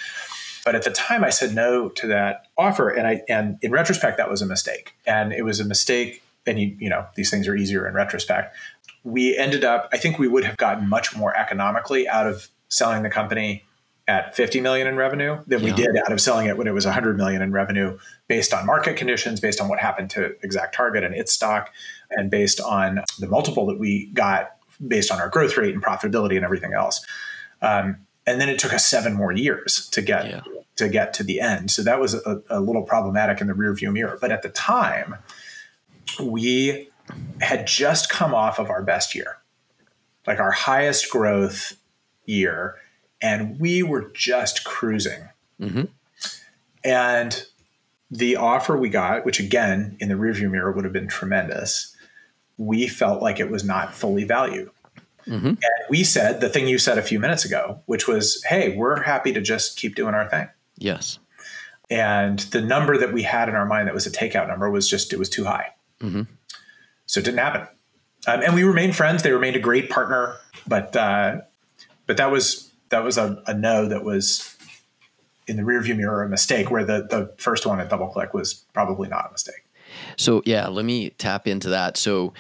But 0.65 0.75
at 0.75 0.83
the 0.83 0.91
time, 0.91 1.25
I 1.25 1.31
said 1.31 1.55
no 1.55 1.91
to 1.91 2.07
that 2.07 2.47
offer, 2.57 2.89
and 2.89 3.07
I 3.07 3.23
and 3.29 3.59
in 3.61 3.71
retrospect, 3.71 4.17
that 4.17 4.31
was 4.31 4.41
a 4.41 4.47
mistake. 4.47 4.95
And 5.07 5.33
it 5.33 5.43
was 5.43 5.61
a 5.61 5.65
mistake. 5.65 6.23
And 6.47 6.59
you, 6.59 6.77
you 6.79 6.89
know, 6.89 7.07
these 7.17 7.31
things 7.31 7.47
are 7.47 7.55
easier 7.55 7.87
in 7.87 7.95
retrospect. 7.95 8.57
We 9.03 9.37
ended 9.37 9.63
up. 9.63 9.91
I 9.93 9.99
think 9.99 10.19
we 10.19 10.27
would 10.27 10.45
have 10.45 10.57
gotten 10.57 10.89
much 10.89 11.15
more 11.15 11.37
economically 11.37 12.09
out 12.09 12.27
of 12.27 12.49
selling 12.69 13.03
the 13.03 13.11
company 13.11 13.63
at 14.07 14.37
50 14.37 14.61
million 14.61 14.87
in 14.87 14.97
revenue 14.97 15.43
than 15.47 15.61
yeah. 15.61 15.71
we 15.71 15.73
did 15.73 15.97
out 15.97 16.13
of 16.13 16.21
selling 16.21 16.47
it 16.47 16.59
when 16.59 16.67
it 16.67 16.75
was 16.75 16.85
100 16.85 17.17
million 17.17 17.41
in 17.41 17.53
revenue 17.53 17.99
based 18.29 18.53
on 18.53 18.67
market 18.67 18.97
conditions 18.97 19.41
based 19.41 19.61
on 19.61 19.69
what 19.69 19.79
happened 19.79 20.11
to 20.11 20.37
exact 20.43 20.75
target 20.75 21.03
and 21.03 21.15
its 21.15 21.33
stock 21.33 21.73
and 22.11 22.31
based 22.31 22.61
on 22.61 23.03
the 23.19 23.27
multiple 23.27 23.67
that 23.67 23.79
we 23.79 24.07
got 24.13 24.57
based 24.87 25.11
on 25.11 25.21
our 25.21 25.29
growth 25.31 25.57
rate 25.57 25.73
and 25.73 25.83
profitability 25.83 26.37
and 26.37 26.45
everything 26.45 26.75
else 26.75 27.05
um, 27.63 27.97
and 28.27 28.41
then 28.41 28.49
it 28.49 28.59
took 28.59 28.75
us 28.75 28.85
seven 28.87 29.15
more 29.15 29.33
years 29.33 29.89
to 29.91 30.03
get 30.03 30.27
yeah. 30.27 30.41
to 30.77 30.89
get 30.89 31.15
to 31.15 31.23
the 31.23 31.41
end 31.41 31.71
so 31.71 31.83
that 31.83 31.99
was 31.99 32.15
a, 32.15 32.43
a 32.51 32.61
little 32.61 32.83
problematic 32.83 33.41
in 33.41 33.47
the 33.47 33.55
rearview 33.55 33.91
mirror 33.91 34.19
but 34.21 34.31
at 34.31 34.43
the 34.43 34.51
time 34.51 35.17
we 36.23 36.91
had 37.41 37.67
just 37.67 38.11
come 38.11 38.35
off 38.35 38.59
of 38.59 38.69
our 38.69 38.83
best 38.83 39.15
year 39.15 39.39
like 40.27 40.41
our 40.41 40.51
highest 40.51 41.11
growth 41.11 41.79
year 42.27 42.77
and 43.25 43.59
we 43.59 43.83
were 43.83 44.11
just 44.13 44.65
cruising. 44.65 45.31
Mm-hmm. 45.59 45.85
And 46.85 47.47
the 48.11 48.37
offer 48.37 48.77
we 48.77 48.91
got, 48.91 49.25
which 49.25 49.41
again 49.41 49.97
in 49.99 50.11
the 50.11 50.15
rearview 50.15 50.51
mirror 50.51 50.71
would 50.71 50.85
have 50.85 50.93
been 50.93 51.09
tremendous, 51.09 51.97
we 52.59 52.87
felt 52.87 53.23
like 53.23 53.41
it 53.41 53.51
was 53.51 53.65
not 53.65 53.95
fully 53.95 54.25
valued. 54.25 54.71
Mm-hmm. 55.27 55.47
And 55.47 55.59
we 55.89 56.05
said 56.05 56.43
the 56.43 56.51
thing 56.51 56.69
you 56.69 56.77
said 56.77 56.99
a 56.99 57.03
few 57.03 57.19
minutes 57.19 57.47
ago, 57.47 57.81
which 57.87 58.07
was, 58.07 58.45
hey, 58.45 58.77
we're 58.77 59.01
happy 59.01 59.33
to 59.33 59.41
just 59.41 59.79
keep 59.79 59.95
doing 59.95 60.13
our 60.13 60.29
thing. 60.29 60.47
Yes. 60.77 61.19
And 61.89 62.41
the 62.41 62.61
number 62.61 62.99
that 62.99 63.15
we 63.15 63.23
had 63.23 63.49
in 63.49 63.55
our 63.55 63.65
mind 63.65 63.89
that 63.89 63.95
was 63.95 64.07
a 64.07 64.11
takeout 64.11 64.49
number 64.49 64.71
was 64.71 64.87
just, 64.87 65.15
it 65.15 65.19
was 65.19 65.31
too 65.31 65.45
high. 65.45 65.69
Mm-hmm. 66.03 66.23
So 67.07 67.21
it 67.21 67.25
didn't 67.25 67.39
happen. 67.39 67.67
Um, 68.27 68.43
and 68.43 68.55
we 68.55 68.65
remained 68.65 68.97
friends. 68.97 69.23
They 69.23 69.33
remained 69.33 69.57
a 69.57 69.61
great 69.61 69.89
partner, 69.89 70.37
but, 70.67 70.95
uh, 70.95 71.41
but 72.07 72.19
that 72.19 72.31
was 72.31 72.71
that 72.95 73.03
was 73.03 73.19
a, 73.19 73.43
a 73.49 73.55
no 73.55 73.89
that 73.89 74.05
was 74.05 74.57
in 75.49 75.57
the 75.57 75.63
rearview 75.65 75.97
mirror 75.97 76.23
a 76.23 76.29
mistake 76.29 76.71
where 76.71 76.85
the, 76.85 77.07
the 77.11 77.35
first 77.39 77.67
one 77.67 77.81
at 77.81 77.91
double 77.91 78.07
click 78.07 78.33
was 78.33 78.55
probably 78.73 79.09
not 79.09 79.29
a 79.29 79.33
mistake. 79.33 79.67
So 80.17 80.43
yeah, 80.47 80.69
let 80.69 80.85
me 80.85 81.11
tap 81.11 81.49
into 81.49 81.71
that. 81.71 81.97
So 81.97 82.33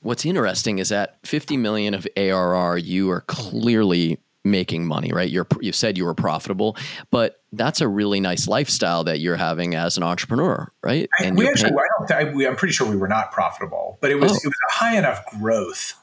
what's 0.00 0.24
interesting 0.24 0.78
is 0.78 0.90
that 0.90 1.18
50 1.24 1.56
million 1.56 1.94
of 1.94 2.06
ARR, 2.16 2.78
you 2.78 3.10
are 3.10 3.22
clearly 3.22 4.20
making 4.44 4.86
money, 4.86 5.10
right? 5.12 5.28
You're 5.28 5.48
you 5.60 5.72
said 5.72 5.98
you 5.98 6.04
were 6.04 6.14
profitable, 6.14 6.76
but 7.10 7.42
that's 7.52 7.80
a 7.80 7.88
really 7.88 8.20
nice 8.20 8.46
lifestyle 8.46 9.02
that 9.02 9.18
you're 9.18 9.36
having 9.36 9.74
as 9.74 9.96
an 9.96 10.04
entrepreneur, 10.04 10.70
right? 10.80 11.08
I, 11.18 11.32
we 11.32 11.48
actually, 11.48 11.72
I 11.72 12.06
don't, 12.06 12.42
I, 12.44 12.48
am 12.48 12.54
pretty 12.54 12.72
sure 12.72 12.88
we 12.88 12.96
were 12.96 13.08
not 13.08 13.32
profitable, 13.32 13.98
but 14.00 14.12
it 14.12 14.20
was 14.20 14.30
oh. 14.30 14.36
it 14.36 14.46
was 14.46 14.58
a 14.70 14.72
high 14.74 14.96
enough 14.96 15.26
growth 15.38 15.94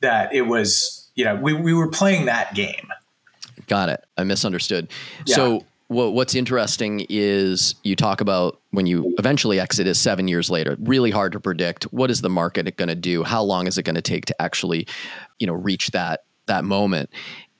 that 0.00 0.32
it 0.32 0.42
was, 0.42 1.10
you 1.16 1.24
know, 1.24 1.34
we, 1.34 1.54
we 1.54 1.74
were 1.74 1.88
playing 1.88 2.26
that 2.26 2.54
game. 2.54 2.88
Got 3.66 3.88
it. 3.88 4.04
I 4.16 4.24
misunderstood. 4.24 4.88
Yeah. 5.26 5.36
So 5.36 5.64
what's 5.88 6.34
interesting 6.34 7.06
is 7.08 7.74
you 7.84 7.94
talk 7.94 8.20
about 8.20 8.60
when 8.70 8.86
you 8.86 9.14
eventually 9.18 9.60
exit 9.60 9.86
is 9.86 9.98
seven 9.98 10.28
years 10.28 10.50
later. 10.50 10.76
Really 10.80 11.10
hard 11.10 11.32
to 11.32 11.40
predict. 11.40 11.84
What 11.84 12.10
is 12.10 12.20
the 12.20 12.28
market 12.28 12.76
going 12.76 12.88
to 12.88 12.94
do? 12.94 13.22
How 13.22 13.42
long 13.42 13.66
is 13.66 13.78
it 13.78 13.84
going 13.84 13.94
to 13.94 14.02
take 14.02 14.26
to 14.26 14.42
actually, 14.42 14.86
you 15.38 15.46
know, 15.46 15.54
reach 15.54 15.90
that 15.92 16.24
that 16.46 16.64
moment? 16.64 17.10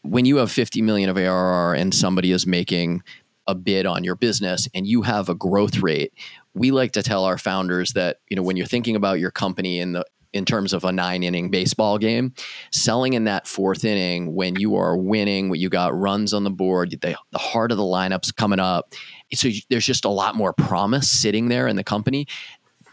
When 0.03 0.25
you 0.25 0.37
have 0.37 0.51
50 0.51 0.83
million 0.83 1.11
of 1.11 1.16
ARR 1.16 1.75
and 1.75 1.95
somebody 1.95 2.33
is 2.33 2.47
making 2.47 3.03
a 3.49 3.55
bid 3.55 3.87
on 3.87 4.03
your 4.03 4.16
business 4.16 4.69
and 4.75 4.87
you 4.87 5.03
have 5.03 5.29
a 5.29 5.35
growth 5.35 5.79
rate, 5.79 6.12
we 6.55 6.71
like 6.71 6.92
to 6.92 7.03
tell 7.03 7.25
our 7.25 7.38
founders 7.38 7.92
that 7.92 8.19
you 8.29 8.37
know 8.37 8.42
when 8.42 8.57
you're 8.57 8.66
thinking 8.66 8.97
about 8.97 9.21
your 9.21 9.31
company 9.31 9.79
in 9.79 9.92
the 9.92 10.05
in 10.37 10.44
terms 10.44 10.72
of 10.72 10.85
a 10.85 10.92
nine 10.92 11.22
inning 11.22 11.51
baseball 11.51 11.99
game. 11.99 12.35
Selling 12.72 13.14
in 13.14 13.25
that 13.25 13.46
fourth 13.46 13.85
inning 13.85 14.35
when 14.35 14.57
you 14.57 14.77
are 14.77 14.96
winning, 14.96 15.49
when 15.49 15.61
you 15.61 15.68
got 15.68 15.99
runs 15.99 16.33
on 16.33 16.44
the 16.44 16.51
board, 16.51 16.90
the, 16.90 17.16
the 17.31 17.38
heart 17.38 17.70
of 17.70 17.79
the 17.79 17.85
lineup's 17.85 18.33
coming 18.33 18.61
up. 18.61 18.92
So 19.35 19.49
there's 19.70 19.87
just 19.87 20.05
a 20.05 20.11
lot 20.11 20.37
more 20.37 20.53
promise 20.53 21.11
sitting 21.11 21.49
there 21.49 21.66
in 21.66 21.77
the 21.77 21.85
company. 21.85 22.27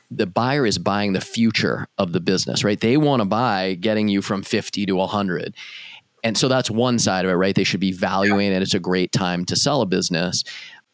The 0.10 0.28
buyer 0.28 0.66
is 0.66 0.78
buying 0.78 1.14
the 1.14 1.22
future 1.22 1.88
of 1.98 2.14
the 2.14 2.20
business, 2.20 2.64
right? 2.64 2.80
They 2.80 2.98
want 2.98 3.22
to 3.22 3.26
buy 3.26 3.76
getting 3.76 4.08
you 4.08 4.22
from 4.22 4.44
50 4.44 4.86
to 4.86 4.96
100. 4.96 5.56
And 6.24 6.38
so 6.38 6.48
that's 6.48 6.72
one 6.72 7.00
side 7.00 7.26
of 7.26 7.32
it, 7.32 7.36
right? 7.36 7.54
They 7.54 7.66
should 7.66 7.82
be 7.82 7.92
valuing 7.92 8.52
it. 8.54 8.62
It's 8.62 8.74
a 8.74 8.80
great 8.80 9.12
time 9.12 9.44
to 9.46 9.56
sell 9.56 9.82
a 9.82 9.86
business 9.86 10.44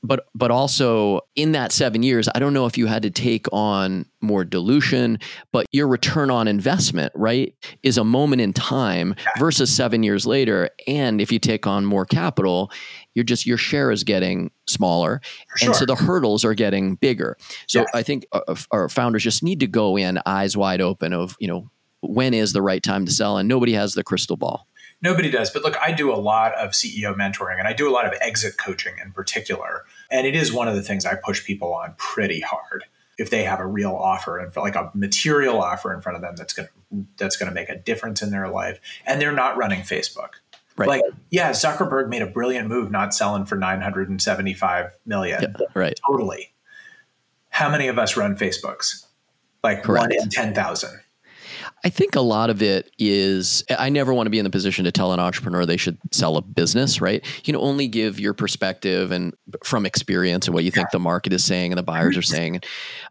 but 0.02 0.26
but 0.34 0.52
also 0.52 1.22
in 1.36 1.52
that 1.52 1.72
seven 1.72 2.04
years 2.04 2.30
i 2.34 2.40
don't 2.40 2.54
know 2.54 2.66
if 2.66 2.78
you 2.78 2.88
had 2.88 3.02
to 3.02 3.10
take 3.10 3.48
on 3.52 4.06
more 4.22 4.44
dilution 4.44 5.20
but 5.52 5.66
your 5.72 5.88
return 5.88 6.30
on 6.30 6.48
investment 6.48 7.12
right 7.16 7.54
is 7.84 7.98
a 7.98 8.04
moment 8.04 8.42
in 8.42 8.54
time 8.54 9.16
versus 9.38 9.74
seven 9.74 10.04
years 10.04 10.26
later. 10.26 10.70
And 10.88 11.22
if 11.22 11.32
you 11.32 11.40
take 11.40 11.68
on 11.68 11.86
more 11.86 12.06
capital 12.06 12.72
you're 13.14 13.24
just 13.24 13.46
your 13.46 13.58
share 13.58 13.92
is 13.92 14.04
getting 14.04 14.52
smaller. 14.68 15.22
Sure. 15.58 15.70
and 15.70 15.76
so 15.76 15.86
the 15.86 15.96
hurdles 15.96 16.46
are 16.46 16.54
getting 16.54 16.96
bigger. 16.96 17.38
So 17.68 17.86
i 17.94 18.04
think 18.04 18.26
our 18.72 18.90
founders 18.90 19.24
just 19.24 19.44
need 19.44 19.60
to 19.62 19.68
go 19.68 19.98
in 19.98 20.20
eyes 20.26 20.56
wide 20.56 20.82
open 20.82 21.14
of 21.14 21.36
you 21.40 21.48
know 21.48 21.70
when 22.02 22.34
is 22.34 22.54
the 22.54 22.62
right 22.62 22.82
time 22.82 23.06
to 23.06 23.12
sell? 23.12 23.38
And 23.38 23.50
nobody 23.50 23.74
has 23.74 23.94
the 23.94 24.04
crystal 24.04 24.38
ball 24.38 24.69
Nobody 25.02 25.30
does. 25.30 25.50
But 25.50 25.64
look, 25.64 25.78
I 25.82 25.92
do 25.92 26.14
a 26.14 26.18
lot 26.18 26.54
of 26.56 26.72
CEO 26.72 27.16
mentoring 27.16 27.58
and 27.58 27.68
I 27.68 27.74
do 27.74 27.90
a 27.90 27.92
lot 27.92 28.06
of 28.06 28.14
exit 28.22 28.58
coaching 28.58 28.96
in 29.04 29.12
particular. 29.12 29.86
And 30.12 30.28
it 30.28 30.36
is 30.36 30.52
one 30.52 30.68
of 30.68 30.76
the 30.76 30.82
things 30.82 31.06
I 31.06 31.16
push 31.16 31.46
people 31.46 31.74
on 31.74 31.94
pretty 31.98 32.42
hard. 32.42 32.86
If 33.18 33.30
they 33.30 33.44
have 33.44 33.60
a 33.60 33.66
real 33.66 33.92
offer 33.92 34.38
and 34.38 34.56
like 34.56 34.76
a 34.76 34.92
material 34.94 35.62
offer 35.62 35.94
in 35.94 36.02
front 36.02 36.16
of 36.16 36.22
them 36.22 36.36
that's 36.38 36.54
going 36.54 36.68
to 36.68 37.06
that's 37.18 37.38
going 37.38 37.50
to 37.50 37.54
make 37.54 37.70
a 37.70 37.78
difference 37.78 38.22
in 38.22 38.32
their 38.32 38.48
life 38.48 38.80
and 39.06 39.22
they're 39.22 39.32
not 39.32 39.58
running 39.58 39.82
Facebook. 39.82 40.30
Right. 40.78 40.88
Like, 40.88 41.02
yeah, 41.30 41.52
Zuckerberg 41.52 42.08
made 42.08 42.22
a 42.22 42.28
brilliant 42.28 42.70
move 42.70 42.90
not 42.90 43.14
selling 43.14 43.46
for 43.46 43.58
975 43.58 44.96
million. 45.06 45.42
Yeah, 45.42 45.66
right. 45.74 46.00
Totally. 46.08 46.54
How 47.50 47.70
many 47.70 47.90
of 47.90 48.00
us 48.00 48.16
run 48.16 48.38
Facebooks? 48.38 49.06
like 49.64 49.84
Correct. 49.84 50.14
one 50.16 50.24
in 50.24 50.30
10,000. 50.30 51.02
I 51.84 51.90
think 51.90 52.16
a 52.16 52.22
lot 52.22 52.50
of 52.50 52.62
it 52.62 52.92
is 53.00 53.64
I 53.70 53.90
never 53.90 54.14
want 54.14 54.28
to 54.28 54.32
be 54.32 54.40
in 54.40 54.44
the 54.44 54.50
position 54.50 54.86
to 54.86 54.92
tell 54.92 55.14
an 55.14 55.20
entrepreneur 55.20 55.66
they 55.66 55.78
should 55.78 55.98
sell 56.12 56.38
a 56.38 56.42
business, 56.42 57.00
right? 57.00 57.24
You 57.46 57.54
know, 57.54 57.62
only 57.62 57.88
give 57.88 58.20
your 58.20 58.34
perspective 58.34 59.12
and 59.12 59.34
from 59.64 59.86
experience 59.86 60.48
and 60.48 60.54
what 60.54 60.64
you 60.64 60.72
think 60.72 60.90
the 60.92 61.00
market 61.00 61.34
is 61.34 61.44
saying 61.44 61.72
and 61.72 61.78
the 61.78 61.84
buyers 61.84 62.18
are 62.18 62.22
saying. 62.22 62.62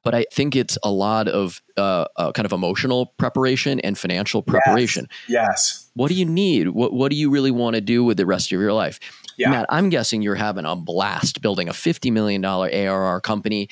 But 0.04 0.14
I 0.14 0.26
think 0.32 0.54
it's 0.54 0.76
a 0.82 0.90
lot 0.90 1.28
of 1.28 1.62
uh, 1.76 2.06
uh, 2.16 2.32
kind 2.32 2.46
of 2.46 2.52
emotional 2.52 3.06
preparation 3.18 3.80
and 3.80 3.96
financial 3.96 4.42
preparation. 4.42 5.08
Yes. 5.28 5.48
yes. 5.48 5.90
What 5.94 6.08
do 6.08 6.14
you 6.14 6.26
need? 6.26 6.68
What 6.68 6.92
What 6.92 7.10
do 7.10 7.16
you 7.16 7.30
really 7.30 7.50
want 7.50 7.74
to 7.74 7.80
do 7.80 8.04
with 8.04 8.16
the 8.16 8.26
rest 8.26 8.52
of 8.52 8.60
your 8.60 8.72
life? 8.72 9.00
Yeah. 9.38 9.50
Matt, 9.50 9.66
I'm 9.68 9.88
guessing 9.88 10.20
you're 10.20 10.34
having 10.34 10.64
a 10.64 10.74
blast 10.74 11.40
building 11.40 11.68
a 11.68 11.72
$50 11.72 12.12
million 12.12 12.44
ARR 12.44 13.20
company 13.20 13.68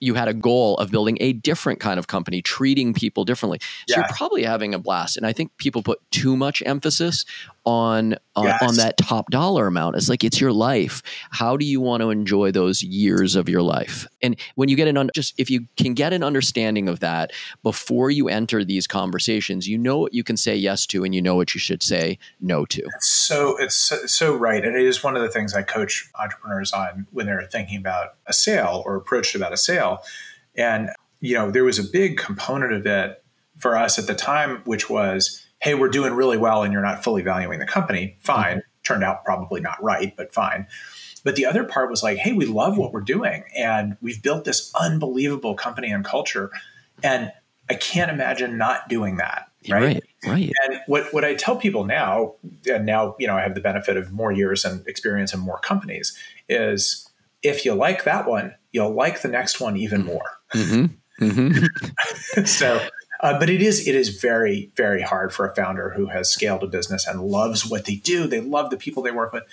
you 0.00 0.14
had 0.14 0.28
a 0.28 0.34
goal 0.34 0.76
of 0.76 0.90
building 0.90 1.18
a 1.20 1.32
different 1.32 1.80
kind 1.80 1.98
of 1.98 2.06
company, 2.06 2.42
treating 2.42 2.94
people 2.94 3.24
differently. 3.24 3.58
So 3.60 3.66
yeah. 3.88 3.96
you're 3.98 4.16
probably 4.16 4.44
having 4.44 4.74
a 4.74 4.78
blast. 4.78 5.16
And 5.16 5.26
I 5.26 5.32
think 5.32 5.56
people 5.58 5.82
put 5.82 6.00
too 6.10 6.36
much 6.36 6.62
emphasis 6.66 7.24
on 7.68 8.14
uh, 8.14 8.16
on, 8.34 8.44
yes. 8.44 8.62
on 8.62 8.74
that 8.76 8.96
top 8.96 9.30
dollar 9.30 9.66
amount. 9.66 9.96
It's 9.96 10.08
like 10.08 10.24
it's 10.24 10.40
your 10.40 10.52
life. 10.52 11.02
How 11.30 11.56
do 11.56 11.66
you 11.66 11.80
want 11.80 12.00
to 12.00 12.08
enjoy 12.08 12.50
those 12.50 12.82
years 12.82 13.36
of 13.36 13.48
your 13.48 13.60
life? 13.60 14.06
And 14.22 14.40
when 14.54 14.70
you 14.70 14.76
get 14.76 14.88
an 14.88 14.96
un- 14.96 15.10
just 15.14 15.34
if 15.38 15.50
you 15.50 15.66
can 15.76 15.92
get 15.92 16.14
an 16.14 16.22
understanding 16.22 16.88
of 16.88 17.00
that 17.00 17.32
before 17.62 18.10
you 18.10 18.28
enter 18.28 18.64
these 18.64 18.86
conversations, 18.86 19.68
you 19.68 19.76
know 19.76 19.98
what 19.98 20.14
you 20.14 20.24
can 20.24 20.38
say 20.38 20.56
yes 20.56 20.86
to, 20.86 21.04
and 21.04 21.14
you 21.14 21.20
know 21.20 21.34
what 21.34 21.54
you 21.54 21.60
should 21.60 21.82
say 21.82 22.18
no 22.40 22.64
to. 22.66 22.82
So 23.00 23.58
it's 23.58 23.74
so, 23.74 24.06
so 24.06 24.34
right, 24.34 24.64
and 24.64 24.74
it 24.74 24.86
is 24.86 25.04
one 25.04 25.14
of 25.14 25.22
the 25.22 25.28
things 25.28 25.52
I 25.52 25.62
coach 25.62 26.10
entrepreneurs 26.18 26.72
on 26.72 27.06
when 27.10 27.26
they're 27.26 27.46
thinking 27.52 27.78
about 27.78 28.14
a 28.26 28.32
sale 28.32 28.82
or 28.86 28.96
approached 28.96 29.34
about 29.34 29.52
a 29.52 29.58
sale. 29.58 30.02
And 30.56 30.88
you 31.20 31.34
know, 31.34 31.50
there 31.50 31.64
was 31.64 31.78
a 31.78 31.84
big 31.84 32.16
component 32.16 32.72
of 32.72 32.86
it 32.86 33.22
for 33.58 33.76
us 33.76 33.98
at 33.98 34.06
the 34.06 34.14
time, 34.14 34.62
which 34.64 34.88
was 34.88 35.44
hey, 35.60 35.74
we're 35.74 35.88
doing 35.88 36.12
really 36.12 36.36
well 36.36 36.62
and 36.62 36.72
you're 36.72 36.82
not 36.82 37.02
fully 37.02 37.22
valuing 37.22 37.58
the 37.58 37.66
company, 37.66 38.16
fine. 38.20 38.58
Mm-hmm. 38.58 38.82
Turned 38.84 39.04
out 39.04 39.24
probably 39.24 39.60
not 39.60 39.82
right, 39.82 40.14
but 40.16 40.32
fine. 40.32 40.66
But 41.24 41.36
the 41.36 41.46
other 41.46 41.64
part 41.64 41.90
was 41.90 42.02
like, 42.02 42.16
hey, 42.18 42.32
we 42.32 42.46
love 42.46 42.78
what 42.78 42.92
we're 42.92 43.00
doing 43.00 43.44
and 43.56 43.96
we've 44.00 44.22
built 44.22 44.44
this 44.44 44.72
unbelievable 44.74 45.54
company 45.54 45.90
and 45.90 46.04
culture. 46.04 46.50
And 47.02 47.32
I 47.68 47.74
can't 47.74 48.10
imagine 48.10 48.56
not 48.56 48.88
doing 48.88 49.16
that. 49.16 49.50
Right? 49.68 49.82
right. 49.82 50.02
Right. 50.26 50.52
And 50.64 50.80
what, 50.86 51.12
what 51.12 51.24
I 51.24 51.34
tell 51.34 51.56
people 51.56 51.84
now, 51.84 52.34
and 52.68 52.84
now, 52.86 53.14
you 53.18 53.26
know, 53.26 53.36
I 53.36 53.42
have 53.42 53.54
the 53.54 53.60
benefit 53.60 53.96
of 53.96 54.10
more 54.12 54.32
years 54.32 54.64
and 54.64 54.86
experience 54.88 55.32
in 55.32 55.40
more 55.40 55.58
companies, 55.58 56.16
is 56.48 57.08
if 57.42 57.64
you 57.64 57.74
like 57.74 58.04
that 58.04 58.26
one, 58.26 58.54
you'll 58.72 58.94
like 58.94 59.22
the 59.22 59.28
next 59.28 59.60
one 59.60 59.76
even 59.76 60.04
more. 60.04 60.24
Mm-hmm. 60.54 61.24
Mm-hmm. 61.24 62.44
so 62.44 62.80
uh, 63.20 63.38
but 63.38 63.50
it 63.50 63.62
is 63.62 63.86
it 63.86 63.94
is 63.94 64.20
very 64.20 64.70
very 64.76 65.02
hard 65.02 65.32
for 65.32 65.48
a 65.48 65.54
founder 65.54 65.90
who 65.90 66.06
has 66.06 66.30
scaled 66.30 66.62
a 66.62 66.66
business 66.66 67.06
and 67.06 67.22
loves 67.22 67.66
what 67.66 67.84
they 67.84 67.96
do. 67.96 68.26
They 68.26 68.40
love 68.40 68.70
the 68.70 68.76
people 68.76 69.02
they 69.02 69.10
work 69.10 69.32
with, 69.32 69.44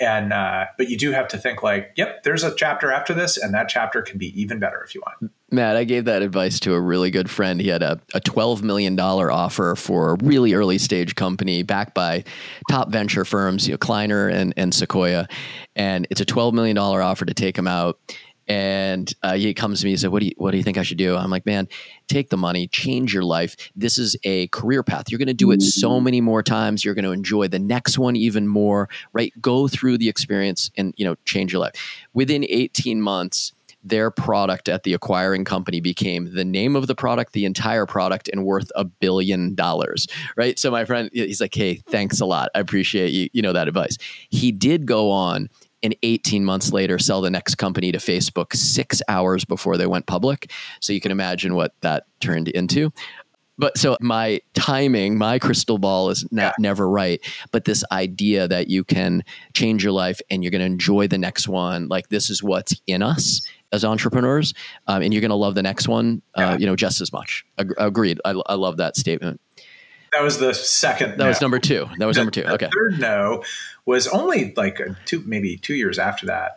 and 0.00 0.32
uh, 0.32 0.66
but 0.78 0.88
you 0.88 0.96
do 0.96 1.12
have 1.12 1.28
to 1.28 1.38
think 1.38 1.62
like, 1.62 1.92
yep, 1.96 2.22
there's 2.22 2.42
a 2.42 2.54
chapter 2.54 2.90
after 2.90 3.12
this, 3.12 3.36
and 3.36 3.52
that 3.54 3.68
chapter 3.68 4.00
can 4.00 4.18
be 4.18 4.40
even 4.40 4.58
better 4.58 4.82
if 4.82 4.94
you 4.94 5.02
want. 5.02 5.32
Matt, 5.52 5.76
I 5.76 5.84
gave 5.84 6.04
that 6.04 6.22
advice 6.22 6.60
to 6.60 6.74
a 6.74 6.80
really 6.80 7.10
good 7.10 7.28
friend. 7.28 7.60
He 7.60 7.68
had 7.68 7.82
a, 7.82 8.00
a 8.14 8.20
$12 8.20 8.62
million 8.62 8.98
offer 8.98 9.74
for 9.74 10.12
a 10.12 10.16
really 10.22 10.54
early 10.54 10.78
stage 10.78 11.16
company 11.16 11.64
backed 11.64 11.92
by 11.92 12.22
top 12.70 12.90
venture 12.90 13.24
firms, 13.24 13.66
you 13.66 13.74
know, 13.74 13.78
Kleiner 13.78 14.28
and, 14.28 14.54
and 14.56 14.72
Sequoia. 14.72 15.26
And 15.74 16.06
it's 16.08 16.20
a 16.20 16.24
$12 16.24 16.52
million 16.52 16.78
offer 16.78 17.24
to 17.24 17.34
take 17.34 17.58
him 17.58 17.66
out 17.66 17.98
and 18.50 19.14
uh, 19.22 19.34
he 19.34 19.54
comes 19.54 19.78
to 19.78 19.86
me 19.86 19.92
and 19.92 20.00
said, 20.00 20.10
"What 20.10 20.20
do 20.20 20.26
you 20.26 20.32
What 20.36 20.50
do 20.50 20.56
you 20.56 20.64
think 20.64 20.76
I 20.76 20.82
should 20.82 20.98
do?" 20.98 21.14
I'm 21.14 21.30
like, 21.30 21.46
"Man, 21.46 21.68
take 22.08 22.30
the 22.30 22.36
money, 22.36 22.66
change 22.66 23.14
your 23.14 23.22
life. 23.22 23.54
This 23.76 23.96
is 23.96 24.16
a 24.24 24.48
career 24.48 24.82
path. 24.82 25.04
You're 25.08 25.18
going 25.18 25.28
to 25.28 25.34
do 25.34 25.52
it 25.52 25.62
so 25.62 25.90
mm-hmm. 25.90 26.04
many 26.04 26.20
more 26.20 26.42
times. 26.42 26.84
You're 26.84 26.94
going 26.94 27.04
to 27.04 27.12
enjoy 27.12 27.46
the 27.46 27.60
next 27.60 27.96
one 27.96 28.16
even 28.16 28.48
more. 28.48 28.88
Right? 29.12 29.32
Go 29.40 29.68
through 29.68 29.98
the 29.98 30.08
experience 30.08 30.68
and 30.76 30.92
you 30.96 31.04
know 31.04 31.14
change 31.24 31.52
your 31.52 31.60
life. 31.60 31.74
Within 32.12 32.44
18 32.48 33.00
months." 33.00 33.52
Their 33.82 34.10
product 34.10 34.68
at 34.68 34.82
the 34.82 34.92
acquiring 34.92 35.46
company 35.46 35.80
became 35.80 36.34
the 36.34 36.44
name 36.44 36.76
of 36.76 36.86
the 36.86 36.94
product, 36.94 37.32
the 37.32 37.46
entire 37.46 37.86
product, 37.86 38.28
and 38.28 38.44
worth 38.44 38.70
a 38.74 38.84
billion 38.84 39.54
dollars. 39.54 40.06
Right. 40.36 40.58
So 40.58 40.70
my 40.70 40.84
friend, 40.84 41.08
he's 41.14 41.40
like, 41.40 41.54
"Hey, 41.54 41.76
thanks 41.88 42.20
a 42.20 42.26
lot. 42.26 42.50
I 42.54 42.60
appreciate 42.60 43.12
you. 43.12 43.30
You 43.32 43.40
know 43.40 43.54
that 43.54 43.68
advice." 43.68 43.96
He 44.28 44.52
did 44.52 44.84
go 44.84 45.10
on 45.10 45.48
and 45.82 45.96
18 46.02 46.44
months 46.44 46.72
later 46.72 46.98
sell 46.98 47.20
the 47.20 47.30
next 47.30 47.56
company 47.56 47.92
to 47.92 47.98
Facebook 47.98 48.54
six 48.54 49.02
hours 49.08 49.44
before 49.44 49.76
they 49.76 49.86
went 49.86 50.06
public. 50.06 50.50
So 50.80 50.92
you 50.92 51.00
can 51.00 51.12
imagine 51.12 51.54
what 51.54 51.74
that 51.80 52.04
turned 52.20 52.48
into. 52.48 52.92
But 53.60 53.76
so 53.76 53.98
my 54.00 54.40
timing, 54.54 55.18
my 55.18 55.38
crystal 55.38 55.76
ball 55.76 56.08
is 56.08 56.26
not, 56.32 56.42
yeah. 56.42 56.52
never 56.58 56.88
right. 56.88 57.20
But 57.52 57.66
this 57.66 57.84
idea 57.92 58.48
that 58.48 58.68
you 58.68 58.84
can 58.84 59.22
change 59.52 59.84
your 59.84 59.92
life 59.92 60.18
and 60.30 60.42
you're 60.42 60.50
going 60.50 60.60
to 60.60 60.66
enjoy 60.66 61.08
the 61.08 61.18
next 61.18 61.46
one, 61.46 61.86
like 61.88 62.08
this 62.08 62.30
is 62.30 62.42
what's 62.42 62.74
in 62.86 63.02
us 63.02 63.42
as 63.70 63.84
entrepreneurs, 63.84 64.54
um, 64.86 65.02
and 65.02 65.12
you're 65.12 65.20
going 65.20 65.28
to 65.28 65.36
love 65.36 65.54
the 65.54 65.62
next 65.62 65.88
one, 65.88 66.22
uh, 66.38 66.40
yeah. 66.40 66.56
you 66.56 66.64
know, 66.64 66.74
just 66.74 67.02
as 67.02 67.12
much. 67.12 67.44
Ag- 67.58 67.74
agreed. 67.76 68.18
I, 68.24 68.30
I 68.46 68.54
love 68.54 68.78
that 68.78 68.96
statement. 68.96 69.42
That 70.12 70.22
was 70.22 70.38
the 70.38 70.54
second. 70.54 71.10
That 71.12 71.18
no. 71.18 71.28
was 71.28 71.40
number 71.42 71.58
two. 71.58 71.86
That 71.98 72.06
was 72.06 72.16
the, 72.16 72.22
number 72.22 72.32
two. 72.32 72.44
Okay. 72.44 72.68
third 72.72 72.98
no 72.98 73.44
was 73.90 74.06
only 74.06 74.54
like 74.56 74.80
two, 75.04 75.22
maybe 75.26 75.56
two 75.56 75.74
years 75.74 75.98
after 75.98 76.26
that. 76.26 76.52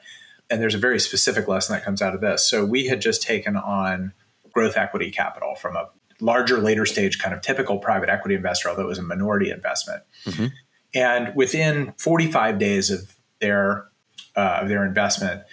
And 0.49 0.61
there's 0.61 0.75
a 0.75 0.79
very 0.79 0.99
specific 0.99 1.47
lesson 1.47 1.73
that 1.73 1.83
comes 1.83 2.01
out 2.01 2.13
of 2.13 2.21
this. 2.21 2.47
So 2.47 2.63
we 2.63 2.87
had 2.87 3.01
just 3.01 3.23
taken 3.23 3.55
on 3.57 4.13
growth 4.51 4.77
equity 4.77 5.09
capital 5.09 5.55
from 5.55 5.75
a 5.75 5.89
larger, 6.21 6.59
later 6.59 6.85
stage 6.85 7.17
kind 7.17 7.33
of 7.33 7.41
typical 7.41 7.79
private 7.79 8.09
equity 8.09 8.35
investor, 8.35 8.69
although 8.69 8.83
it 8.83 8.87
was 8.87 8.99
a 8.99 9.03
minority 9.03 9.49
investment. 9.49 10.03
Mm-hmm. 10.25 10.45
And 10.93 11.35
within 11.35 11.93
45 11.97 12.59
days 12.59 12.91
of 12.91 13.15
their 13.39 13.87
uh, 14.35 14.59
of 14.61 14.67
their 14.67 14.85
investment, 14.85 15.43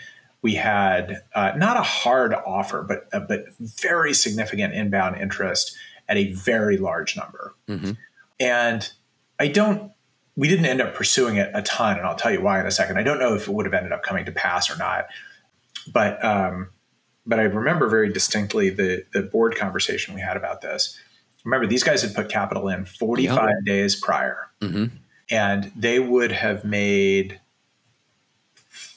we 0.43 0.55
had 0.55 1.23
uh, 1.35 1.53
not 1.57 1.79
a 1.79 1.83
hard 1.83 2.35
offer, 2.35 2.83
but 2.87 3.09
uh, 3.13 3.21
but 3.21 3.47
very 3.59 4.13
significant 4.13 4.75
inbound 4.75 5.17
interest 5.17 5.75
at 6.11 6.19
a 6.19 6.33
very 6.33 6.77
large 6.77 7.17
number. 7.17 7.55
Mm-hmm. 7.69 7.93
And 8.39 8.93
I 9.39 9.49
don't, 9.49 9.93
we 10.41 10.49
didn't 10.49 10.65
end 10.65 10.81
up 10.81 10.95
pursuing 10.95 11.37
it 11.37 11.51
a 11.53 11.61
ton, 11.61 11.99
and 11.99 12.07
I'll 12.07 12.17
tell 12.17 12.33
you 12.33 12.41
why 12.41 12.61
in 12.61 12.67
a 12.67 12.71
second. 12.71 12.97
I 12.97 13.03
don't 13.03 13.19
know 13.19 13.35
if 13.35 13.47
it 13.47 13.53
would 13.53 13.67
have 13.67 13.75
ended 13.75 13.93
up 13.93 14.03
coming 14.03 14.25
to 14.25 14.33
pass 14.33 14.71
or 14.71 14.77
not, 14.79 15.07
but 15.93 16.25
um, 16.25 16.71
but 17.27 17.39
I 17.39 17.43
remember 17.43 17.89
very 17.89 18.11
distinctly 18.11 18.71
the 18.71 19.05
the 19.13 19.21
board 19.21 19.55
conversation 19.55 20.15
we 20.15 20.23
had 20.23 20.39
about 20.39 20.63
this. 20.63 20.99
Remember, 21.45 21.67
these 21.67 21.85
guys 21.85 22.01
had 22.01 22.15
put 22.15 22.31
capital 22.31 22.69
in 22.69 22.87
45 22.87 23.37
yeah. 23.37 23.55
days 23.67 23.97
prior, 23.97 24.49
mm-hmm. 24.63 24.87
and 25.31 25.73
they 25.77 25.99
would 25.99 26.33
have 26.33 26.65
made 26.65 27.39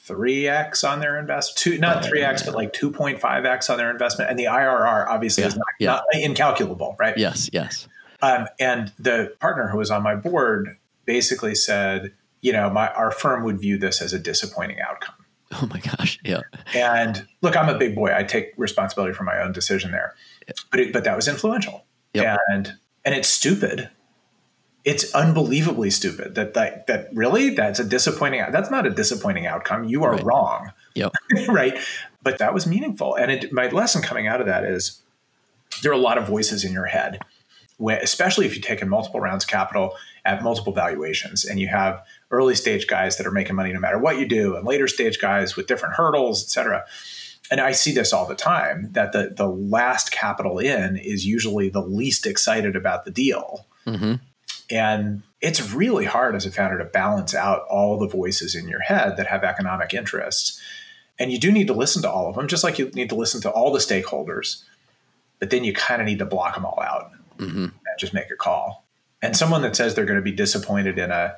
3x 0.06 0.90
on 0.90 1.00
their 1.00 1.18
investment 1.18 1.56
two 1.58 1.78
not 1.78 2.04
3x 2.04 2.44
but 2.44 2.54
like 2.54 2.74
2.5x 2.74 3.70
on 3.70 3.78
their 3.78 3.90
investment 3.90 4.28
and 4.28 4.38
the 4.38 4.44
irr 4.44 5.06
obviously 5.08 5.42
yeah, 5.42 5.48
is 5.48 5.56
not, 5.56 5.66
yeah. 5.80 5.86
not, 5.86 6.04
incalculable 6.12 6.94
right 6.98 7.16
yes 7.16 7.48
yes 7.54 7.88
um, 8.20 8.46
and 8.60 8.92
the 8.98 9.34
partner 9.40 9.68
who 9.68 9.78
was 9.78 9.90
on 9.90 10.02
my 10.02 10.14
board 10.14 10.76
basically 11.04 11.54
said 11.54 12.12
you 12.40 12.52
know 12.52 12.70
my 12.70 12.88
our 12.88 13.10
firm 13.10 13.44
would 13.44 13.60
view 13.60 13.78
this 13.78 14.00
as 14.00 14.12
a 14.12 14.18
disappointing 14.18 14.80
outcome. 14.80 15.14
Oh 15.62 15.68
my 15.72 15.78
gosh 15.78 16.18
yeah. 16.24 16.40
And 16.74 17.28
look 17.40 17.56
i'm 17.56 17.68
a 17.68 17.78
big 17.78 17.94
boy. 17.94 18.12
I 18.12 18.24
take 18.24 18.54
responsibility 18.56 19.14
for 19.14 19.22
my 19.22 19.40
own 19.40 19.52
decision 19.52 19.92
there. 19.92 20.14
Yeah. 20.48 20.54
but 20.72 20.80
it, 20.80 20.92
but 20.92 21.04
that 21.04 21.14
was 21.14 21.28
influential. 21.28 21.86
Yep. 22.12 22.38
and 22.48 22.72
and 23.04 23.14
it's 23.14 23.28
stupid. 23.28 23.88
It's 24.84 25.14
unbelievably 25.14 25.90
stupid 25.90 26.34
that 26.34 26.54
that, 26.54 26.88
that 26.88 27.08
really 27.12 27.50
that's 27.50 27.78
a 27.78 27.84
disappointing 27.84 28.44
that's 28.50 28.70
not 28.70 28.84
a 28.84 28.90
disappointing 28.90 29.46
outcome. 29.46 29.84
You 29.84 30.02
are 30.02 30.12
right. 30.12 30.24
wrong. 30.24 30.72
Yep. 30.94 31.12
right? 31.48 31.78
But 32.22 32.38
that 32.38 32.52
was 32.52 32.66
meaningful. 32.66 33.14
And 33.14 33.30
it, 33.30 33.52
my 33.52 33.68
lesson 33.68 34.02
coming 34.02 34.26
out 34.26 34.40
of 34.40 34.46
that 34.46 34.64
is 34.64 35.02
there 35.82 35.92
are 35.92 35.94
a 35.94 35.98
lot 35.98 36.18
of 36.18 36.26
voices 36.26 36.64
in 36.64 36.72
your 36.72 36.86
head 36.86 37.20
especially 37.88 38.46
if 38.46 38.54
you 38.54 38.62
take 38.62 38.82
in 38.82 38.88
multiple 38.88 39.20
rounds 39.20 39.44
of 39.44 39.50
capital 39.50 39.96
at 40.24 40.42
multiple 40.42 40.72
valuations 40.72 41.44
and 41.44 41.60
you 41.60 41.68
have 41.68 42.04
early 42.30 42.54
stage 42.54 42.86
guys 42.86 43.16
that 43.16 43.26
are 43.26 43.32
making 43.32 43.56
money 43.56 43.72
no 43.72 43.80
matter 43.80 43.98
what 43.98 44.18
you 44.18 44.26
do 44.26 44.56
and 44.56 44.66
later 44.66 44.88
stage 44.88 45.18
guys 45.20 45.56
with 45.56 45.66
different 45.66 45.94
hurdles 45.94 46.42
et 46.44 46.50
cetera 46.50 46.84
and 47.50 47.60
I 47.60 47.72
see 47.72 47.92
this 47.92 48.12
all 48.12 48.26
the 48.26 48.34
time 48.34 48.88
that 48.92 49.12
the 49.12 49.32
the 49.36 49.48
last 49.48 50.10
capital 50.10 50.58
in 50.58 50.96
is 50.96 51.26
usually 51.26 51.68
the 51.68 51.82
least 51.82 52.26
excited 52.26 52.74
about 52.74 53.04
the 53.04 53.10
deal. 53.10 53.66
Mm-hmm. 53.86 54.14
And 54.70 55.22
it's 55.42 55.72
really 55.72 56.06
hard 56.06 56.34
as 56.34 56.46
a 56.46 56.50
founder 56.50 56.78
to 56.78 56.84
balance 56.86 57.34
out 57.34 57.66
all 57.68 57.98
the 57.98 58.08
voices 58.08 58.54
in 58.54 58.66
your 58.66 58.80
head 58.80 59.18
that 59.18 59.26
have 59.26 59.44
economic 59.44 59.92
interests. 59.92 60.58
And 61.18 61.30
you 61.30 61.38
do 61.38 61.52
need 61.52 61.66
to 61.66 61.74
listen 61.74 62.00
to 62.02 62.10
all 62.10 62.28
of 62.28 62.34
them, 62.34 62.48
just 62.48 62.64
like 62.64 62.78
you 62.78 62.88
need 62.90 63.10
to 63.10 63.14
listen 63.14 63.42
to 63.42 63.50
all 63.50 63.72
the 63.72 63.78
stakeholders. 63.78 64.64
But 65.38 65.50
then 65.50 65.64
you 65.64 65.74
kind 65.74 66.00
of 66.00 66.06
need 66.06 66.18
to 66.20 66.24
block 66.24 66.54
them 66.54 66.64
all 66.64 66.80
out 66.80 67.10
mm-hmm. 67.46 67.66
just 67.98 68.14
make 68.14 68.30
a 68.30 68.36
call. 68.36 68.86
And 69.22 69.36
someone 69.36 69.62
that 69.62 69.74
says 69.74 69.94
they're 69.94 70.04
going 70.04 70.18
to 70.18 70.22
be 70.22 70.32
disappointed 70.32 70.98
in 70.98 71.10
a, 71.10 71.34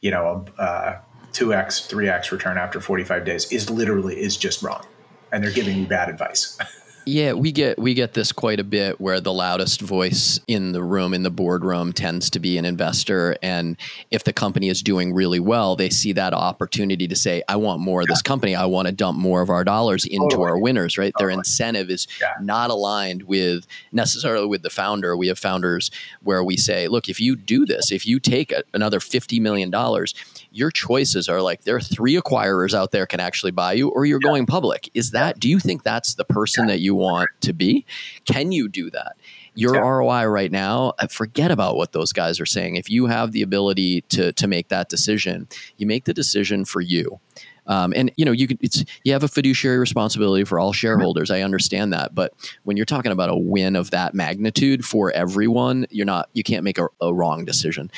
you 0.00 0.10
know, 0.10 0.44
a, 0.58 1.00
2x, 1.32 1.88
3x 1.88 2.32
return 2.32 2.58
after 2.58 2.80
45 2.80 3.24
days 3.24 3.50
is 3.52 3.70
literally 3.70 4.20
is 4.20 4.36
just 4.36 4.62
wrong. 4.62 4.84
And 5.32 5.44
they're 5.44 5.52
giving 5.52 5.78
you 5.78 5.86
bad 5.86 6.08
advice. 6.08 6.58
Yeah, 7.06 7.32
we 7.32 7.50
get 7.50 7.78
we 7.78 7.94
get 7.94 8.12
this 8.14 8.30
quite 8.30 8.60
a 8.60 8.64
bit 8.64 9.00
where 9.00 9.20
the 9.20 9.32
loudest 9.32 9.80
voice 9.80 10.38
in 10.46 10.72
the 10.72 10.82
room 10.82 11.14
in 11.14 11.22
the 11.22 11.30
boardroom 11.30 11.92
tends 11.92 12.28
to 12.30 12.38
be 12.38 12.58
an 12.58 12.64
investor 12.64 13.36
and 13.42 13.76
if 14.10 14.24
the 14.24 14.32
company 14.32 14.68
is 14.68 14.82
doing 14.82 15.14
really 15.14 15.40
well, 15.40 15.76
they 15.76 15.88
see 15.90 16.12
that 16.12 16.34
opportunity 16.34 17.08
to 17.08 17.16
say 17.16 17.42
I 17.48 17.56
want 17.56 17.80
more 17.80 18.02
of 18.02 18.06
this 18.06 18.22
company. 18.22 18.54
I 18.54 18.66
want 18.66 18.86
to 18.86 18.92
dump 18.92 19.18
more 19.18 19.40
of 19.40 19.48
our 19.50 19.64
dollars 19.64 20.04
into 20.04 20.28
Totally. 20.30 20.50
our 20.50 20.58
winners, 20.58 20.98
right? 20.98 21.12
Their 21.18 21.30
incentive 21.30 21.90
is 21.90 22.06
Yeah. 22.20 22.32
not 22.42 22.70
aligned 22.70 23.22
with 23.24 23.66
necessarily 23.92 24.46
with 24.46 24.62
the 24.62 24.70
founder. 24.70 25.16
We 25.16 25.28
have 25.28 25.38
founders 25.38 25.90
where 26.22 26.44
we 26.44 26.56
say, 26.56 26.86
look, 26.86 27.08
if 27.08 27.18
you 27.20 27.34
do 27.34 27.64
this, 27.64 27.90
if 27.90 28.06
you 28.06 28.20
take 28.20 28.52
a, 28.52 28.62
another 28.74 29.00
50 29.00 29.40
million 29.40 29.70
dollars, 29.70 30.14
your 30.52 30.70
choices 30.70 31.28
are 31.28 31.40
like 31.40 31.62
there 31.64 31.76
are 31.76 31.80
three 31.80 32.16
acquirers 32.16 32.74
out 32.74 32.90
there 32.90 33.06
can 33.06 33.20
actually 33.20 33.52
buy 33.52 33.72
you 33.72 33.88
or 33.88 34.04
you're 34.04 34.18
going 34.18 34.46
public. 34.46 34.90
Is 34.94 35.12
that 35.12 35.38
do 35.38 35.48
you 35.48 35.58
think 35.58 35.82
that's 35.82 36.14
the 36.14 36.24
person 36.24 36.66
that 36.66 36.80
you 36.80 36.94
want 36.94 37.28
to 37.42 37.52
be? 37.52 37.84
Can 38.24 38.52
you 38.52 38.68
do 38.68 38.90
that? 38.90 39.16
Your 39.54 39.74
Yeah. 39.74 39.80
ROI 39.80 40.24
right 40.26 40.52
now, 40.52 40.94
uh, 40.98 41.06
forget 41.08 41.50
about 41.50 41.76
what 41.76 41.92
those 41.92 42.12
guys 42.12 42.40
are 42.40 42.46
saying. 42.46 42.76
If 42.76 42.88
you 42.88 43.06
have 43.06 43.32
the 43.32 43.42
ability 43.42 44.02
to 44.10 44.32
to 44.32 44.46
make 44.46 44.68
that 44.68 44.88
decision, 44.88 45.48
you 45.76 45.86
make 45.86 46.04
the 46.04 46.14
decision 46.14 46.64
for 46.64 46.80
you. 46.80 47.20
Um, 47.66 47.92
and 47.94 48.10
you 48.16 48.24
know 48.24 48.32
you 48.32 48.48
can 48.48 48.58
it's 48.60 48.84
you 49.04 49.12
have 49.12 49.22
a 49.22 49.28
fiduciary 49.28 49.78
responsibility 49.78 50.44
for 50.44 50.58
all 50.58 50.72
shareholders. 50.72 51.30
I 51.30 51.42
understand 51.42 51.92
that, 51.92 52.14
but 52.14 52.32
when 52.64 52.76
you're 52.76 52.86
talking 52.86 53.12
about 53.12 53.28
a 53.28 53.36
win 53.36 53.76
of 53.76 53.90
that 53.92 54.14
magnitude 54.14 54.84
for 54.84 55.12
everyone, 55.12 55.86
you're 55.90 56.06
not 56.06 56.28
you 56.32 56.42
can't 56.42 56.64
make 56.64 56.78
a, 56.78 56.88
a 57.00 57.14
wrong 57.14 57.44
decision. 57.44 57.90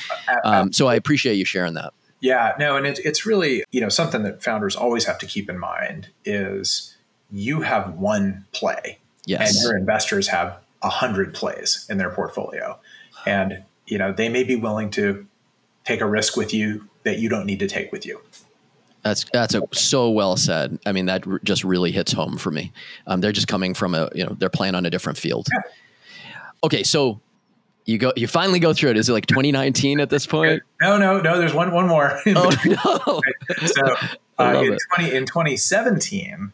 Um, 0.43 0.73
so 0.73 0.87
I 0.87 0.95
appreciate 0.95 1.35
you 1.35 1.45
sharing 1.45 1.73
that. 1.73 1.93
Yeah, 2.23 2.53
no, 2.57 2.77
and 2.77 2.87
it's 2.87 3.01
it's 3.01 3.25
really 3.25 3.65
you 3.73 3.81
know 3.81 3.89
something 3.89 4.23
that 4.23 4.41
founders 4.41 4.77
always 4.77 5.03
have 5.03 5.17
to 5.19 5.25
keep 5.25 5.49
in 5.49 5.59
mind 5.59 6.07
is 6.23 6.95
you 7.29 7.61
have 7.61 7.95
one 7.95 8.45
play, 8.53 8.99
Yes. 9.25 9.53
and 9.53 9.61
your 9.61 9.77
investors 9.77 10.29
have 10.29 10.57
a 10.81 10.87
hundred 10.89 11.33
plays 11.33 11.85
in 11.89 11.97
their 11.97 12.09
portfolio, 12.09 12.79
and 13.25 13.63
you 13.87 13.97
know 13.97 14.13
they 14.13 14.29
may 14.29 14.43
be 14.45 14.55
willing 14.55 14.89
to 14.91 15.27
take 15.83 15.99
a 15.99 16.05
risk 16.05 16.37
with 16.37 16.53
you 16.53 16.87
that 17.03 17.19
you 17.19 17.27
don't 17.27 17.45
need 17.45 17.59
to 17.59 17.67
take 17.67 17.91
with 17.91 18.05
you. 18.05 18.21
That's 19.01 19.25
that's 19.33 19.53
a, 19.53 19.63
so 19.73 20.09
well 20.09 20.37
said. 20.37 20.79
I 20.85 20.93
mean, 20.93 21.07
that 21.07 21.27
r- 21.27 21.41
just 21.43 21.65
really 21.65 21.91
hits 21.91 22.13
home 22.13 22.37
for 22.37 22.51
me. 22.51 22.71
Um, 23.05 23.19
they're 23.19 23.33
just 23.33 23.49
coming 23.49 23.73
from 23.73 23.95
a 23.95 24.07
you 24.15 24.23
know 24.25 24.33
they're 24.39 24.47
playing 24.47 24.75
on 24.75 24.85
a 24.85 24.89
different 24.89 25.17
field. 25.17 25.49
Okay, 26.63 26.83
so 26.83 27.19
you 27.85 27.97
go 27.97 28.13
you 28.15 28.27
finally 28.27 28.59
go 28.59 28.73
through 28.73 28.91
it. 28.91 28.97
Is 28.97 29.09
it 29.09 29.13
like 29.13 29.25
2019 29.25 29.99
at 29.99 30.09
this 30.09 30.25
point? 30.25 30.63
No, 30.81 30.97
no, 30.97 31.21
no. 31.21 31.37
There's 31.37 31.53
one 31.53 31.71
one 31.71 31.87
more. 31.87 32.19
Oh 32.27 32.51
no! 32.65 33.21
so 33.65 33.95
uh, 34.37 34.61
in, 34.61 34.77
20, 34.95 35.15
in 35.15 35.25
2017 35.25 36.51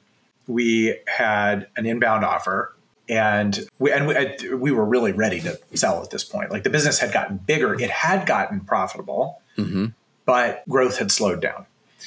we 0.48 0.98
had 1.08 1.68
an 1.76 1.86
inbound 1.88 2.24
offer 2.26 2.76
and 3.08 3.68
we 3.80 3.92
and 3.92 4.08
we, 4.08 4.54
we 4.54 4.72
were 4.72 4.86
really 4.86 5.12
ready 5.12 5.40
to 5.42 5.60
sell 5.74 6.04
at 6.04 6.12
this 6.12 6.24
point 6.24 6.52
like 6.52 6.64
the 6.64 6.70
business 6.70 7.00
had 7.00 7.12
gotten 7.12 7.38
bigger 7.38 7.74
it 7.80 7.90
had 7.90 8.26
gotten 8.26 8.60
profitable 8.62 9.42
hmm 9.56 9.88
but 10.26 10.64
growth 10.70 11.00
had 11.00 11.12
slowed 11.12 11.42
down 11.42 11.66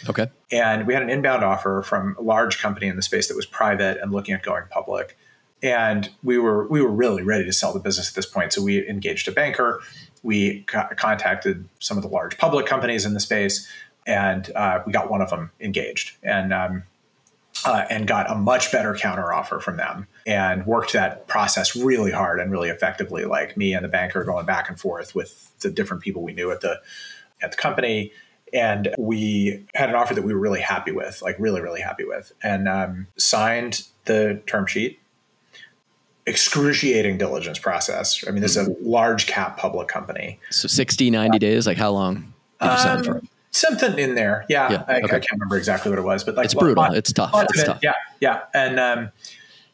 Okay. 0.08 0.28
and 0.50 0.86
we 0.86 0.94
had 0.94 1.02
an 1.02 1.10
inbound 1.10 1.42
offer 1.44 1.82
from 1.82 2.16
a 2.18 2.22
large 2.22 2.60
company 2.60 2.86
in 2.86 2.96
the 2.96 3.02
space 3.02 3.28
that 3.28 3.36
was 3.36 3.46
private 3.46 3.98
and 4.00 4.12
looking 4.12 4.34
at 4.34 4.42
going 4.42 4.62
public 4.70 5.16
and 5.62 6.10
we 6.22 6.38
were 6.38 6.66
we 6.68 6.82
were 6.82 6.90
really 6.90 7.22
ready 7.22 7.44
to 7.44 7.52
sell 7.52 7.72
the 7.72 7.80
business 7.80 8.08
at 8.08 8.14
this 8.14 8.26
point. 8.26 8.52
So 8.52 8.62
we 8.62 8.88
engaged 8.88 9.28
a 9.28 9.32
banker. 9.32 9.80
We 10.22 10.62
co- 10.62 10.88
contacted 10.96 11.68
some 11.78 11.96
of 11.96 12.02
the 12.02 12.08
large 12.08 12.38
public 12.38 12.66
companies 12.66 13.04
in 13.04 13.14
the 13.14 13.20
space 13.20 13.68
and 14.06 14.50
uh, 14.54 14.80
we 14.86 14.92
got 14.92 15.10
one 15.10 15.20
of 15.20 15.30
them 15.30 15.50
engaged 15.60 16.16
and 16.22 16.52
um, 16.52 16.82
uh, 17.64 17.84
and 17.90 18.06
got 18.06 18.30
a 18.30 18.34
much 18.34 18.72
better 18.72 18.94
counter 18.94 19.32
offer 19.32 19.60
from 19.60 19.76
them 19.76 20.08
and 20.26 20.66
worked 20.66 20.92
that 20.94 21.28
process 21.28 21.76
really 21.76 22.10
hard 22.10 22.40
and 22.40 22.50
really 22.50 22.68
effectively. 22.68 23.24
Like 23.24 23.56
me 23.56 23.74
and 23.74 23.84
the 23.84 23.88
banker 23.88 24.24
going 24.24 24.46
back 24.46 24.68
and 24.68 24.80
forth 24.80 25.14
with 25.14 25.52
the 25.60 25.70
different 25.70 26.02
people 26.02 26.22
we 26.22 26.32
knew 26.32 26.50
at 26.50 26.60
the 26.60 26.80
at 27.40 27.52
the 27.52 27.56
company 27.56 28.12
and 28.52 28.94
we 28.98 29.64
had 29.74 29.88
an 29.88 29.94
offer 29.94 30.14
that 30.14 30.22
we 30.22 30.34
were 30.34 30.40
really 30.40 30.60
happy 30.60 30.92
with 30.92 31.22
like 31.22 31.36
really 31.38 31.60
really 31.60 31.80
happy 31.80 32.04
with 32.04 32.32
and 32.42 32.68
um, 32.68 33.06
signed 33.16 33.86
the 34.04 34.40
term 34.46 34.66
sheet 34.66 35.00
excruciating 36.26 37.18
diligence 37.18 37.58
process 37.58 38.22
i 38.28 38.30
mean 38.30 38.42
this 38.42 38.56
is 38.56 38.68
a 38.68 38.70
large 38.80 39.26
cap 39.26 39.56
public 39.58 39.88
company 39.88 40.38
So 40.50 40.68
60, 40.68 41.10
90 41.10 41.38
days. 41.38 41.66
Like 41.66 41.76
how 41.78 41.90
long 41.90 42.32
did 42.60 42.70
you 42.70 42.78
sign 42.78 43.02
for? 43.04 43.16
Um, 43.18 43.28
something 43.50 43.98
in 43.98 44.14
there 44.14 44.44
yeah, 44.48 44.70
Yeah, 44.70 44.84
I, 44.88 44.96
I 44.98 45.00
can't 45.00 45.32
remember 45.32 45.56
exactly 45.56 45.90
what 45.90 45.98
it 45.98 46.02
was 46.04 46.22
but 46.24 46.36
like 46.36 46.44
It's 46.46 46.54
brutal. 46.54 46.82
lot- 46.84 46.96
It's 46.96 47.12
tough. 47.12 47.30
It's 47.34 47.62
it. 47.62 47.66
tough. 47.66 47.80
Yeah, 47.82 47.92
yeah, 48.20 48.42
and 48.54 48.78
um, 48.80 49.10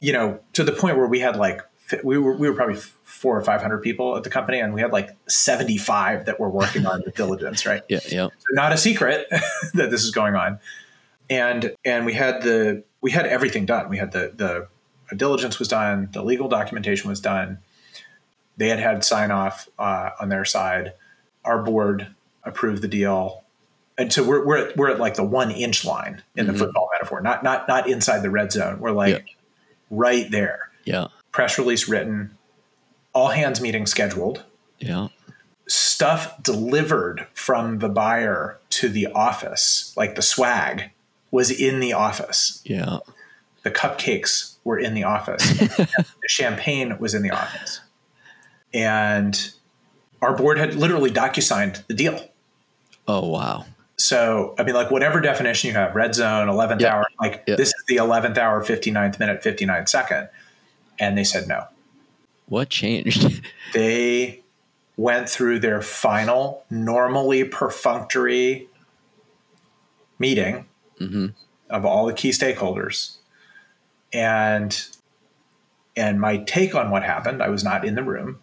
you 0.01 0.13
know, 0.13 0.41
to 0.55 0.65
the 0.65 0.73
point 0.73 0.97
where 0.97 1.07
we 1.07 1.21
had 1.21 1.37
like 1.37 1.61
we 2.03 2.19
were 2.19 2.35
we 2.35 2.49
were 2.49 2.55
probably 2.57 2.77
four 3.05 3.37
or 3.39 3.43
five 3.43 3.61
hundred 3.61 3.79
people 3.83 4.17
at 4.17 4.23
the 4.25 4.31
company, 4.31 4.59
and 4.61 4.73
we 4.75 4.81
had 4.81 4.93
like 4.93 5.11
seventy 5.29 5.77
five 5.77 6.25
that 6.27 6.39
were 6.41 6.49
working 6.51 6.87
on 6.87 7.03
the 7.05 7.11
diligence. 7.13 7.67
Right, 7.67 7.83
Yeah. 7.89 8.01
Yeah. 8.09 8.27
so 8.39 8.47
not 8.53 8.73
a 8.73 8.77
secret 8.77 9.27
that 9.75 9.91
this 9.91 10.03
is 10.05 10.11
going 10.13 10.35
on, 10.35 10.59
and 11.31 11.75
and 11.85 12.05
we 12.07 12.15
had 12.15 12.43
the 12.43 12.85
we 13.01 13.11
had 13.11 13.27
everything 13.27 13.65
done. 13.67 13.89
We 13.89 13.99
had 13.99 14.13
the 14.13 14.33
the 14.35 14.69
diligence 15.17 15.59
was 15.59 15.69
done, 15.69 16.09
the 16.13 16.23
legal 16.23 16.49
documentation 16.49 17.09
was 17.09 17.21
done. 17.21 17.59
They 18.57 18.69
had 18.69 18.79
had 18.81 19.05
sign 19.05 19.31
off 19.31 19.69
uh, 19.79 20.11
on 20.21 20.29
their 20.29 20.45
side. 20.45 20.93
Our 21.45 21.63
board 21.63 22.09
approved 22.45 22.83
the 22.83 22.89
deal 22.89 23.43
and 23.99 24.13
so 24.13 24.23
we're 24.23 24.47
we're 24.47 24.57
at, 24.69 24.77
we're 24.77 24.91
at 24.91 25.01
like 25.01 25.15
the 25.17 25.25
one 25.25 25.51
inch 25.51 25.85
line 25.85 26.23
in 26.37 26.47
the 26.47 26.53
Mhm. 26.53 26.59
football 26.59 26.89
metaphor, 26.93 27.21
not 27.21 27.43
not 27.43 27.67
not 27.67 27.89
inside 27.91 28.21
the 28.21 28.31
red 28.31 28.53
zone. 28.53 28.79
We're 28.79 28.93
like 28.93 29.13
Yeah. 29.29 29.35
right 29.91 30.31
there. 30.31 30.71
Yeah. 30.85 31.09
Press 31.33 31.59
release 31.59 31.89
written, 31.89 32.37
all 33.13 33.29
hands 33.29 33.61
meeting 33.61 33.87
scheduled, 33.87 34.45
Yeah. 34.79 35.09
stuff 35.67 36.41
delivered 36.43 37.27
from 37.35 37.81
the 37.81 37.89
buyer 37.89 38.59
to 38.71 38.89
the 38.89 39.09
office, 39.09 39.93
like 39.97 40.15
the 40.15 40.23
swag 40.23 40.91
was 41.33 41.51
in 41.51 41.81
the 41.81 41.93
office. 41.93 42.61
Yeah. 42.65 42.99
The 43.69 43.75
cupcakes 43.75 44.55
were 44.65 44.79
in 44.79 44.95
the 44.95 45.05
office. 45.05 45.47
the 45.59 46.29
champagne 46.29 46.99
was 46.99 47.15
in 47.15 47.23
the 47.23 47.31
office. 47.31 47.81
And 48.73 49.53
our 50.23 50.35
board 50.35 50.57
had 50.59 50.75
literally 50.75 51.11
docu-signed 51.11 51.85
the 51.87 51.93
deal. 51.95 52.29
Oh 53.07 53.29
wow. 53.29 53.67
So, 53.97 54.55
I 54.59 54.63
mean, 54.63 54.75
like 54.75 54.91
whatever 54.91 55.21
definition 55.21 55.69
you 55.69 55.75
have, 55.75 55.95
red 55.95 56.15
zone, 56.15 56.49
11th 56.49 56.81
Yeah. 56.81 56.95
hour, 56.95 57.07
like 57.21 57.45
Yeah. 57.47 57.57
this 57.57 57.69
is 57.69 57.85
the 57.89 57.97
11th 57.97 58.39
hour, 58.39 58.65
59th 58.65 59.19
minute, 59.19 59.43
59th 59.43 59.89
second. 59.89 60.29
And 60.99 61.19
they 61.19 61.25
said 61.25 61.47
no. 61.47 61.65
What 62.47 62.71
changed? 62.71 63.43
They 63.75 64.41
went 64.97 65.29
through 65.29 65.59
their 65.59 65.83
final, 65.83 66.65
normally 66.71 67.45
perfunctory 67.45 68.69
meeting 70.19 70.65
hmm 70.99 71.27
of 71.69 71.85
all 71.85 72.07
the 72.07 72.15
key 72.15 72.31
stakeholders. 72.31 73.18
And 74.13 74.87
and 75.97 76.21
my 76.21 76.39
take 76.39 76.75
on 76.75 76.91
what 76.91 77.03
happened, 77.03 77.43
I 77.43 77.49
was 77.49 77.65
not 77.65 77.85
in 77.85 77.95
the 77.95 78.03
room. 78.03 78.41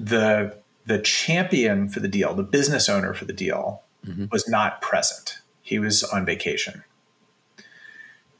The 0.00 0.56
the 0.86 0.98
champion 0.98 1.88
for 1.88 2.00
the 2.00 2.08
deal, 2.08 2.34
the 2.34 2.42
business 2.42 2.88
owner 2.88 3.12
for 3.14 3.24
the 3.26 3.32
deal, 3.32 3.82
Mhm. 4.06 4.30
was 4.30 4.48
not 4.48 4.80
present. 4.80 5.38
He 5.62 5.78
was 5.78 6.02
on 6.02 6.24
vacation. 6.24 6.82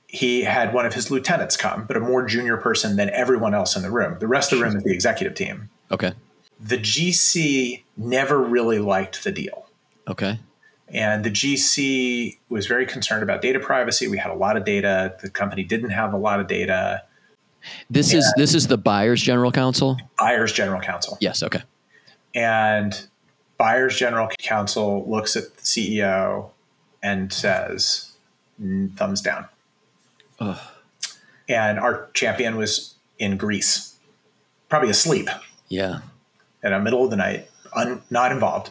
He 0.06 0.42
had 0.44 0.72
one 0.72 0.86
of 0.86 0.94
his 0.94 1.10
lieutenants 1.10 1.56
come, 1.56 1.84
but 1.84 1.96
a 1.96 2.00
more 2.00 2.24
junior 2.24 2.56
person 2.56 2.96
than 2.96 3.10
everyone 3.10 3.52
else 3.54 3.76
in 3.76 3.82
the 3.82 3.90
room. 3.90 4.16
The 4.18 4.26
rest 4.26 4.52
of 4.52 4.58
the 4.58 4.64
room 4.64 4.76
is 4.76 4.82
the 4.82 4.92
executive 4.94 5.34
team. 5.34 5.68
Okay. 5.90 6.14
The 6.58 6.78
GC 6.78 7.84
never 7.96 8.38
really 8.40 8.78
liked 8.78 9.22
the 9.24 9.30
deal. 9.32 9.66
Okay. 10.08 10.40
And 10.92 11.22
the 11.24 11.30
GC 11.30 12.38
was 12.48 12.66
very 12.66 12.86
concerned 12.86 13.22
about 13.22 13.42
data 13.42 13.60
privacy. 13.60 14.08
We 14.08 14.16
had 14.18 14.30
a 14.30 14.34
lot 14.34 14.56
of 14.56 14.64
data. 14.64 15.14
The 15.20 15.28
company 15.30 15.62
didn't 15.62 15.90
have 15.90 16.12
a 16.12 16.16
lot 16.16 16.40
of 16.40 16.46
data. 16.48 17.02
This 17.90 18.14
is 18.14 18.30
this 18.36 18.54
is 18.54 18.68
the 18.68 18.78
buyer's 18.78 19.20
general 19.22 19.52
counsel. 19.52 19.98
Buyer's 20.18 20.52
general 20.52 20.80
counsel. 20.80 21.18
Yes. 21.20 21.42
Okay. 21.42 21.62
And 22.34 23.06
buyer's 23.58 23.96
general 23.96 24.28
counsel 24.38 25.04
looks 25.08 25.36
at 25.36 25.56
the 25.56 25.62
CEO 25.62 26.50
and 27.02 27.32
says, 27.32 28.12
"Mm, 28.62 28.96
thumbs 28.96 29.20
down. 29.20 29.46
Ugh. 30.40 30.58
And 31.48 31.78
our 31.78 32.08
champion 32.14 32.56
was 32.56 32.94
in 33.18 33.36
Greece, 33.36 33.96
probably 34.68 34.90
asleep 34.90 35.28
Yeah. 35.68 36.00
in 36.62 36.72
the 36.72 36.78
middle 36.78 37.04
of 37.04 37.10
the 37.10 37.16
night, 37.16 37.50
un, 37.74 38.02
not 38.10 38.30
involved. 38.32 38.70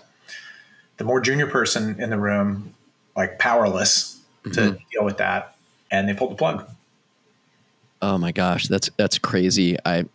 The 0.97 1.03
more 1.03 1.21
junior 1.21 1.47
person 1.47 2.01
in 2.01 2.09
the 2.09 2.17
room, 2.17 2.73
like 3.15 3.39
powerless 3.39 4.19
to 4.43 4.49
Mhm. 4.49 4.79
deal 4.91 5.03
with 5.05 5.17
that, 5.17 5.55
and 5.91 6.07
they 6.09 6.13
pulled 6.13 6.31
the 6.31 6.35
plug. 6.35 6.67
Oh 8.01 8.17
my 8.17 8.31
gosh, 8.31 8.67
that's 8.67 8.89
that's 8.97 9.17
crazy. 9.17 9.77
I 9.85 10.05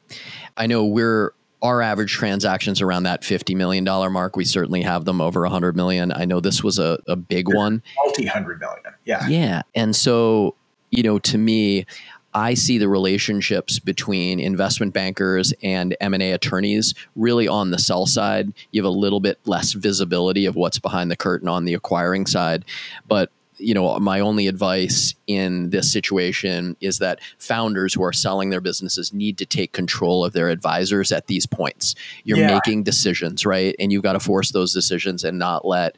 I 0.56 0.66
know 0.66 0.84
we're 0.84 1.32
our 1.62 1.80
average 1.82 2.12
transactions 2.12 2.80
around 2.80 3.04
that 3.04 3.24
fifty 3.24 3.54
million 3.54 3.84
dollar 3.84 4.10
mark. 4.10 4.36
We 4.36 4.44
certainly 4.44 4.82
have 4.82 5.04
them 5.04 5.20
over 5.20 5.44
a 5.44 5.50
hundred 5.50 5.76
million. 5.76 6.12
I 6.12 6.24
know 6.24 6.40
this 6.40 6.62
was 6.62 6.78
a, 6.78 6.98
a 7.06 7.16
big 7.16 7.52
one. 7.52 7.82
Multi 8.04 8.26
hundred 8.26 8.60
million. 8.60 8.82
Yeah. 9.04 9.26
Yeah. 9.28 9.62
And 9.74 9.94
so, 9.94 10.54
you 10.90 11.02
know, 11.02 11.18
to 11.20 11.38
me, 11.38 11.86
I 12.34 12.54
see 12.54 12.78
the 12.78 12.88
relationships 12.88 13.78
between 13.78 14.40
investment 14.40 14.94
bankers 14.94 15.52
and 15.62 15.96
M&A 16.00 16.32
attorneys 16.32 16.94
really 17.14 17.46
on 17.46 17.70
the 17.70 17.78
sell 17.78 18.06
side. 18.06 18.52
You 18.70 18.82
have 18.82 18.88
a 18.88 18.96
little 18.96 19.20
bit 19.20 19.38
less 19.44 19.72
visibility 19.72 20.46
of 20.46 20.56
what's 20.56 20.78
behind 20.78 21.10
the 21.10 21.16
curtain 21.16 21.48
on 21.48 21.64
the 21.64 21.74
acquiring 21.74 22.26
side, 22.26 22.64
but 23.06 23.30
you 23.58 23.74
know, 23.74 23.98
my 24.00 24.20
only 24.20 24.48
advice 24.48 25.14
in 25.26 25.70
this 25.70 25.92
situation 25.92 26.76
is 26.80 26.98
that 26.98 27.20
founders 27.38 27.94
who 27.94 28.02
are 28.02 28.12
selling 28.12 28.50
their 28.50 28.60
businesses 28.60 29.12
need 29.12 29.38
to 29.38 29.46
take 29.46 29.72
control 29.72 30.24
of 30.24 30.32
their 30.32 30.48
advisors 30.48 31.12
at 31.12 31.28
these 31.28 31.46
points. 31.46 31.94
You're 32.24 32.38
yeah. 32.38 32.54
making 32.54 32.82
decisions, 32.82 33.46
right? 33.46 33.76
And 33.78 33.92
you've 33.92 34.02
got 34.02 34.14
to 34.14 34.20
force 34.20 34.50
those 34.50 34.72
decisions 34.72 35.22
and 35.22 35.38
not 35.38 35.64
let 35.64 35.96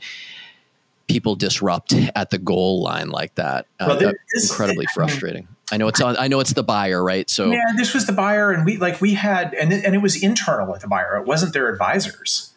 people 1.07 1.35
disrupt 1.37 1.95
at 2.15 2.31
the 2.31 2.39
goal 2.39 2.83
line 2.83 3.09
like 3.11 3.35
that. 3.37 3.67
Uh, 3.81 3.97
well, 4.01 4.13
this, 4.33 4.51
incredibly 4.51 4.87
frustrating. 4.95 5.49
I 5.73 5.77
know 5.77 5.89
it's 5.89 6.01
on. 6.01 6.17
I 6.19 6.29
know 6.29 6.41
it's 6.41 6.53
the 6.53 6.63
buyer, 6.63 7.03
right? 7.03 7.29
So 7.29 7.51
yeah, 7.51 7.73
this 7.77 7.95
was 7.95 8.07
the 8.07 8.13
buyer, 8.13 8.51
and 8.53 8.65
we 8.67 8.77
like 8.77 9.01
we 9.01 9.15
had, 9.15 9.55
and 9.55 9.73
and 9.73 9.95
it 9.95 10.03
was 10.03 10.23
internal 10.23 10.71
with 10.71 10.83
the 10.83 10.89
buyer. 10.89 11.17
It 11.17 11.27
wasn't 11.27 11.53
their 11.53 11.69
advisors. 11.69 12.53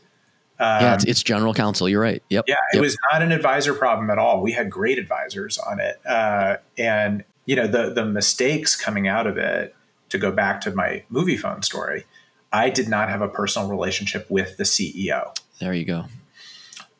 Um, 0.60 0.82
yeah, 0.82 0.94
it's, 0.96 1.04
it's, 1.04 1.24
general 1.24 1.54
counsel. 1.54 1.88
You're 1.88 2.02
right. 2.02 2.24
Yep. 2.30 2.46
Yeah, 2.48 2.56
it 2.74 2.78
yep. 2.78 2.82
was 2.82 2.98
not 3.12 3.22
an 3.22 3.32
advisor 3.32 3.76
problem 3.76 4.10
at 4.10 4.18
all. 4.18 4.42
We 4.42 4.54
had 4.54 4.72
great 4.72 4.98
advisors 4.98 5.60
on 5.60 5.80
it, 5.80 6.02
uh, 6.06 6.58
and 6.78 7.24
you 7.46 7.56
know 7.56 7.68
the 7.68 7.92
the 7.92 8.06
mistakes 8.06 8.76
coming 8.76 9.08
out 9.08 9.28
of 9.28 9.38
it. 9.38 9.74
To 10.12 10.18
go 10.18 10.32
back 10.32 10.62
to 10.62 10.72
my 10.72 11.04
Moviefone 11.12 11.66
story, 11.66 12.06
I 12.54 12.70
did 12.70 12.88
not 12.88 13.10
have 13.10 13.22
a 13.22 13.28
personal 13.28 13.70
relationship 13.70 14.26
with 14.30 14.56
the 14.56 14.64
CEO. 14.64 15.36
There 15.60 15.74
you 15.74 15.84
go. 15.84 16.06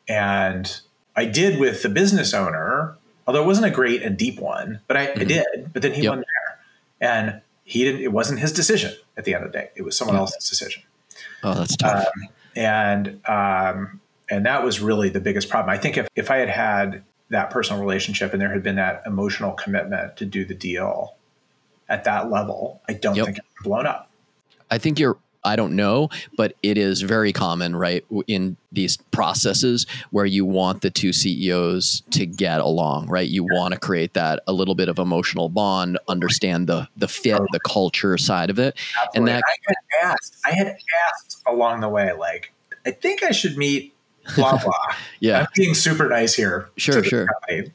And 0.06 0.78
I 1.16 1.24
did 1.24 1.58
with 1.58 1.82
the 1.82 1.88
business 1.88 2.34
owner, 2.34 2.97
although 3.28 3.42
it 3.42 3.46
wasn't 3.46 3.66
a 3.66 3.70
great 3.70 4.02
and 4.02 4.16
deep 4.16 4.40
one, 4.40 4.80
but 4.88 4.96
I, 4.96 5.06
mm-hmm. 5.08 5.20
I 5.20 5.24
did. 5.24 5.72
But 5.72 5.82
then 5.82 5.92
he 5.92 6.02
yep. 6.02 6.12
went 6.12 6.24
there, 6.24 7.10
and 7.12 7.42
he 7.62 7.84
didn't. 7.84 8.00
It 8.00 8.10
wasn't 8.10 8.40
his 8.40 8.52
decision 8.52 8.94
at 9.16 9.24
the 9.24 9.34
end 9.34 9.44
of 9.44 9.52
the 9.52 9.58
day. 9.58 9.70
It 9.76 9.82
was 9.82 9.96
someone 9.96 10.16
else's 10.16 10.48
decision. 10.48 10.82
Oh, 11.44 11.54
that's 11.54 11.76
tough. 11.76 12.06
Um, 12.06 12.28
and 12.56 13.20
um, 13.28 14.00
and 14.30 14.46
that 14.46 14.64
was 14.64 14.80
really 14.80 15.10
the 15.10 15.20
biggest 15.20 15.50
problem. 15.50 15.70
I 15.70 15.78
think 15.78 15.98
if 15.98 16.08
if 16.16 16.30
I 16.30 16.38
had 16.38 16.48
had 16.48 17.04
that 17.28 17.50
personal 17.50 17.80
relationship 17.80 18.32
and 18.32 18.40
there 18.40 18.50
had 18.50 18.62
been 18.62 18.76
that 18.76 19.02
emotional 19.04 19.52
commitment 19.52 20.16
to 20.16 20.24
do 20.24 20.46
the 20.46 20.54
deal 20.54 21.14
at 21.86 22.04
that 22.04 22.30
level, 22.30 22.80
I 22.88 22.94
don't 22.94 23.14
yep. 23.14 23.26
think 23.26 23.36
it 23.36 23.44
would 23.44 23.58
have 23.58 23.64
blown 23.64 23.86
up. 23.86 24.10
I 24.70 24.78
think 24.78 24.98
you're 24.98 25.18
I 25.48 25.56
don't 25.56 25.74
know, 25.76 26.10
but 26.36 26.54
it 26.62 26.76
is 26.76 27.00
very 27.00 27.32
common, 27.32 27.74
right, 27.74 28.04
in 28.26 28.58
these 28.70 28.98
processes 28.98 29.86
where 30.10 30.26
you 30.26 30.44
want 30.44 30.82
the 30.82 30.90
two 30.90 31.10
CEOs 31.10 32.02
to 32.10 32.26
get 32.26 32.60
along, 32.60 33.08
right? 33.08 33.26
You 33.26 33.44
want 33.44 33.72
to 33.72 33.80
create 33.80 34.12
that 34.12 34.42
a 34.46 34.52
little 34.52 34.74
bit 34.74 34.90
of 34.90 34.98
emotional 34.98 35.48
bond, 35.48 35.98
understand 36.06 36.66
the 36.66 36.86
the 36.98 37.08
fit, 37.08 37.40
the 37.52 37.60
culture 37.60 38.18
side 38.18 38.50
of 38.50 38.58
it, 38.58 38.76
Absolutely. 39.02 39.18
and 39.18 39.28
that 39.28 39.42
I 39.48 39.54
had 39.66 40.10
asked, 40.12 40.36
I 40.44 40.50
had 40.52 40.76
asked 41.08 41.42
along 41.46 41.80
the 41.80 41.88
way, 41.88 42.12
like, 42.12 42.52
I 42.84 42.90
think 42.90 43.22
I 43.22 43.30
should 43.30 43.56
meet 43.56 43.94
blah 44.36 44.58
blah. 44.62 44.72
yeah, 45.20 45.40
I'm 45.40 45.46
being 45.54 45.72
super 45.72 46.10
nice 46.10 46.34
here. 46.34 46.68
Sure, 46.76 47.02
sure. 47.02 47.26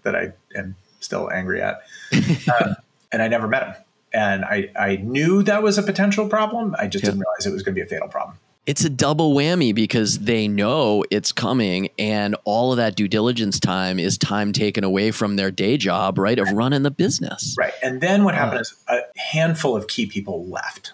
that 0.04 0.16
I 0.16 0.34
am 0.56 0.76
still 1.00 1.32
angry 1.32 1.60
at, 1.60 1.82
um, 2.62 2.76
and 3.12 3.24
I 3.24 3.28
never 3.28 3.48
met 3.48 3.64
him 3.64 3.76
and 4.14 4.46
I, 4.46 4.70
I 4.76 4.98
knew 4.98 5.44
that 5.44 5.64
was 5.64 5.78
a 5.78 5.84
potential 5.84 6.28
problem. 6.28 6.76
I 6.78 6.88
just 6.88 7.04
didn't 7.04 7.20
realize 7.20 7.46
it 7.46 7.52
was 7.52 7.64
going 7.64 7.76
to 7.76 7.80
be 7.80 7.86
a 7.86 7.90
fatal 7.90 8.08
problem. 8.08 8.38
It's 8.66 8.86
a 8.86 8.90
double 8.90 9.34
whammy 9.34 9.76
because 9.76 10.20
they 10.20 10.48
know 10.48 11.04
it's 11.12 11.34
coming, 11.34 11.90
and 12.00 12.36
all 12.46 12.72
of 12.72 12.78
that 12.78 12.96
due 12.96 13.10
diligence 13.10 13.60
time 13.60 14.00
is 14.00 14.18
time 14.18 14.54
taken 14.54 14.86
away 14.86 15.12
from 15.12 15.36
their 15.36 15.52
day 15.52 15.76
job, 15.76 16.18
right, 16.18 16.40
of 16.40 16.50
running 16.52 16.84
the 16.84 16.92
business. 16.92 17.56
Right. 17.58 17.74
And 17.84 18.00
then 18.00 18.24
what 18.24 18.36
happened 18.36 18.60
uh, 18.60 18.62
is 18.62 18.76
a 18.88 19.20
handful 19.20 19.76
of 19.76 19.88
key 19.88 20.06
people 20.06 20.46
left. 20.46 20.94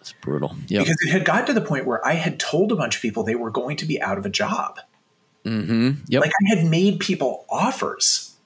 It's 0.00 0.12
brutal. 0.12 0.54
Yeah. 0.66 0.80
Because 0.80 0.98
it 1.06 1.10
had 1.10 1.24
got 1.24 1.46
to 1.46 1.54
the 1.54 1.62
point 1.62 1.86
where 1.86 2.06
I 2.06 2.12
had 2.12 2.38
told 2.38 2.72
a 2.72 2.76
bunch 2.76 2.96
of 2.96 3.02
people 3.02 3.22
they 3.22 3.34
were 3.34 3.50
going 3.50 3.78
to 3.78 3.86
be 3.86 4.00
out 4.02 4.18
of 4.18 4.26
a 4.26 4.30
job. 4.30 4.78
Mm-hmm. 5.46 6.02
Yep. 6.08 6.20
Like 6.20 6.30
I 6.30 6.56
had 6.56 6.66
made 6.66 7.00
people 7.00 7.46
offers 7.48 8.36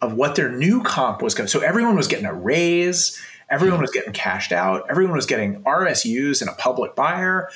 of 0.00 0.14
what 0.14 0.34
their 0.34 0.50
new 0.50 0.82
comp 0.82 1.22
was 1.22 1.34
going 1.34 1.46
to. 1.46 1.50
So 1.50 1.60
everyone 1.60 1.96
was 1.96 2.06
getting 2.06 2.26
a 2.26 2.34
raise 2.34 3.20
Everyone 3.50 3.80
was 3.80 3.90
getting 3.90 4.12
cashed 4.12 4.52
out. 4.52 4.86
Everyone 4.88 5.16
was 5.16 5.26
getting 5.26 5.62
RSUs 5.62 6.40
and 6.40 6.48
a 6.48 6.54
public 6.54 6.94
buyer. 6.94 7.50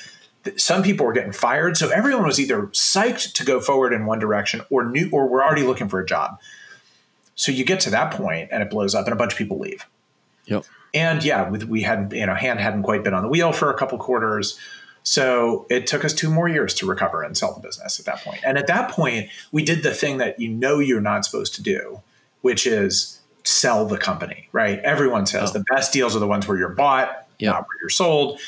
Some 0.57 0.83
people 0.83 1.05
were 1.05 1.13
getting 1.13 1.31
fired. 1.31 1.77
So 1.77 1.89
everyone 1.89 2.25
was 2.25 2.39
either 2.39 2.67
psyched 2.67 3.33
to 3.33 3.45
go 3.45 3.59
forward 3.59 3.93
in 3.93 4.05
one 4.05 4.19
direction 4.19 4.61
or 4.69 4.83
new 4.83 5.09
or 5.11 5.27
we're 5.27 5.43
already 5.43 5.63
looking 5.63 5.89
for 5.89 5.99
a 5.99 6.05
job. 6.05 6.39
So 7.35 7.51
you 7.51 7.65
get 7.65 7.79
to 7.81 7.89
that 7.91 8.13
point 8.13 8.49
and 8.51 8.61
it 8.61 8.69
blows 8.69 8.93
up 8.93 9.05
and 9.05 9.13
a 9.13 9.15
bunch 9.15 9.33
of 9.33 9.37
people 9.37 9.57
leave. 9.57 9.85
Yep. 10.45 10.65
And 10.93 11.23
yeah, 11.23 11.49
we 11.49 11.81
had 11.81 12.13
you 12.13 12.25
know 12.25 12.35
hand 12.35 12.59
hadn't 12.59 12.83
quite 12.83 13.03
been 13.03 13.13
on 13.13 13.23
the 13.23 13.29
wheel 13.29 13.51
for 13.51 13.69
a 13.69 13.77
couple 13.77 13.97
quarters. 13.97 14.57
So 15.03 15.67
it 15.69 15.85
took 15.85 16.03
us 16.03 16.13
two 16.13 16.31
more 16.31 16.47
years 16.47 16.73
to 16.75 16.87
recover 16.87 17.21
and 17.21 17.37
sell 17.37 17.53
the 17.53 17.59
business 17.59 17.99
at 17.99 18.05
that 18.05 18.23
point. 18.23 18.39
And 18.43 18.57
at 18.57 18.67
that 18.67 18.89
point, 18.89 19.29
we 19.51 19.63
did 19.63 19.83
the 19.83 19.93
thing 19.93 20.17
that 20.17 20.39
you 20.39 20.49
know 20.49 20.79
you're 20.79 21.01
not 21.01 21.25
supposed 21.25 21.53
to 21.55 21.61
do, 21.61 22.01
which 22.41 22.65
is 22.65 23.19
sell 23.45 23.85
the 23.85 23.97
company, 23.97 24.49
right? 24.51 24.79
Everyone 24.79 25.25
says 25.25 25.51
oh. 25.51 25.59
the 25.59 25.65
best 25.69 25.93
deals 25.93 26.15
are 26.15 26.19
the 26.19 26.27
ones 26.27 26.47
where 26.47 26.57
you're 26.57 26.69
bought, 26.69 27.27
yep. 27.39 27.53
not 27.53 27.61
where 27.61 27.77
you're 27.81 27.89
sold. 27.89 28.39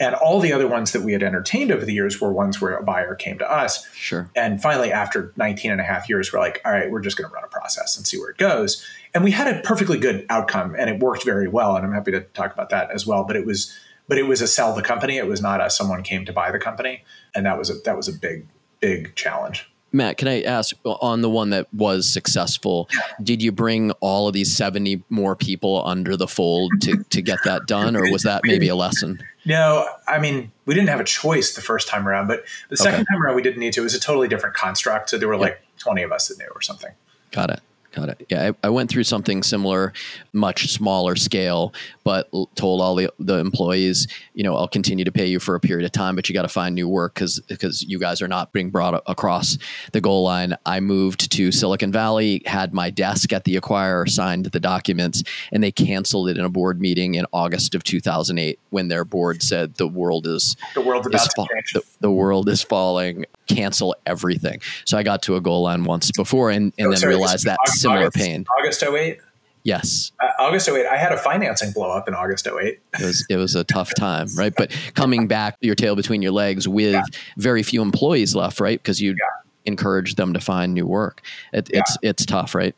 And 0.00 0.14
all 0.16 0.40
the 0.40 0.52
other 0.52 0.66
ones 0.66 0.92
that 0.92 1.02
we 1.02 1.12
had 1.12 1.22
entertained 1.22 1.70
over 1.70 1.84
the 1.84 1.92
years 1.92 2.20
were 2.20 2.32
ones 2.32 2.60
where 2.60 2.74
a 2.74 2.82
buyer 2.82 3.14
came 3.14 3.38
to 3.38 3.50
us. 3.50 3.86
Sure. 3.94 4.28
And 4.34 4.60
finally, 4.60 4.90
after 4.90 5.32
19 5.36 5.70
and 5.70 5.80
a 5.80 5.84
half 5.84 6.08
years, 6.08 6.32
we're 6.32 6.40
like, 6.40 6.60
all 6.64 6.72
right, 6.72 6.90
we're 6.90 7.00
just 7.00 7.16
going 7.16 7.30
to 7.30 7.34
run 7.34 7.44
a 7.44 7.48
process 7.48 7.96
and 7.96 8.04
see 8.04 8.18
where 8.18 8.30
it 8.30 8.36
goes. 8.36 8.84
And 9.14 9.22
we 9.22 9.30
had 9.30 9.46
a 9.46 9.60
perfectly 9.60 9.98
good 9.98 10.26
outcome 10.30 10.74
and 10.76 10.90
it 10.90 10.98
worked 10.98 11.24
very 11.24 11.46
well. 11.46 11.76
And 11.76 11.86
I'm 11.86 11.92
happy 11.92 12.10
to 12.10 12.22
talk 12.22 12.52
about 12.52 12.70
that 12.70 12.90
as 12.90 13.06
well. 13.06 13.22
But 13.22 13.36
it 13.36 13.46
was, 13.46 13.72
but 14.08 14.18
it 14.18 14.24
was 14.24 14.40
a 14.40 14.48
sell 14.48 14.74
the 14.74 14.82
company. 14.82 15.16
It 15.16 15.28
was 15.28 15.40
not 15.40 15.64
a 15.64 15.70
someone 15.70 16.02
came 16.02 16.24
to 16.24 16.32
buy 16.32 16.50
the 16.50 16.58
company. 16.58 17.04
And 17.34 17.46
that 17.46 17.56
was 17.56 17.70
a, 17.70 17.74
that 17.84 17.96
was 17.96 18.08
a 18.08 18.12
big, 18.12 18.48
big 18.80 19.14
challenge. 19.14 19.70
Matt, 19.94 20.18
can 20.18 20.26
I 20.26 20.42
ask 20.42 20.74
on 20.84 21.22
the 21.22 21.30
one 21.30 21.50
that 21.50 21.72
was 21.72 22.08
successful, 22.08 22.88
did 23.22 23.40
you 23.40 23.52
bring 23.52 23.92
all 24.00 24.26
of 24.26 24.34
these 24.34 24.54
70 24.54 25.04
more 25.08 25.36
people 25.36 25.86
under 25.86 26.16
the 26.16 26.26
fold 26.26 26.72
to, 26.82 27.04
to 27.04 27.22
get 27.22 27.38
that 27.44 27.66
done, 27.66 27.94
or 27.94 28.10
was 28.10 28.24
that 28.24 28.40
maybe 28.44 28.66
a 28.68 28.74
lesson? 28.74 29.22
No, 29.44 29.88
I 30.08 30.18
mean, 30.18 30.50
we 30.66 30.74
didn't 30.74 30.88
have 30.88 30.98
a 30.98 31.04
choice 31.04 31.54
the 31.54 31.60
first 31.60 31.86
time 31.86 32.08
around, 32.08 32.26
but 32.26 32.44
the 32.70 32.76
second 32.76 33.02
okay. 33.02 33.04
time 33.12 33.22
around, 33.22 33.36
we 33.36 33.42
didn't 33.42 33.60
need 33.60 33.72
to. 33.74 33.80
It 33.82 33.84
was 33.84 33.94
a 33.94 34.00
totally 34.00 34.26
different 34.26 34.56
construct. 34.56 35.10
So 35.10 35.18
there 35.18 35.28
were 35.28 35.36
like 35.36 35.62
20 35.78 36.02
of 36.02 36.10
us 36.10 36.26
that 36.26 36.38
knew 36.38 36.50
or 36.52 36.60
something. 36.60 36.90
Got 37.30 37.50
it. 37.50 37.60
Got 37.94 38.08
it. 38.08 38.26
Yeah, 38.28 38.50
I, 38.62 38.66
I, 38.66 38.70
went 38.70 38.90
through 38.90 39.04
something 39.04 39.44
similar, 39.44 39.92
much 40.32 40.72
smaller 40.72 41.14
scale, 41.14 41.72
but 42.02 42.28
told 42.56 42.80
all 42.80 42.96
the, 42.96 43.08
the 43.20 43.38
employees, 43.38 44.08
you 44.34 44.42
know, 44.42 44.56
I'll 44.56 44.66
continue 44.66 45.04
to 45.04 45.12
pay 45.12 45.26
you 45.26 45.38
for 45.38 45.54
a 45.54 45.60
period 45.60 45.84
of 45.84 45.92
time, 45.92 46.16
but 46.16 46.28
you 46.28 46.34
got 46.34 46.42
to 46.42 46.48
find 46.48 46.74
new 46.74 46.88
work 46.88 47.14
because 47.14 47.38
because 47.46 47.84
you 47.84 48.00
guys 48.00 48.20
are 48.20 48.26
not 48.26 48.52
being 48.52 48.70
brought 48.70 49.00
across 49.06 49.58
the 49.92 50.00
goal 50.00 50.24
line. 50.24 50.56
I 50.66 50.80
moved 50.80 51.30
to 51.32 51.52
Silicon 51.52 51.92
Valley, 51.92 52.42
had 52.46 52.74
my 52.74 52.90
desk 52.90 53.32
at 53.32 53.44
the 53.44 53.54
acquirer, 53.54 54.08
signed 54.08 54.46
the 54.46 54.60
documents, 54.60 55.22
and 55.52 55.62
they 55.62 55.70
canceled 55.70 56.30
it 56.30 56.36
in 56.36 56.44
a 56.44 56.50
board 56.50 56.80
meeting 56.80 57.14
in 57.14 57.26
August 57.32 57.76
of 57.76 57.84
2008 57.84 58.58
when 58.70 58.88
their 58.88 59.04
board 59.04 59.40
said 59.40 59.76
the 59.76 59.86
world 59.86 60.26
is 60.26 60.56
the 60.74 60.80
world 60.80 61.14
is, 61.14 61.28
fa- 61.36 61.46
the, 61.74 61.82
the 62.00 62.10
world 62.10 62.48
is 62.48 62.60
falling 62.60 63.24
cancel 63.46 63.94
everything. 64.06 64.60
So 64.84 64.98
I 64.98 65.02
got 65.02 65.22
to 65.24 65.36
a 65.36 65.40
goal 65.40 65.62
line 65.62 65.84
once 65.84 66.10
before 66.12 66.50
and, 66.50 66.72
and 66.78 66.88
oh, 66.88 66.90
then 66.90 66.98
sorry, 66.98 67.14
realized 67.14 67.44
that 67.44 67.58
August, 67.60 67.80
similar 67.80 68.10
pain. 68.10 68.46
August 68.58 68.82
08? 68.82 69.18
Yes. 69.64 70.12
Uh, 70.22 70.28
August 70.38 70.68
08. 70.68 70.86
I 70.86 70.96
had 70.96 71.12
a 71.12 71.16
financing 71.16 71.72
blow 71.72 71.90
up 71.90 72.06
in 72.06 72.14
August 72.14 72.46
08. 72.46 72.54
it 72.58 72.80
was 73.00 73.26
it 73.30 73.36
was 73.36 73.54
a 73.54 73.64
tough 73.64 73.94
time, 73.94 74.28
right? 74.36 74.52
But 74.54 74.76
coming 74.94 75.26
back 75.26 75.56
your 75.60 75.74
tail 75.74 75.96
between 75.96 76.20
your 76.20 76.32
legs 76.32 76.68
with 76.68 76.92
yeah. 76.92 77.02
very 77.38 77.62
few 77.62 77.80
employees 77.80 78.34
left, 78.36 78.60
right? 78.60 78.78
Because 78.78 79.00
you 79.00 79.10
yeah. 79.12 79.26
encouraged 79.64 80.18
them 80.18 80.34
to 80.34 80.40
find 80.40 80.74
new 80.74 80.86
work. 80.86 81.22
It, 81.54 81.70
yeah. 81.72 81.80
It's 81.80 81.96
it's 82.02 82.26
tough, 82.26 82.54
right? 82.54 82.76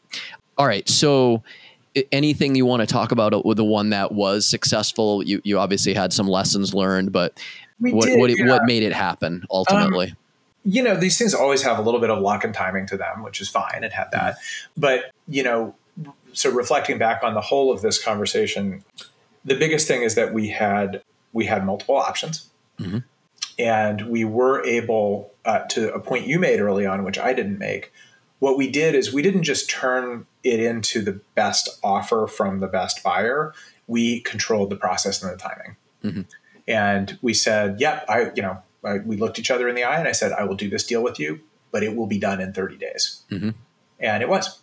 All 0.57 0.67
right. 0.67 0.89
So 0.89 1.43
anything 2.13 2.55
you 2.55 2.67
want 2.67 2.81
to 2.81 2.87
talk 2.87 3.11
about 3.11 3.45
with 3.45 3.57
the 3.57 3.65
one 3.65 3.91
that 3.91 4.13
was 4.13 4.47
successful? 4.47 5.25
You 5.25 5.41
you 5.45 5.59
obviously 5.59 5.93
had 5.93 6.13
some 6.13 6.29
lessons 6.29 6.73
learned, 6.73 7.11
but 7.11 7.39
we 7.81 7.93
what 7.93 8.07
did, 8.07 8.19
what, 8.21 8.49
what 8.49 8.63
made 8.65 8.85
it 8.85 8.93
happen 8.93 9.45
ultimately? 9.51 10.11
Um, 10.11 10.17
you 10.67 10.83
know, 10.83 10.97
these 10.97 11.17
things 11.17 11.33
always 11.33 11.63
have 11.63 11.79
a 11.79 11.83
little 11.83 12.01
bit 12.01 12.11
of 12.11 12.21
luck 12.21 12.43
and 12.43 12.53
timing 12.53 12.87
to 12.89 12.97
them, 12.97 13.23
which 13.23 13.41
is 13.41 13.49
fine. 13.49 13.85
It 13.85 13.93
had 13.93 14.11
that. 14.11 14.37
But, 14.77 15.13
you 15.29 15.45
know, 15.45 15.77
so 16.33 16.51
reflecting 16.51 16.99
back 16.99 17.23
on 17.23 17.35
the 17.35 17.41
whole 17.41 17.73
of 17.73 17.83
this 17.83 18.03
conversation, 18.03 18.85
the 19.45 19.55
biggest 19.55 19.87
thing 19.87 20.03
is 20.03 20.17
that 20.17 20.35
we 20.35 20.49
had 20.49 21.03
we 21.33 21.47
had 21.47 21.65
multiple 21.65 21.97
options. 21.97 22.51
Mm-hmm. 22.81 22.99
And 23.59 24.09
we 24.09 24.25
were 24.25 24.65
able, 24.67 25.33
uh, 25.45 25.61
to 25.61 25.95
a 25.95 26.01
point 26.01 26.27
you 26.27 26.39
made 26.39 26.61
early 26.61 26.85
on, 26.85 27.05
which 27.05 27.19
I 27.19 27.33
didn't 27.33 27.59
make, 27.59 27.93
what 28.39 28.59
we 28.59 28.71
did 28.71 28.95
is 28.95 29.15
we 29.15 29.23
didn't 29.23 29.45
just 29.45 29.71
turn 29.71 30.27
it 30.43 30.61
into 30.61 31.01
the 31.01 31.21
best 31.35 31.79
offer 31.83 32.27
from 32.27 32.61
the 32.61 32.67
best 32.67 33.03
buyer. 33.03 33.55
We 33.87 34.21
controlled 34.21 34.71
the 34.71 34.77
process 34.77 35.23
and 35.23 35.33
the 35.33 35.37
timing. 35.37 35.77
Mm-hmm. 36.05 36.23
And 36.69 37.19
we 37.23 37.33
said, 37.33 37.81
yep, 37.81 38.05
I, 38.09 38.31
you 38.35 38.43
know, 38.43 38.59
I, 38.87 38.99
we 38.99 39.17
looked 39.17 39.39
each 39.39 39.51
other 39.51 39.69
in 39.69 39.75
the 39.75 39.85
eye 39.85 39.99
and 39.99 40.09
I 40.09 40.13
said, 40.13 40.33
I 40.33 40.45
will 40.45 40.55
do 40.55 40.71
this 40.71 40.85
deal 40.85 41.03
with 41.03 41.19
you, 41.19 41.41
but 41.73 41.83
it 41.83 41.95
will 41.97 42.07
be 42.07 42.19
done 42.19 42.41
in 42.41 42.53
30 42.53 42.77
days. 42.77 43.25
Mm-hmm. 43.31 43.51
And 44.01 44.23
it 44.23 44.29
was. 44.29 44.61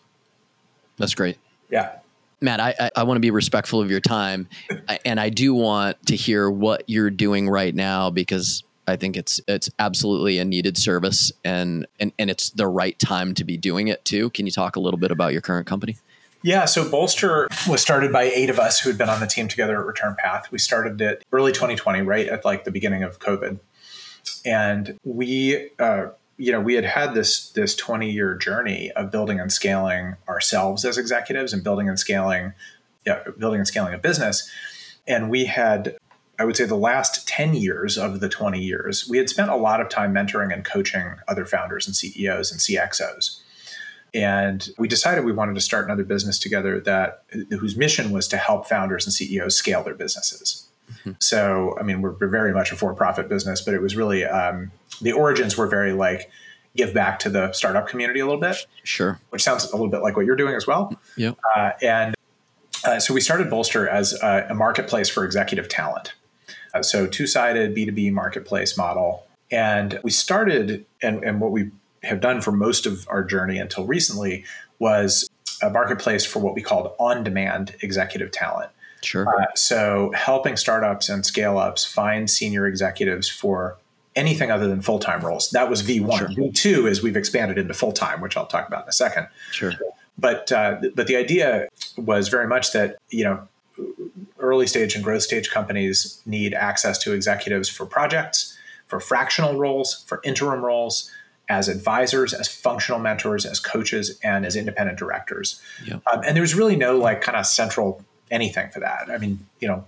That's 0.97 1.15
great. 1.15 1.37
Yeah. 1.69 1.97
Matt, 2.41 2.59
I, 2.59 2.75
I, 2.79 2.89
I 2.97 3.03
want 3.03 3.15
to 3.15 3.21
be 3.21 3.31
respectful 3.31 3.79
of 3.79 3.89
your 3.89 4.01
time, 4.01 4.49
and 5.05 5.17
I 5.17 5.29
do 5.29 5.53
want 5.53 6.05
to 6.07 6.15
hear 6.15 6.49
what 6.49 6.83
you're 6.87 7.09
doing 7.09 7.49
right 7.49 7.73
now 7.73 8.09
because 8.09 8.63
I 8.85 8.97
think 8.97 9.15
it's 9.15 9.39
it's 9.47 9.69
absolutely 9.79 10.39
a 10.39 10.45
needed 10.45 10.77
service, 10.77 11.31
and 11.45 11.87
and 12.01 12.11
and 12.19 12.29
it's 12.29 12.49
the 12.49 12.67
right 12.67 12.99
time 12.99 13.33
to 13.35 13.45
be 13.45 13.55
doing 13.55 13.87
it 13.87 14.03
too. 14.03 14.29
Can 14.31 14.45
you 14.45 14.51
talk 14.51 14.75
a 14.75 14.81
little 14.81 14.99
bit 14.99 15.09
about 15.09 15.31
your 15.31 15.41
current 15.41 15.67
company? 15.67 15.95
Yeah, 16.41 16.65
so 16.65 16.87
Bolster 16.89 17.47
was 17.69 17.81
started 17.81 18.11
by 18.11 18.23
eight 18.23 18.49
of 18.49 18.59
us 18.59 18.81
who 18.81 18.89
had 18.89 18.97
been 18.97 19.07
on 19.07 19.21
the 19.21 19.27
team 19.27 19.47
together 19.47 19.79
at 19.79 19.85
Return 19.85 20.17
Path. 20.19 20.51
We 20.51 20.59
started 20.59 20.99
it 20.99 21.23
early 21.31 21.53
2020, 21.53 22.01
right 22.01 22.27
at 22.27 22.43
like 22.43 22.65
the 22.65 22.71
beginning 22.71 23.03
of 23.03 23.19
COVID, 23.19 23.59
and 24.45 24.99
we. 25.03 25.69
Uh, 25.79 26.07
you 26.37 26.51
know, 26.51 26.59
we 26.59 26.73
had 26.73 26.83
had 26.83 27.13
this 27.13 27.51
this 27.51 27.75
20 27.75 28.09
year 28.09 28.35
journey 28.35 28.91
of 28.95 29.11
building 29.11 29.39
and 29.39 29.51
scaling 29.51 30.15
ourselves 30.27 30.83
as 30.83 30.97
executives 30.97 31.53
and 31.53 31.63
building 31.63 31.87
and 31.87 31.99
scaling, 31.99 32.53
yeah, 33.05 33.23
building 33.37 33.59
and 33.59 33.67
scaling 33.67 33.93
a 33.93 33.99
business. 33.99 34.49
And 35.07 35.29
we 35.29 35.45
had, 35.45 35.95
I 36.39 36.45
would 36.45 36.55
say, 36.55 36.65
the 36.65 36.75
last 36.75 37.27
10 37.27 37.53
years 37.53 37.97
of 37.97 38.19
the 38.19 38.29
20 38.29 38.59
years, 38.59 39.07
we 39.07 39.17
had 39.17 39.29
spent 39.29 39.51
a 39.51 39.55
lot 39.55 39.79
of 39.79 39.89
time 39.89 40.13
mentoring 40.13 40.53
and 40.53 40.65
coaching 40.65 41.15
other 41.27 41.45
founders 41.45 41.85
and 41.85 41.95
CEOs 41.95 42.51
and 42.51 42.59
CXOs. 42.59 43.39
And 44.13 44.69
we 44.77 44.87
decided 44.87 45.25
we 45.25 45.31
wanted 45.31 45.55
to 45.55 45.61
start 45.61 45.85
another 45.85 46.03
business 46.03 46.37
together 46.37 46.79
that 46.81 47.23
whose 47.49 47.75
mission 47.75 48.11
was 48.11 48.27
to 48.29 48.37
help 48.37 48.67
founders 48.67 49.05
and 49.05 49.13
CEOs 49.13 49.55
scale 49.55 49.83
their 49.83 49.95
businesses. 49.95 50.67
Mm-hmm. 50.99 51.11
So, 51.19 51.77
I 51.79 51.83
mean, 51.83 52.01
we're, 52.01 52.13
we're, 52.13 52.27
very 52.27 52.53
much 52.53 52.71
a 52.71 52.75
for-profit 52.75 53.29
business, 53.29 53.61
but 53.61 53.73
it 53.73 53.81
was 53.81 53.95
really 53.95 54.25
um, 54.25 54.71
the 55.01 55.11
origins 55.11 55.57
were 55.57 55.67
very 55.67 55.93
like 55.93 56.29
give 56.75 56.93
back 56.93 57.19
to 57.19 57.29
the 57.29 57.51
startup 57.51 57.87
community 57.87 58.19
a 58.19 58.25
little 58.25 58.41
bit. 58.41 58.65
Sure. 58.83 59.19
Which 59.29 59.43
sounds 59.43 59.65
a 59.65 59.75
little 59.75 59.89
bit 59.89 60.01
like 60.01 60.15
what 60.15 60.25
you're 60.25 60.35
doing 60.35 60.55
as 60.55 60.65
well. 60.65 60.97
Yeah. 61.15 61.33
Uh, 61.55 61.71
and 61.81 62.15
uh, 62.85 62.99
so 62.99 63.13
we 63.13 63.21
started 63.21 63.49
Bolster 63.49 63.87
as 63.87 64.13
a, 64.21 64.47
a 64.49 64.53
marketplace 64.53 65.09
for 65.09 65.23
executive 65.23 65.69
talent. 65.69 66.13
Uh, 66.73 66.81
so 66.81 67.05
two-sided 67.05 67.75
B2B 67.75 68.11
marketplace 68.11 68.77
model. 68.77 69.25
And 69.51 69.99
we 70.03 70.09
started, 70.09 70.85
and, 71.01 71.23
and 71.23 71.39
what 71.39 71.51
we 71.51 71.69
have 72.01 72.19
done 72.19 72.41
for 72.41 72.51
most 72.51 72.85
of 72.85 73.07
our 73.07 73.23
journey 73.23 73.59
until 73.59 73.85
recently 73.85 74.45
was 74.79 75.29
a 75.61 75.69
marketplace 75.69 76.25
for 76.25 76.39
what 76.39 76.55
we 76.55 76.61
called 76.61 76.93
on-demand 76.99 77.75
executive 77.81 78.31
talent. 78.31 78.71
Sure. 79.03 79.27
Uh, 79.27 79.45
so 79.55 80.11
helping 80.15 80.57
startups 80.57 81.09
and 81.09 81.25
scale 81.25 81.57
ups 81.57 81.85
find 81.85 82.29
senior 82.29 82.67
executives 82.67 83.29
for 83.29 83.77
anything 84.15 84.51
other 84.51 84.67
than 84.67 84.81
full 84.81 84.99
time 84.99 85.21
roles. 85.21 85.49
That 85.51 85.69
was 85.69 85.83
V1. 85.83 86.17
Sure. 86.17 86.27
V2 86.27 86.89
is 86.89 87.03
we've 87.03 87.17
expanded 87.17 87.57
into 87.57 87.73
full 87.73 87.91
time, 87.91 88.21
which 88.21 88.37
I'll 88.37 88.45
talk 88.45 88.67
about 88.67 88.83
in 88.83 88.89
a 88.89 88.93
second. 88.93 89.27
Sure. 89.51 89.73
But 90.17 90.51
uh, 90.51 90.79
but 90.95 91.07
the 91.07 91.15
idea 91.15 91.67
was 91.97 92.27
very 92.27 92.47
much 92.47 92.71
that 92.73 92.97
you 93.09 93.23
know 93.23 93.47
early 94.39 94.67
stage 94.67 94.95
and 94.95 95.03
growth 95.03 95.23
stage 95.23 95.49
companies 95.49 96.21
need 96.25 96.53
access 96.53 96.97
to 96.99 97.13
executives 97.13 97.69
for 97.69 97.85
projects, 97.85 98.57
for 98.87 98.99
fractional 98.99 99.57
roles, 99.57 100.03
for 100.07 100.21
interim 100.23 100.63
roles, 100.63 101.09
as 101.49 101.67
advisors, 101.67 102.33
as 102.33 102.47
functional 102.47 102.99
mentors, 102.99 103.45
as 103.45 103.59
coaches, 103.59 104.19
and 104.23 104.45
as 104.45 104.55
independent 104.55 104.99
directors. 104.99 105.61
Yeah. 105.83 105.95
Um, 106.11 106.21
and 106.25 106.37
there's 106.37 106.53
really 106.53 106.75
no 106.75 106.97
like 106.97 107.21
kind 107.21 107.37
of 107.37 107.45
central 107.45 108.03
anything 108.33 108.69
for 108.71 108.81
that. 108.81 109.09
I 109.09 109.17
mean, 109.17 109.45
you 109.61 109.67
know, 109.69 109.85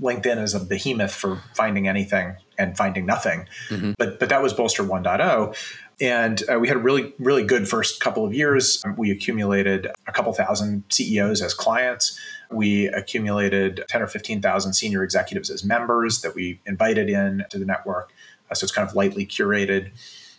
LinkedIn 0.00 0.42
is 0.42 0.54
a 0.54 0.60
behemoth 0.60 1.12
for 1.12 1.42
finding 1.54 1.88
anything 1.88 2.36
and 2.58 2.76
finding 2.76 3.06
nothing. 3.06 3.46
Mm-hmm. 3.68 3.92
But 3.98 4.20
but 4.20 4.28
that 4.28 4.42
was 4.42 4.52
Bolster 4.52 4.84
1.0. 4.84 5.56
And 6.00 6.42
uh, 6.50 6.58
we 6.58 6.66
had 6.66 6.78
a 6.78 6.80
really, 6.80 7.12
really 7.18 7.42
good 7.42 7.68
first 7.68 8.00
couple 8.00 8.24
of 8.24 8.32
years. 8.32 8.82
We 8.96 9.10
accumulated 9.10 9.86
a 10.06 10.12
couple 10.12 10.32
thousand 10.32 10.84
CEOs 10.88 11.42
as 11.42 11.52
clients. 11.52 12.18
We 12.50 12.86
accumulated 12.86 13.84
10 13.86 14.00
or 14.00 14.06
15,000 14.06 14.72
senior 14.72 15.04
executives 15.04 15.50
as 15.50 15.62
members 15.62 16.22
that 16.22 16.34
we 16.34 16.58
invited 16.64 17.10
in 17.10 17.44
to 17.50 17.58
the 17.58 17.66
network. 17.66 18.12
Uh, 18.50 18.54
so 18.54 18.64
it's 18.64 18.72
kind 18.72 18.88
of 18.88 18.94
lightly 18.94 19.26
curated. 19.26 19.90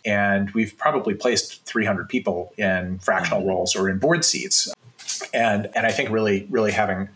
And 0.04 0.50
we've 0.50 0.76
probably 0.76 1.14
placed 1.14 1.64
300 1.64 2.08
people 2.08 2.52
in 2.56 2.98
fractional 2.98 3.40
mm-hmm. 3.40 3.50
roles 3.50 3.76
or 3.76 3.88
in 3.88 3.98
board 3.98 4.24
seats. 4.24 4.72
And, 5.32 5.70
and 5.76 5.86
I 5.86 5.92
think 5.92 6.10
really, 6.10 6.48
really 6.50 6.72
having 6.72 7.08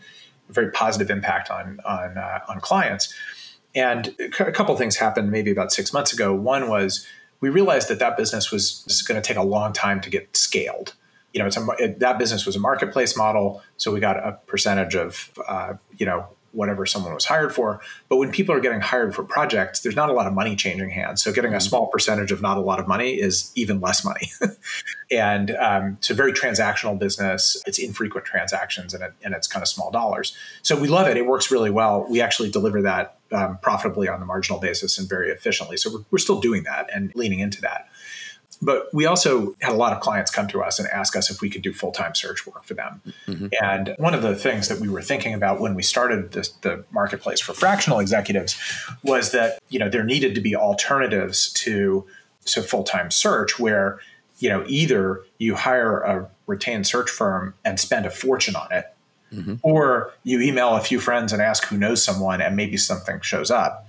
very 0.49 0.71
positive 0.71 1.09
impact 1.09 1.49
on, 1.49 1.79
on, 1.85 2.17
uh, 2.17 2.39
on 2.47 2.59
clients. 2.59 3.13
And 3.75 4.15
a 4.19 4.51
couple 4.51 4.75
things 4.75 4.95
happened 4.95 5.31
maybe 5.31 5.51
about 5.51 5.71
six 5.71 5.93
months 5.93 6.13
ago. 6.13 6.33
One 6.33 6.69
was 6.69 7.05
we 7.41 7.49
realized 7.49 7.89
that 7.89 7.99
that 7.99 8.17
business 8.17 8.51
was 8.51 9.03
going 9.07 9.21
to 9.21 9.25
take 9.25 9.37
a 9.37 9.43
long 9.43 9.73
time 9.73 10.01
to 10.01 10.09
get 10.09 10.35
scaled. 10.35 10.95
You 11.33 11.41
know, 11.41 11.47
it's 11.47 11.57
a, 11.57 11.67
it, 11.77 11.99
that 11.99 12.17
business 12.17 12.45
was 12.45 12.55
a 12.55 12.59
marketplace 12.59 13.15
model, 13.15 13.61
so 13.75 13.91
we 13.91 13.99
got 13.99 14.17
a 14.17 14.39
percentage 14.47 14.95
of 14.95 15.31
uh, 15.47 15.73
you 15.97 16.05
know 16.05 16.27
whatever 16.51 16.85
someone 16.85 17.13
was 17.13 17.25
hired 17.25 17.53
for. 17.53 17.81
But 18.09 18.17
when 18.17 18.31
people 18.31 18.55
are 18.55 18.59
getting 18.59 18.81
hired 18.81 19.13
for 19.13 19.23
projects, 19.23 19.81
there's 19.81 19.95
not 19.95 20.09
a 20.09 20.13
lot 20.13 20.27
of 20.27 20.33
money 20.33 20.55
changing 20.55 20.89
hands. 20.89 21.21
So 21.21 21.31
getting 21.31 21.53
a 21.53 21.57
mm-hmm. 21.57 21.67
small 21.67 21.87
percentage 21.87 22.31
of 22.31 22.41
not 22.41 22.57
a 22.57 22.61
lot 22.61 22.79
of 22.79 22.87
money 22.87 23.13
is 23.13 23.51
even 23.55 23.79
less 23.79 24.03
money. 24.03 24.31
and 25.11 25.51
um, 25.51 25.97
it's 25.99 26.09
a 26.09 26.13
very 26.13 26.33
transactional 26.33 26.97
business. 26.97 27.61
It's 27.65 27.79
infrequent 27.79 28.25
transactions 28.25 28.93
and, 28.93 29.03
it, 29.03 29.13
and 29.23 29.33
it's 29.33 29.47
kind 29.47 29.61
of 29.61 29.67
small 29.67 29.91
dollars. 29.91 30.35
So 30.61 30.79
we 30.79 30.87
love 30.87 31.07
it. 31.07 31.17
It 31.17 31.25
works 31.25 31.51
really 31.51 31.71
well. 31.71 32.05
We 32.09 32.21
actually 32.21 32.49
deliver 32.49 32.81
that 32.83 33.17
um, 33.31 33.57
profitably 33.61 34.07
on 34.07 34.19
the 34.19 34.25
marginal 34.25 34.59
basis 34.59 34.97
and 34.97 35.07
very 35.07 35.29
efficiently. 35.29 35.77
So 35.77 35.91
we're, 35.91 36.05
we're 36.11 36.17
still 36.17 36.39
doing 36.39 36.63
that 36.63 36.89
and 36.93 37.13
leaning 37.15 37.39
into 37.39 37.61
that. 37.61 37.89
But 38.61 38.91
we 38.93 39.05
also 39.05 39.55
had 39.61 39.71
a 39.71 39.75
lot 39.75 39.93
of 39.93 39.99
clients 39.99 40.31
come 40.31 40.47
to 40.47 40.63
us 40.63 40.79
and 40.79 40.87
ask 40.89 41.15
us 41.15 41.29
if 41.29 41.41
we 41.41 41.49
could 41.49 41.61
do 41.61 41.73
full 41.73 41.91
time 41.91 42.15
search 42.15 42.47
work 42.47 42.63
for 42.63 42.73
them. 42.73 43.01
Mm-hmm. 43.27 43.47
And 43.61 43.95
one 43.97 44.13
of 44.13 44.21
the 44.21 44.35
things 44.35 44.67
that 44.67 44.79
we 44.79 44.89
were 44.89 45.01
thinking 45.01 45.33
about 45.33 45.59
when 45.59 45.75
we 45.75 45.83
started 45.83 46.31
this, 46.31 46.49
the 46.61 46.83
marketplace 46.91 47.39
for 47.39 47.53
fractional 47.53 47.99
executives 47.99 48.59
was 49.03 49.31
that 49.31 49.59
you 49.69 49.79
know 49.79 49.89
there 49.89 50.03
needed 50.03 50.35
to 50.35 50.41
be 50.41 50.55
alternatives 50.55 51.51
to 51.53 52.05
to 52.45 52.63
full 52.63 52.83
time 52.83 53.11
search 53.11 53.59
where 53.59 53.99
you 54.39 54.49
know 54.49 54.63
either 54.67 55.21
you 55.37 55.55
hire 55.55 55.99
a 55.99 56.29
retained 56.47 56.87
search 56.87 57.09
firm 57.09 57.53
and 57.63 57.79
spend 57.79 58.05
a 58.05 58.09
fortune 58.09 58.55
on 58.55 58.71
it, 58.71 58.85
mm-hmm. 59.31 59.55
or 59.61 60.11
you 60.23 60.41
email 60.41 60.75
a 60.75 60.81
few 60.81 60.99
friends 60.99 61.31
and 61.31 61.41
ask 61.41 61.65
who 61.67 61.77
knows 61.77 62.03
someone 62.03 62.41
and 62.41 62.55
maybe 62.55 62.77
something 62.77 63.21
shows 63.21 63.51
up. 63.51 63.87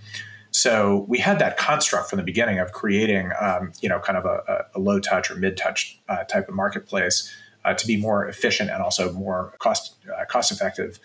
So 0.51 1.05
we 1.09 1.19
had 1.19 1.39
that 1.41 1.57
construct 1.57 2.11
from 2.11 2.17
the 2.17 2.23
beginning 2.23 2.59
of 2.59 2.73
creating, 2.73 3.31
um, 3.41 3.73
you 3.81 3.89
know, 3.89 4.01
kind 4.01 4.19
of 4.19 4.25
a, 4.25 4.67
a 4.75 4.79
low 4.79 4.99
touch 4.99 5.31
or 5.31 5.37
mid 5.37 5.57
touch 5.57 5.99
uh, 6.09 6.25
type 6.25 6.49
of 6.49 6.55
marketplace 6.55 7.35
uh, 7.65 7.75
to 7.75 7.87
be 7.87 7.97
more 7.97 8.27
efficient 8.27 8.71
and 8.71 8.83
also 8.83 9.13
more 9.13 9.55
cost 9.59 9.97
uh, 10.09 10.25
cost 10.25 10.51
effective. 10.51 10.99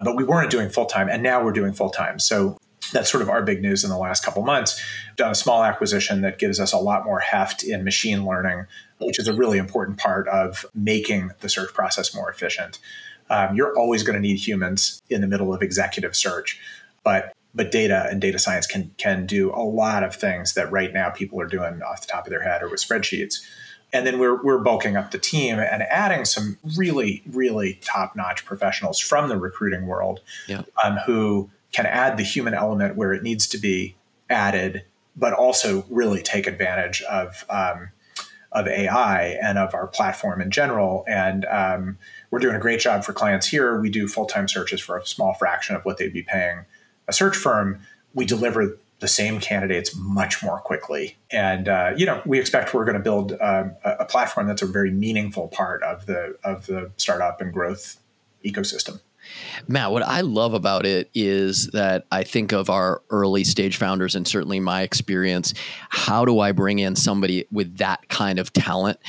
But 0.00 0.16
we 0.16 0.24
weren't 0.24 0.50
doing 0.50 0.68
full 0.68 0.86
time, 0.86 1.08
and 1.08 1.22
now 1.22 1.42
we're 1.42 1.52
doing 1.52 1.72
full 1.72 1.90
time. 1.90 2.18
So 2.18 2.58
that's 2.92 3.10
sort 3.10 3.22
of 3.22 3.28
our 3.28 3.42
big 3.42 3.62
news 3.62 3.82
in 3.82 3.90
the 3.90 3.98
last 3.98 4.24
couple 4.24 4.42
months. 4.42 4.80
We've 5.08 5.16
done 5.16 5.32
a 5.32 5.34
small 5.34 5.64
acquisition 5.64 6.20
that 6.20 6.38
gives 6.38 6.60
us 6.60 6.72
a 6.72 6.78
lot 6.78 7.04
more 7.04 7.18
heft 7.18 7.64
in 7.64 7.82
machine 7.82 8.24
learning, 8.24 8.66
which 8.98 9.18
is 9.18 9.26
a 9.26 9.32
really 9.32 9.58
important 9.58 9.98
part 9.98 10.28
of 10.28 10.64
making 10.74 11.30
the 11.40 11.48
search 11.48 11.72
process 11.74 12.14
more 12.14 12.30
efficient. 12.30 12.78
Um, 13.28 13.56
you're 13.56 13.76
always 13.76 14.02
going 14.04 14.14
to 14.14 14.20
need 14.20 14.36
humans 14.36 15.02
in 15.10 15.20
the 15.20 15.26
middle 15.26 15.52
of 15.52 15.62
executive 15.62 16.14
search, 16.14 16.60
but 17.02 17.32
but 17.56 17.72
data 17.72 18.06
and 18.10 18.20
data 18.20 18.38
science 18.38 18.66
can 18.66 18.94
can 18.98 19.26
do 19.26 19.50
a 19.50 19.64
lot 19.64 20.04
of 20.04 20.14
things 20.14 20.52
that 20.54 20.70
right 20.70 20.92
now 20.92 21.08
people 21.08 21.40
are 21.40 21.46
doing 21.46 21.82
off 21.82 22.02
the 22.02 22.06
top 22.06 22.26
of 22.26 22.30
their 22.30 22.42
head 22.42 22.62
or 22.62 22.68
with 22.68 22.80
spreadsheets. 22.80 23.40
And 23.92 24.06
then 24.06 24.18
we're, 24.18 24.42
we're 24.42 24.58
bulking 24.58 24.96
up 24.96 25.12
the 25.12 25.18
team 25.18 25.58
and 25.58 25.82
adding 25.84 26.24
some 26.24 26.58
really, 26.76 27.22
really 27.26 27.78
top 27.82 28.14
notch 28.14 28.44
professionals 28.44 28.98
from 28.98 29.28
the 29.28 29.38
recruiting 29.38 29.86
world 29.86 30.20
yeah. 30.48 30.62
um, 30.84 30.98
who 31.06 31.50
can 31.72 31.86
add 31.86 32.16
the 32.16 32.24
human 32.24 32.52
element 32.52 32.96
where 32.96 33.14
it 33.14 33.22
needs 33.22 33.46
to 33.46 33.58
be 33.58 33.94
added, 34.28 34.84
but 35.14 35.32
also 35.32 35.86
really 35.88 36.20
take 36.20 36.46
advantage 36.46 37.00
of, 37.02 37.44
um, 37.48 37.90
of 38.50 38.66
AI 38.66 39.38
and 39.40 39.56
of 39.56 39.72
our 39.72 39.86
platform 39.86 40.42
in 40.42 40.50
general. 40.50 41.04
And 41.06 41.46
um, 41.46 41.96
we're 42.30 42.40
doing 42.40 42.56
a 42.56 42.60
great 42.60 42.80
job 42.80 43.04
for 43.04 43.12
clients 43.12 43.46
here. 43.46 43.80
We 43.80 43.88
do 43.88 44.08
full 44.08 44.26
time 44.26 44.48
searches 44.48 44.80
for 44.80 44.98
a 44.98 45.06
small 45.06 45.32
fraction 45.34 45.76
of 45.76 45.84
what 45.84 45.96
they'd 45.96 46.12
be 46.12 46.24
paying 46.24 46.66
a 47.08 47.12
search 47.12 47.36
firm, 47.36 47.80
we 48.14 48.24
deliver 48.24 48.78
the 48.98 49.08
same 49.08 49.40
candidates 49.40 49.94
much 49.94 50.42
more 50.42 50.58
quickly. 50.58 51.16
And 51.30 51.68
uh, 51.68 51.92
you 51.96 52.06
know, 52.06 52.22
we 52.24 52.38
expect 52.40 52.72
we're 52.72 52.84
going 52.84 52.96
to 52.96 53.02
build 53.02 53.32
um, 53.40 53.76
a 53.84 54.06
platform 54.06 54.46
that's 54.46 54.62
a 54.62 54.66
very 54.66 54.90
meaningful 54.90 55.48
part 55.48 55.82
of 55.82 56.06
the 56.06 56.36
of 56.44 56.66
the 56.66 56.90
startup 56.96 57.40
and 57.40 57.52
growth 57.52 57.98
ecosystem. 58.44 59.00
Matt, 59.66 59.90
what 59.90 60.04
I 60.04 60.20
love 60.20 60.54
about 60.54 60.86
it 60.86 61.10
is 61.14 61.68
that 61.68 62.06
I 62.12 62.22
think 62.22 62.52
of 62.52 62.70
our 62.70 63.02
early 63.10 63.42
stage 63.42 63.76
founders 63.76 64.14
and 64.14 64.26
certainly 64.26 64.60
my 64.60 64.82
experience. 64.82 65.52
How 65.88 66.24
do 66.24 66.38
I 66.40 66.52
bring 66.52 66.78
in 66.78 66.94
somebody 66.94 67.44
with 67.50 67.78
that 67.78 68.08
kind 68.08 68.38
of 68.38 68.52
talent 68.52 69.00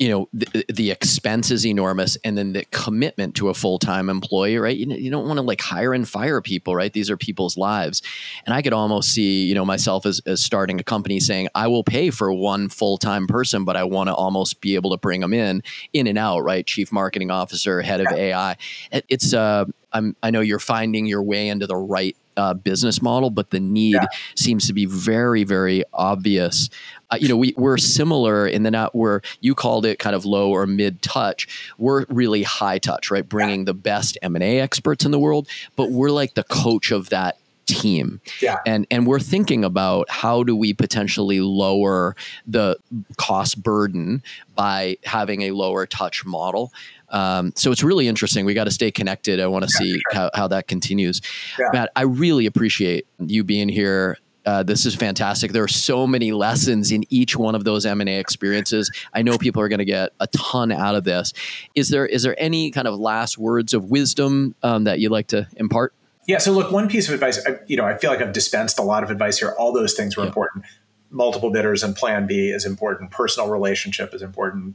you 0.00 0.08
know 0.08 0.28
the, 0.32 0.64
the 0.72 0.90
expense 0.90 1.50
is 1.50 1.66
enormous 1.66 2.16
and 2.24 2.36
then 2.36 2.54
the 2.54 2.64
commitment 2.72 3.34
to 3.36 3.50
a 3.50 3.54
full-time 3.54 4.08
employee 4.08 4.56
right? 4.56 4.76
You, 4.76 4.86
you 4.96 5.10
don't 5.10 5.26
want 5.26 5.36
to 5.36 5.42
like 5.42 5.60
hire 5.60 5.92
and 5.92 6.08
fire 6.08 6.40
people 6.40 6.74
right? 6.74 6.92
These 6.92 7.10
are 7.10 7.16
people's 7.16 7.56
lives. 7.56 8.02
And 8.46 8.54
i 8.54 8.62
could 8.62 8.72
almost 8.72 9.10
see 9.10 9.44
you 9.44 9.54
know 9.54 9.66
myself 9.66 10.06
as, 10.06 10.20
as 10.26 10.42
starting 10.42 10.80
a 10.80 10.82
company 10.82 11.20
saying 11.20 11.48
i 11.54 11.66
will 11.66 11.84
pay 11.84 12.10
for 12.10 12.32
one 12.32 12.68
full-time 12.70 13.26
person 13.26 13.64
but 13.64 13.76
i 13.76 13.84
want 13.84 14.08
to 14.08 14.14
almost 14.14 14.60
be 14.62 14.74
able 14.74 14.90
to 14.90 14.96
bring 14.96 15.20
them 15.20 15.34
in 15.34 15.62
in 15.92 16.06
and 16.06 16.18
out 16.18 16.40
right? 16.40 16.66
Chief 16.66 16.90
marketing 16.90 17.30
officer 17.30 17.82
head 17.82 18.00
of 18.00 18.06
ai 18.08 18.56
it, 18.90 19.04
it's 19.08 19.34
uh 19.34 19.66
I'm, 19.92 20.16
i 20.22 20.30
know 20.30 20.40
you're 20.40 20.58
finding 20.58 21.04
your 21.04 21.22
way 21.22 21.48
into 21.48 21.66
the 21.66 21.76
right 21.76 22.16
uh, 22.36 22.54
business 22.54 23.02
model, 23.02 23.30
but 23.30 23.50
the 23.50 23.60
need 23.60 23.94
yeah. 23.94 24.06
seems 24.34 24.66
to 24.66 24.72
be 24.72 24.86
very, 24.86 25.44
very 25.44 25.84
obvious. 25.92 26.70
Uh, 27.10 27.18
you 27.20 27.28
know, 27.28 27.36
we, 27.36 27.54
we're 27.56 27.76
similar 27.76 28.46
in 28.46 28.62
the 28.62 28.70
not 28.70 28.94
where 28.94 29.20
you 29.40 29.54
called 29.54 29.84
it 29.84 29.98
kind 29.98 30.14
of 30.14 30.24
low 30.24 30.50
or 30.50 30.66
mid 30.66 31.02
touch. 31.02 31.72
We're 31.78 32.06
really 32.08 32.42
high 32.42 32.78
touch, 32.78 33.10
right? 33.10 33.28
Bringing 33.28 33.60
yeah. 33.60 33.66
the 33.66 33.74
best 33.74 34.18
M 34.22 34.36
and 34.36 34.44
A 34.44 34.60
experts 34.60 35.04
in 35.04 35.10
the 35.10 35.18
world, 35.18 35.48
but 35.76 35.90
we're 35.90 36.10
like 36.10 36.34
the 36.34 36.44
coach 36.44 36.90
of 36.90 37.10
that 37.10 37.36
team. 37.66 38.20
Yeah. 38.40 38.56
And 38.66 38.86
and 38.90 39.06
we're 39.06 39.20
thinking 39.20 39.64
about 39.64 40.10
how 40.10 40.42
do 40.42 40.56
we 40.56 40.72
potentially 40.72 41.40
lower 41.40 42.16
the 42.46 42.76
cost 43.16 43.62
burden 43.62 44.22
by 44.54 44.98
having 45.04 45.42
a 45.42 45.52
lower 45.52 45.86
touch 45.86 46.24
model. 46.24 46.72
Um, 47.10 47.52
so 47.56 47.72
it's 47.72 47.82
really 47.82 48.08
interesting. 48.08 48.44
We 48.44 48.54
got 48.54 48.64
to 48.64 48.70
stay 48.70 48.90
connected. 48.90 49.40
I 49.40 49.46
want 49.46 49.68
to 49.68 49.70
yeah, 49.74 49.78
see 49.78 49.92
sure. 49.92 50.02
how, 50.12 50.30
how 50.34 50.48
that 50.48 50.68
continues. 50.68 51.20
Yeah. 51.58 51.66
Matt, 51.72 51.90
I 51.96 52.02
really 52.02 52.46
appreciate 52.46 53.06
you 53.18 53.44
being 53.44 53.68
here. 53.68 54.18
Uh, 54.46 54.62
this 54.62 54.86
is 54.86 54.94
fantastic. 54.94 55.52
There 55.52 55.62
are 55.62 55.68
so 55.68 56.06
many 56.06 56.32
lessons 56.32 56.92
in 56.92 57.04
each 57.10 57.36
one 57.36 57.54
of 57.54 57.64
those 57.64 57.84
M 57.84 58.00
and 58.00 58.08
A 58.08 58.18
experiences. 58.18 58.90
I 59.12 59.22
know 59.22 59.36
people 59.36 59.60
are 59.60 59.68
going 59.68 59.80
to 59.80 59.84
get 59.84 60.12
a 60.18 60.26
ton 60.28 60.72
out 60.72 60.94
of 60.94 61.04
this. 61.04 61.32
Is 61.74 61.90
there 61.90 62.06
is 62.06 62.22
there 62.22 62.34
any 62.38 62.70
kind 62.70 62.88
of 62.88 62.98
last 62.98 63.36
words 63.36 63.74
of 63.74 63.90
wisdom 63.90 64.54
um, 64.62 64.84
that 64.84 64.98
you'd 64.98 65.12
like 65.12 65.28
to 65.28 65.46
impart? 65.56 65.94
Yeah. 66.26 66.38
So 66.38 66.52
look, 66.52 66.72
one 66.72 66.88
piece 66.88 67.06
of 67.08 67.14
advice. 67.14 67.44
I, 67.46 67.56
you 67.66 67.76
know, 67.76 67.84
I 67.84 67.98
feel 67.98 68.10
like 68.10 68.22
I've 68.22 68.32
dispensed 68.32 68.78
a 68.78 68.82
lot 68.82 69.02
of 69.02 69.10
advice 69.10 69.38
here. 69.38 69.54
All 69.58 69.72
those 69.72 69.92
things 69.92 70.16
were 70.16 70.22
yeah. 70.22 70.28
important. 70.28 70.64
Multiple 71.10 71.50
bidders 71.50 71.82
and 71.82 71.94
Plan 71.94 72.26
B 72.26 72.50
is 72.50 72.64
important. 72.64 73.10
Personal 73.10 73.50
relationship 73.50 74.14
is 74.14 74.22
important 74.22 74.74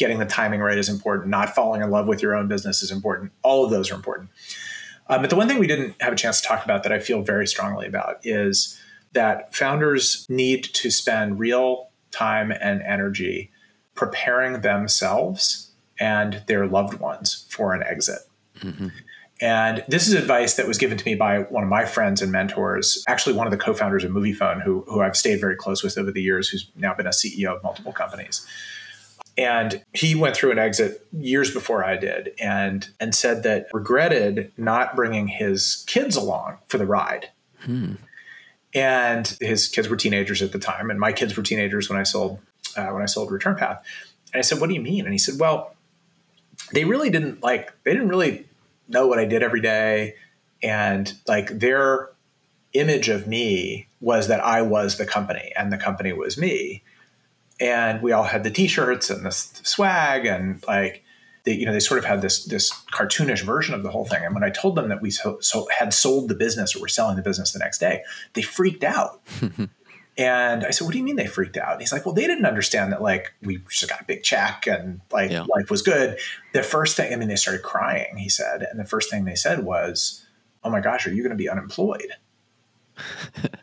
getting 0.00 0.18
the 0.18 0.24
timing 0.24 0.60
right 0.60 0.78
is 0.78 0.88
important. 0.88 1.28
Not 1.28 1.54
falling 1.54 1.82
in 1.82 1.90
love 1.90 2.08
with 2.08 2.22
your 2.22 2.34
own 2.34 2.48
business 2.48 2.82
is 2.82 2.90
important. 2.90 3.30
All 3.42 3.64
of 3.64 3.70
those 3.70 3.92
are 3.92 3.94
important. 3.94 4.30
Um, 5.08 5.20
but 5.20 5.28
the 5.28 5.36
one 5.36 5.46
thing 5.46 5.58
we 5.58 5.66
didn't 5.66 5.94
have 6.00 6.12
a 6.12 6.16
chance 6.16 6.40
to 6.40 6.48
talk 6.48 6.64
about 6.64 6.82
that 6.84 6.92
I 6.92 6.98
feel 6.98 7.20
very 7.20 7.46
strongly 7.46 7.86
about 7.86 8.16
is 8.24 8.80
that 9.12 9.54
founders 9.54 10.26
need 10.30 10.64
to 10.64 10.90
spend 10.90 11.38
real 11.38 11.90
time 12.12 12.50
and 12.50 12.80
energy 12.80 13.50
preparing 13.94 14.62
themselves 14.62 15.70
and 16.00 16.42
their 16.46 16.66
loved 16.66 16.94
ones 16.94 17.46
for 17.50 17.74
an 17.74 17.82
exit. 17.82 18.20
Mm-hmm. 18.60 18.88
And 19.42 19.84
this 19.88 20.08
is 20.08 20.14
advice 20.14 20.54
that 20.54 20.66
was 20.66 20.78
given 20.78 20.96
to 20.96 21.04
me 21.04 21.14
by 21.14 21.40
one 21.40 21.62
of 21.62 21.68
my 21.68 21.84
friends 21.84 22.22
and 22.22 22.32
mentors, 22.32 23.04
actually 23.06 23.34
one 23.34 23.46
of 23.46 23.50
the 23.50 23.58
co-founders 23.58 24.04
of 24.04 24.12
Moviefone, 24.12 24.62
who, 24.62 24.84
who 24.86 25.00
I've 25.00 25.16
stayed 25.16 25.40
very 25.40 25.56
close 25.56 25.82
with 25.82 25.98
over 25.98 26.10
the 26.10 26.22
years, 26.22 26.48
who's 26.48 26.70
now 26.76 26.94
been 26.94 27.06
a 27.06 27.10
CEO 27.10 27.56
of 27.56 27.62
multiple 27.62 27.92
companies 27.92 28.46
and 29.40 29.82
he 29.94 30.14
went 30.14 30.36
through 30.36 30.50
an 30.50 30.58
exit 30.58 31.06
years 31.12 31.50
before 31.50 31.82
I 31.82 31.96
did 31.96 32.34
and 32.38 32.86
and 33.00 33.14
said 33.14 33.42
that 33.44 33.68
regretted 33.72 34.52
not 34.58 34.94
bringing 34.94 35.28
his 35.28 35.82
kids 35.86 36.14
along 36.14 36.58
for 36.68 36.76
the 36.76 36.84
ride. 36.84 37.30
Hmm. 37.60 37.94
And 38.74 39.26
his 39.40 39.66
kids 39.66 39.88
were 39.88 39.96
teenagers 39.96 40.42
at 40.42 40.52
the 40.52 40.58
time, 40.58 40.90
and 40.90 41.00
my 41.00 41.12
kids 41.12 41.36
were 41.38 41.42
teenagers 41.42 41.88
when 41.88 41.98
I 41.98 42.02
sold 42.02 42.38
uh, 42.76 42.88
when 42.88 43.02
I 43.02 43.06
sold 43.06 43.32
Return 43.32 43.56
Path. 43.56 43.82
And 44.34 44.40
I 44.40 44.42
said, 44.42 44.60
"What 44.60 44.68
do 44.68 44.74
you 44.74 44.82
mean?" 44.82 45.06
And 45.06 45.12
he 45.12 45.18
said, 45.18 45.40
"Well, 45.40 45.74
they 46.74 46.84
really 46.84 47.08
didn't 47.08 47.42
like 47.42 47.72
they 47.82 47.92
didn't 47.92 48.10
really 48.10 48.46
know 48.88 49.06
what 49.06 49.18
I 49.18 49.24
did 49.24 49.42
every 49.42 49.62
day, 49.62 50.16
and 50.62 51.14
like 51.26 51.58
their 51.58 52.10
image 52.74 53.08
of 53.08 53.26
me 53.26 53.88
was 54.02 54.28
that 54.28 54.44
I 54.44 54.60
was 54.60 54.98
the 54.98 55.06
company 55.06 55.50
and 55.56 55.72
the 55.72 55.78
company 55.78 56.12
was 56.12 56.36
me." 56.36 56.82
And 57.60 58.02
we 58.02 58.12
all 58.12 58.24
had 58.24 58.42
the 58.42 58.50
t-shirts 58.50 59.10
and 59.10 59.24
the 59.24 59.30
swag 59.30 60.26
and 60.26 60.64
like 60.66 61.04
they, 61.44 61.52
you 61.52 61.66
know 61.66 61.72
they 61.72 61.80
sort 61.80 61.98
of 61.98 62.04
had 62.04 62.22
this 62.22 62.44
this 62.44 62.70
cartoonish 62.92 63.42
version 63.42 63.74
of 63.74 63.82
the 63.82 63.90
whole 63.90 64.04
thing. 64.04 64.24
And 64.24 64.34
when 64.34 64.44
i 64.44 64.50
told 64.50 64.76
them 64.76 64.88
that 64.88 65.00
we 65.00 65.10
so, 65.10 65.38
so 65.40 65.68
had 65.76 65.94
sold 65.94 66.28
the 66.28 66.34
business 66.34 66.74
or 66.74 66.80
were 66.80 66.88
selling 66.88 67.16
the 67.16 67.22
business 67.22 67.52
the 67.52 67.58
next 67.58 67.78
day 67.78 68.02
they 68.32 68.42
freaked 68.42 68.84
out. 68.84 69.20
And 70.18 70.66
i 70.66 70.70
said 70.70 70.84
what 70.84 70.92
do 70.92 70.98
you 70.98 71.04
mean 71.04 71.16
they 71.16 71.26
freaked 71.26 71.56
out? 71.56 71.72
And 71.72 71.80
he's 71.80 71.92
like 71.92 72.04
well 72.04 72.14
they 72.14 72.26
didn't 72.26 72.44
understand 72.44 72.92
that 72.92 73.00
like 73.00 73.32
we 73.42 73.58
just 73.70 73.88
got 73.88 74.00
a 74.00 74.04
big 74.04 74.22
check 74.22 74.66
and 74.66 75.00
like 75.10 75.30
yeah. 75.30 75.46
life 75.54 75.70
was 75.70 75.82
good. 75.82 76.18
The 76.52 76.62
first 76.62 76.96
thing 76.96 77.12
i 77.12 77.16
mean 77.16 77.28
they 77.28 77.36
started 77.36 77.62
crying 77.62 78.16
he 78.16 78.28
said. 78.28 78.66
And 78.68 78.78
the 78.78 78.84
first 78.84 79.08
thing 79.08 79.24
they 79.24 79.36
said 79.36 79.64
was 79.64 80.26
oh 80.62 80.68
my 80.68 80.80
gosh 80.80 81.06
are 81.06 81.12
you 81.12 81.22
going 81.22 81.30
to 81.30 81.36
be 81.36 81.48
unemployed 81.48 82.16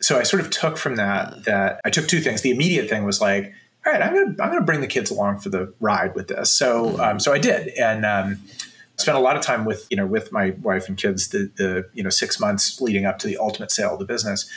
so 0.00 0.18
I 0.18 0.22
sort 0.22 0.42
of 0.42 0.50
took 0.50 0.76
from 0.76 0.96
that 0.96 1.44
that 1.44 1.80
I 1.84 1.90
took 1.90 2.06
two 2.06 2.20
things. 2.20 2.42
The 2.42 2.50
immediate 2.50 2.88
thing 2.88 3.04
was 3.04 3.20
like, 3.20 3.52
all 3.84 3.92
right, 3.92 4.02
I'm 4.02 4.12
gonna 4.12 4.42
I'm 4.42 4.50
gonna 4.50 4.62
bring 4.62 4.80
the 4.80 4.86
kids 4.86 5.10
along 5.10 5.38
for 5.38 5.48
the 5.48 5.72
ride 5.80 6.14
with 6.14 6.28
this. 6.28 6.54
So 6.54 6.86
mm-hmm. 6.86 7.00
um, 7.00 7.20
so 7.20 7.32
I 7.32 7.38
did, 7.38 7.68
and 7.68 8.04
um, 8.04 8.40
spent 8.96 9.16
a 9.16 9.20
lot 9.20 9.36
of 9.36 9.42
time 9.42 9.64
with 9.64 9.86
you 9.90 9.96
know 9.96 10.06
with 10.06 10.32
my 10.32 10.50
wife 10.62 10.88
and 10.88 10.96
kids 10.96 11.28
the 11.28 11.50
the 11.56 11.88
you 11.94 12.02
know 12.02 12.10
six 12.10 12.38
months 12.38 12.80
leading 12.80 13.06
up 13.06 13.18
to 13.20 13.26
the 13.26 13.38
ultimate 13.38 13.70
sale 13.70 13.94
of 13.94 13.98
the 13.98 14.04
business, 14.04 14.50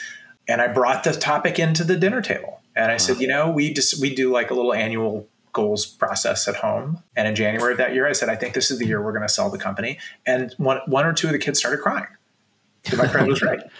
and 0.48 0.60
I 0.60 0.68
brought 0.68 1.04
the 1.04 1.12
topic 1.12 1.58
into 1.58 1.84
the 1.84 1.96
dinner 1.96 2.20
table, 2.20 2.60
and 2.76 2.90
I 2.92 2.96
said, 2.96 3.20
you 3.20 3.28
know, 3.28 3.50
we 3.50 3.72
just 3.72 4.00
we 4.00 4.14
do 4.14 4.32
like 4.32 4.50
a 4.50 4.54
little 4.54 4.74
annual 4.74 5.28
goals 5.52 5.86
process 5.86 6.46
at 6.48 6.56
home. 6.56 7.02
And 7.16 7.26
in 7.26 7.34
January 7.34 7.72
of 7.72 7.78
that 7.78 7.92
year, 7.92 8.06
I 8.06 8.12
said, 8.12 8.28
I 8.28 8.36
think 8.36 8.54
this 8.54 8.70
is 8.70 8.78
the 8.78 8.86
year 8.86 9.02
we're 9.02 9.12
going 9.12 9.26
to 9.26 9.28
sell 9.28 9.50
the 9.50 9.58
company. 9.58 9.98
And 10.26 10.54
one 10.58 10.80
one 10.86 11.06
or 11.06 11.12
two 11.12 11.26
of 11.26 11.32
the 11.32 11.38
kids 11.38 11.58
started 11.58 11.80
crying. 11.80 12.06
So 12.84 12.96
my 12.96 13.08
friend 13.08 13.26
was 13.26 13.42
right. 13.42 13.60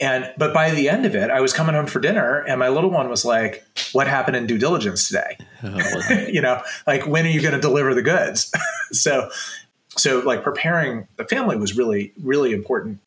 And 0.00 0.32
but 0.36 0.54
by 0.54 0.70
the 0.70 0.88
end 0.88 1.06
of 1.06 1.16
it, 1.16 1.30
I 1.30 1.40
was 1.40 1.52
coming 1.52 1.74
home 1.74 1.86
for 1.86 1.98
dinner, 1.98 2.44
and 2.46 2.60
my 2.60 2.68
little 2.68 2.90
one 2.90 3.08
was 3.08 3.24
like, 3.24 3.64
"What 3.92 4.06
happened 4.06 4.36
in 4.36 4.46
due 4.46 4.58
diligence 4.58 5.08
today? 5.08 5.38
Oh, 5.62 6.14
you 6.28 6.40
know, 6.40 6.62
like 6.86 7.06
when 7.06 7.26
are 7.26 7.30
you 7.30 7.40
going 7.40 7.54
to 7.54 7.60
deliver 7.60 7.94
the 7.94 8.02
goods?" 8.02 8.52
so, 8.92 9.28
so 9.96 10.20
like 10.20 10.44
preparing 10.44 11.08
the 11.16 11.24
family 11.24 11.56
was 11.56 11.76
really 11.76 12.12
really 12.22 12.52
important, 12.52 13.00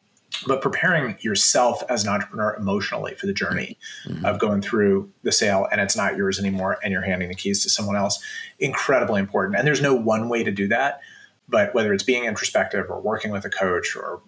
but 0.46 0.62
preparing 0.62 1.18
yourself 1.22 1.82
as 1.88 2.04
an 2.04 2.10
entrepreneur 2.10 2.56
emotionally 2.56 3.16
for 3.16 3.26
the 3.26 3.34
journey 3.34 3.78
mm-hmm. 4.06 4.26
of 4.26 4.38
going 4.38 4.62
through 4.62 5.10
the 5.24 5.32
sale, 5.32 5.70
and 5.72 5.80
it's 5.80 5.96
not 5.96 6.18
yours 6.18 6.39
anymore, 6.39 6.78
and 6.84 6.92
you're 6.92 7.04
handing 7.04 7.30
the 7.30 7.36
keys 7.36 7.64
to 7.64 7.70
someone 7.70 7.96
else, 7.96 8.22
incredibly 8.60 9.22
important. 9.22 9.58
And 9.58 9.66
there's 9.66 9.82
no 9.82 9.94
one 9.94 10.28
way 10.28 10.44
to 10.44 10.52
do 10.52 10.68
that, 10.68 11.00
but 11.48 11.74
whether 11.74 11.94
it's 11.94 12.04
being 12.04 12.26
introspective 12.26 12.88
or 12.89 13.00
working 13.00 13.32
with 13.32 13.46
a 13.46 13.50
coach 13.50 13.96
or 13.96 14.22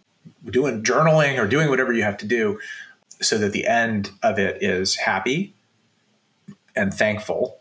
doing 0.46 0.84
journaling 0.84 1.40
or 1.40 1.48
doing 1.48 1.70
whatever 1.70 1.94
you 1.94 2.04
have 2.04 2.18
to 2.18 2.26
do 2.26 2.60
so 3.22 3.38
that 3.38 3.54
the 3.54 3.68
end 3.68 4.12
of 4.22 4.38
it 4.40 4.62
is 4.62 4.96
happy 4.96 5.54
and 6.76 6.94
thankful. 6.94 7.60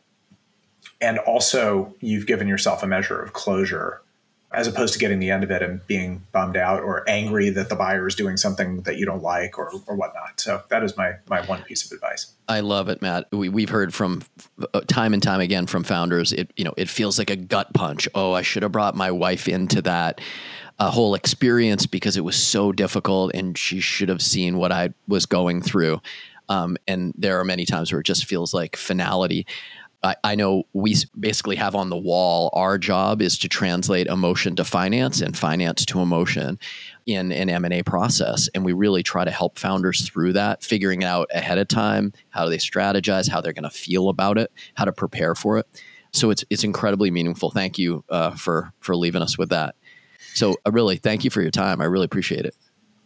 And 1.00 1.18
also, 1.18 1.94
you've 2.00 2.26
given 2.26 2.46
yourself 2.46 2.82
a 2.82 2.86
measure 2.86 3.20
of 3.20 3.32
closure 3.32 4.02
as 4.54 4.66
opposed 4.66 4.92
to 4.92 4.98
getting 4.98 5.18
the 5.18 5.30
end 5.30 5.44
of 5.44 5.50
it 5.50 5.62
and 5.62 5.86
being 5.86 6.22
bummed 6.32 6.56
out 6.56 6.82
or 6.82 7.08
angry 7.08 7.50
that 7.50 7.68
the 7.68 7.74
buyer 7.74 8.06
is 8.06 8.14
doing 8.14 8.36
something 8.36 8.82
that 8.82 8.96
you 8.96 9.06
don't 9.06 9.22
like 9.22 9.58
or, 9.58 9.72
or 9.86 9.96
whatnot. 9.96 10.40
So 10.40 10.62
that 10.68 10.82
is 10.82 10.96
my 10.96 11.14
my 11.28 11.44
one 11.46 11.62
piece 11.62 11.84
of 11.84 11.92
advice. 11.92 12.32
I 12.48 12.60
love 12.60 12.88
it, 12.88 13.00
Matt. 13.00 13.28
We, 13.32 13.48
we've 13.48 13.68
heard 13.68 13.94
from 13.94 14.22
uh, 14.74 14.80
time 14.82 15.14
and 15.14 15.22
time 15.22 15.40
again 15.40 15.66
from 15.66 15.84
founders. 15.84 16.32
It 16.32 16.50
you 16.56 16.64
know 16.64 16.74
it 16.76 16.88
feels 16.88 17.18
like 17.18 17.30
a 17.30 17.36
gut 17.36 17.72
punch. 17.74 18.08
Oh, 18.14 18.32
I 18.32 18.42
should 18.42 18.62
have 18.62 18.72
brought 18.72 18.94
my 18.94 19.10
wife 19.10 19.48
into 19.48 19.82
that 19.82 20.20
a 20.78 20.90
whole 20.90 21.14
experience 21.14 21.86
because 21.86 22.16
it 22.16 22.24
was 22.24 22.36
so 22.36 22.72
difficult 22.72 23.30
and 23.34 23.56
she 23.56 23.78
should 23.78 24.08
have 24.08 24.22
seen 24.22 24.56
what 24.56 24.72
I 24.72 24.92
was 25.06 25.26
going 25.26 25.62
through. 25.62 26.00
Um, 26.48 26.76
and 26.88 27.14
there 27.16 27.38
are 27.38 27.44
many 27.44 27.64
times 27.64 27.92
where 27.92 28.00
it 28.00 28.06
just 28.06 28.26
feels 28.26 28.52
like 28.52 28.76
finality. 28.76 29.46
I, 30.02 30.16
I, 30.24 30.34
know 30.34 30.64
we 30.72 30.96
basically 31.18 31.56
have 31.56 31.74
on 31.74 31.88
the 31.88 31.96
wall 31.96 32.50
our 32.54 32.76
job 32.76 33.22
is 33.22 33.38
to 33.38 33.48
translate 33.48 34.08
emotion 34.08 34.56
to 34.56 34.64
finance 34.64 35.20
and 35.20 35.36
finance 35.36 35.84
to 35.86 36.00
emotion 36.00 36.58
in 37.06 37.30
an 37.30 37.48
M&A 37.48 37.82
process 37.82 38.48
and 38.54 38.64
we 38.64 38.72
really 38.72 39.02
try 39.02 39.24
to 39.24 39.30
help 39.30 39.58
founders 39.58 40.08
through 40.08 40.32
that 40.32 40.62
figuring 40.62 41.04
out 41.04 41.28
ahead 41.32 41.58
of 41.58 41.68
time 41.68 42.12
how 42.30 42.48
they 42.48 42.58
strategize 42.58 43.28
how 43.28 43.40
they're 43.40 43.52
going 43.52 43.62
to 43.62 43.70
feel 43.70 44.08
about 44.08 44.38
it 44.38 44.50
how 44.74 44.84
to 44.84 44.92
prepare 44.92 45.34
for 45.34 45.58
it 45.58 45.66
so 46.12 46.30
it's 46.30 46.44
it's 46.50 46.64
incredibly 46.64 47.10
meaningful 47.10 47.50
thank 47.50 47.78
you 47.78 48.04
uh, 48.08 48.32
for 48.32 48.72
for 48.80 48.96
leaving 48.96 49.22
us 49.22 49.38
with 49.38 49.50
that 49.50 49.76
so, 50.34 50.56
uh, 50.66 50.70
really, 50.70 50.96
thank 50.96 51.24
you 51.24 51.30
for 51.30 51.42
your 51.42 51.50
time. 51.50 51.80
I 51.80 51.84
really 51.84 52.04
appreciate 52.04 52.46
it. 52.46 52.56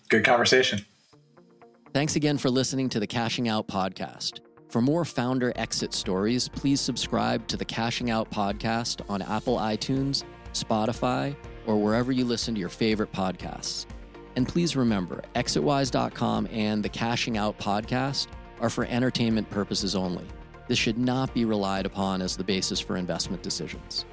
Good 0.09 0.25
conversation. 0.25 0.85
Thanks 1.93 2.17
again 2.17 2.39
for 2.39 2.51
listening 2.51 2.89
to 2.91 3.01
the 3.01 3.07
Cashing 3.07 3.49
Out 3.49 3.69
podcast. 3.69 4.41
For 4.77 4.83
more 4.83 5.07
founder 5.07 5.55
exit 5.57 5.95
stories, 5.95 6.49
please 6.49 6.83
subscribe 6.83 7.47
to 7.47 7.57
the 7.57 7.65
Cashing 7.65 8.11
Out 8.11 8.31
podcast 8.31 9.01
on 9.09 9.23
Apple 9.23 9.57
iTunes, 9.57 10.25
Spotify, 10.53 11.35
or 11.65 11.79
wherever 11.79 12.13
you 12.13 12.27
listen 12.27 12.53
to 12.53 12.61
your 12.61 12.69
favorite 12.69 13.11
podcasts. 13.11 13.87
And 14.37 14.47
please 14.47 14.77
remember, 14.77 15.23
exitwise.com 15.35 16.49
and 16.53 16.83
the 16.83 16.91
Cashing 16.91 17.39
Out 17.39 17.59
podcast 17.59 18.27
are 18.61 18.69
for 18.69 18.85
entertainment 18.85 19.49
purposes 19.49 19.97
only. 19.97 20.27
This 20.69 20.77
should 20.77 20.99
not 20.99 21.33
be 21.33 21.47
relied 21.47 21.87
upon 21.87 22.21
as 22.21 22.37
the 22.37 22.45
basis 22.45 22.79
for 22.79 22.99
investment 22.99 23.43
decisions. 23.43 24.05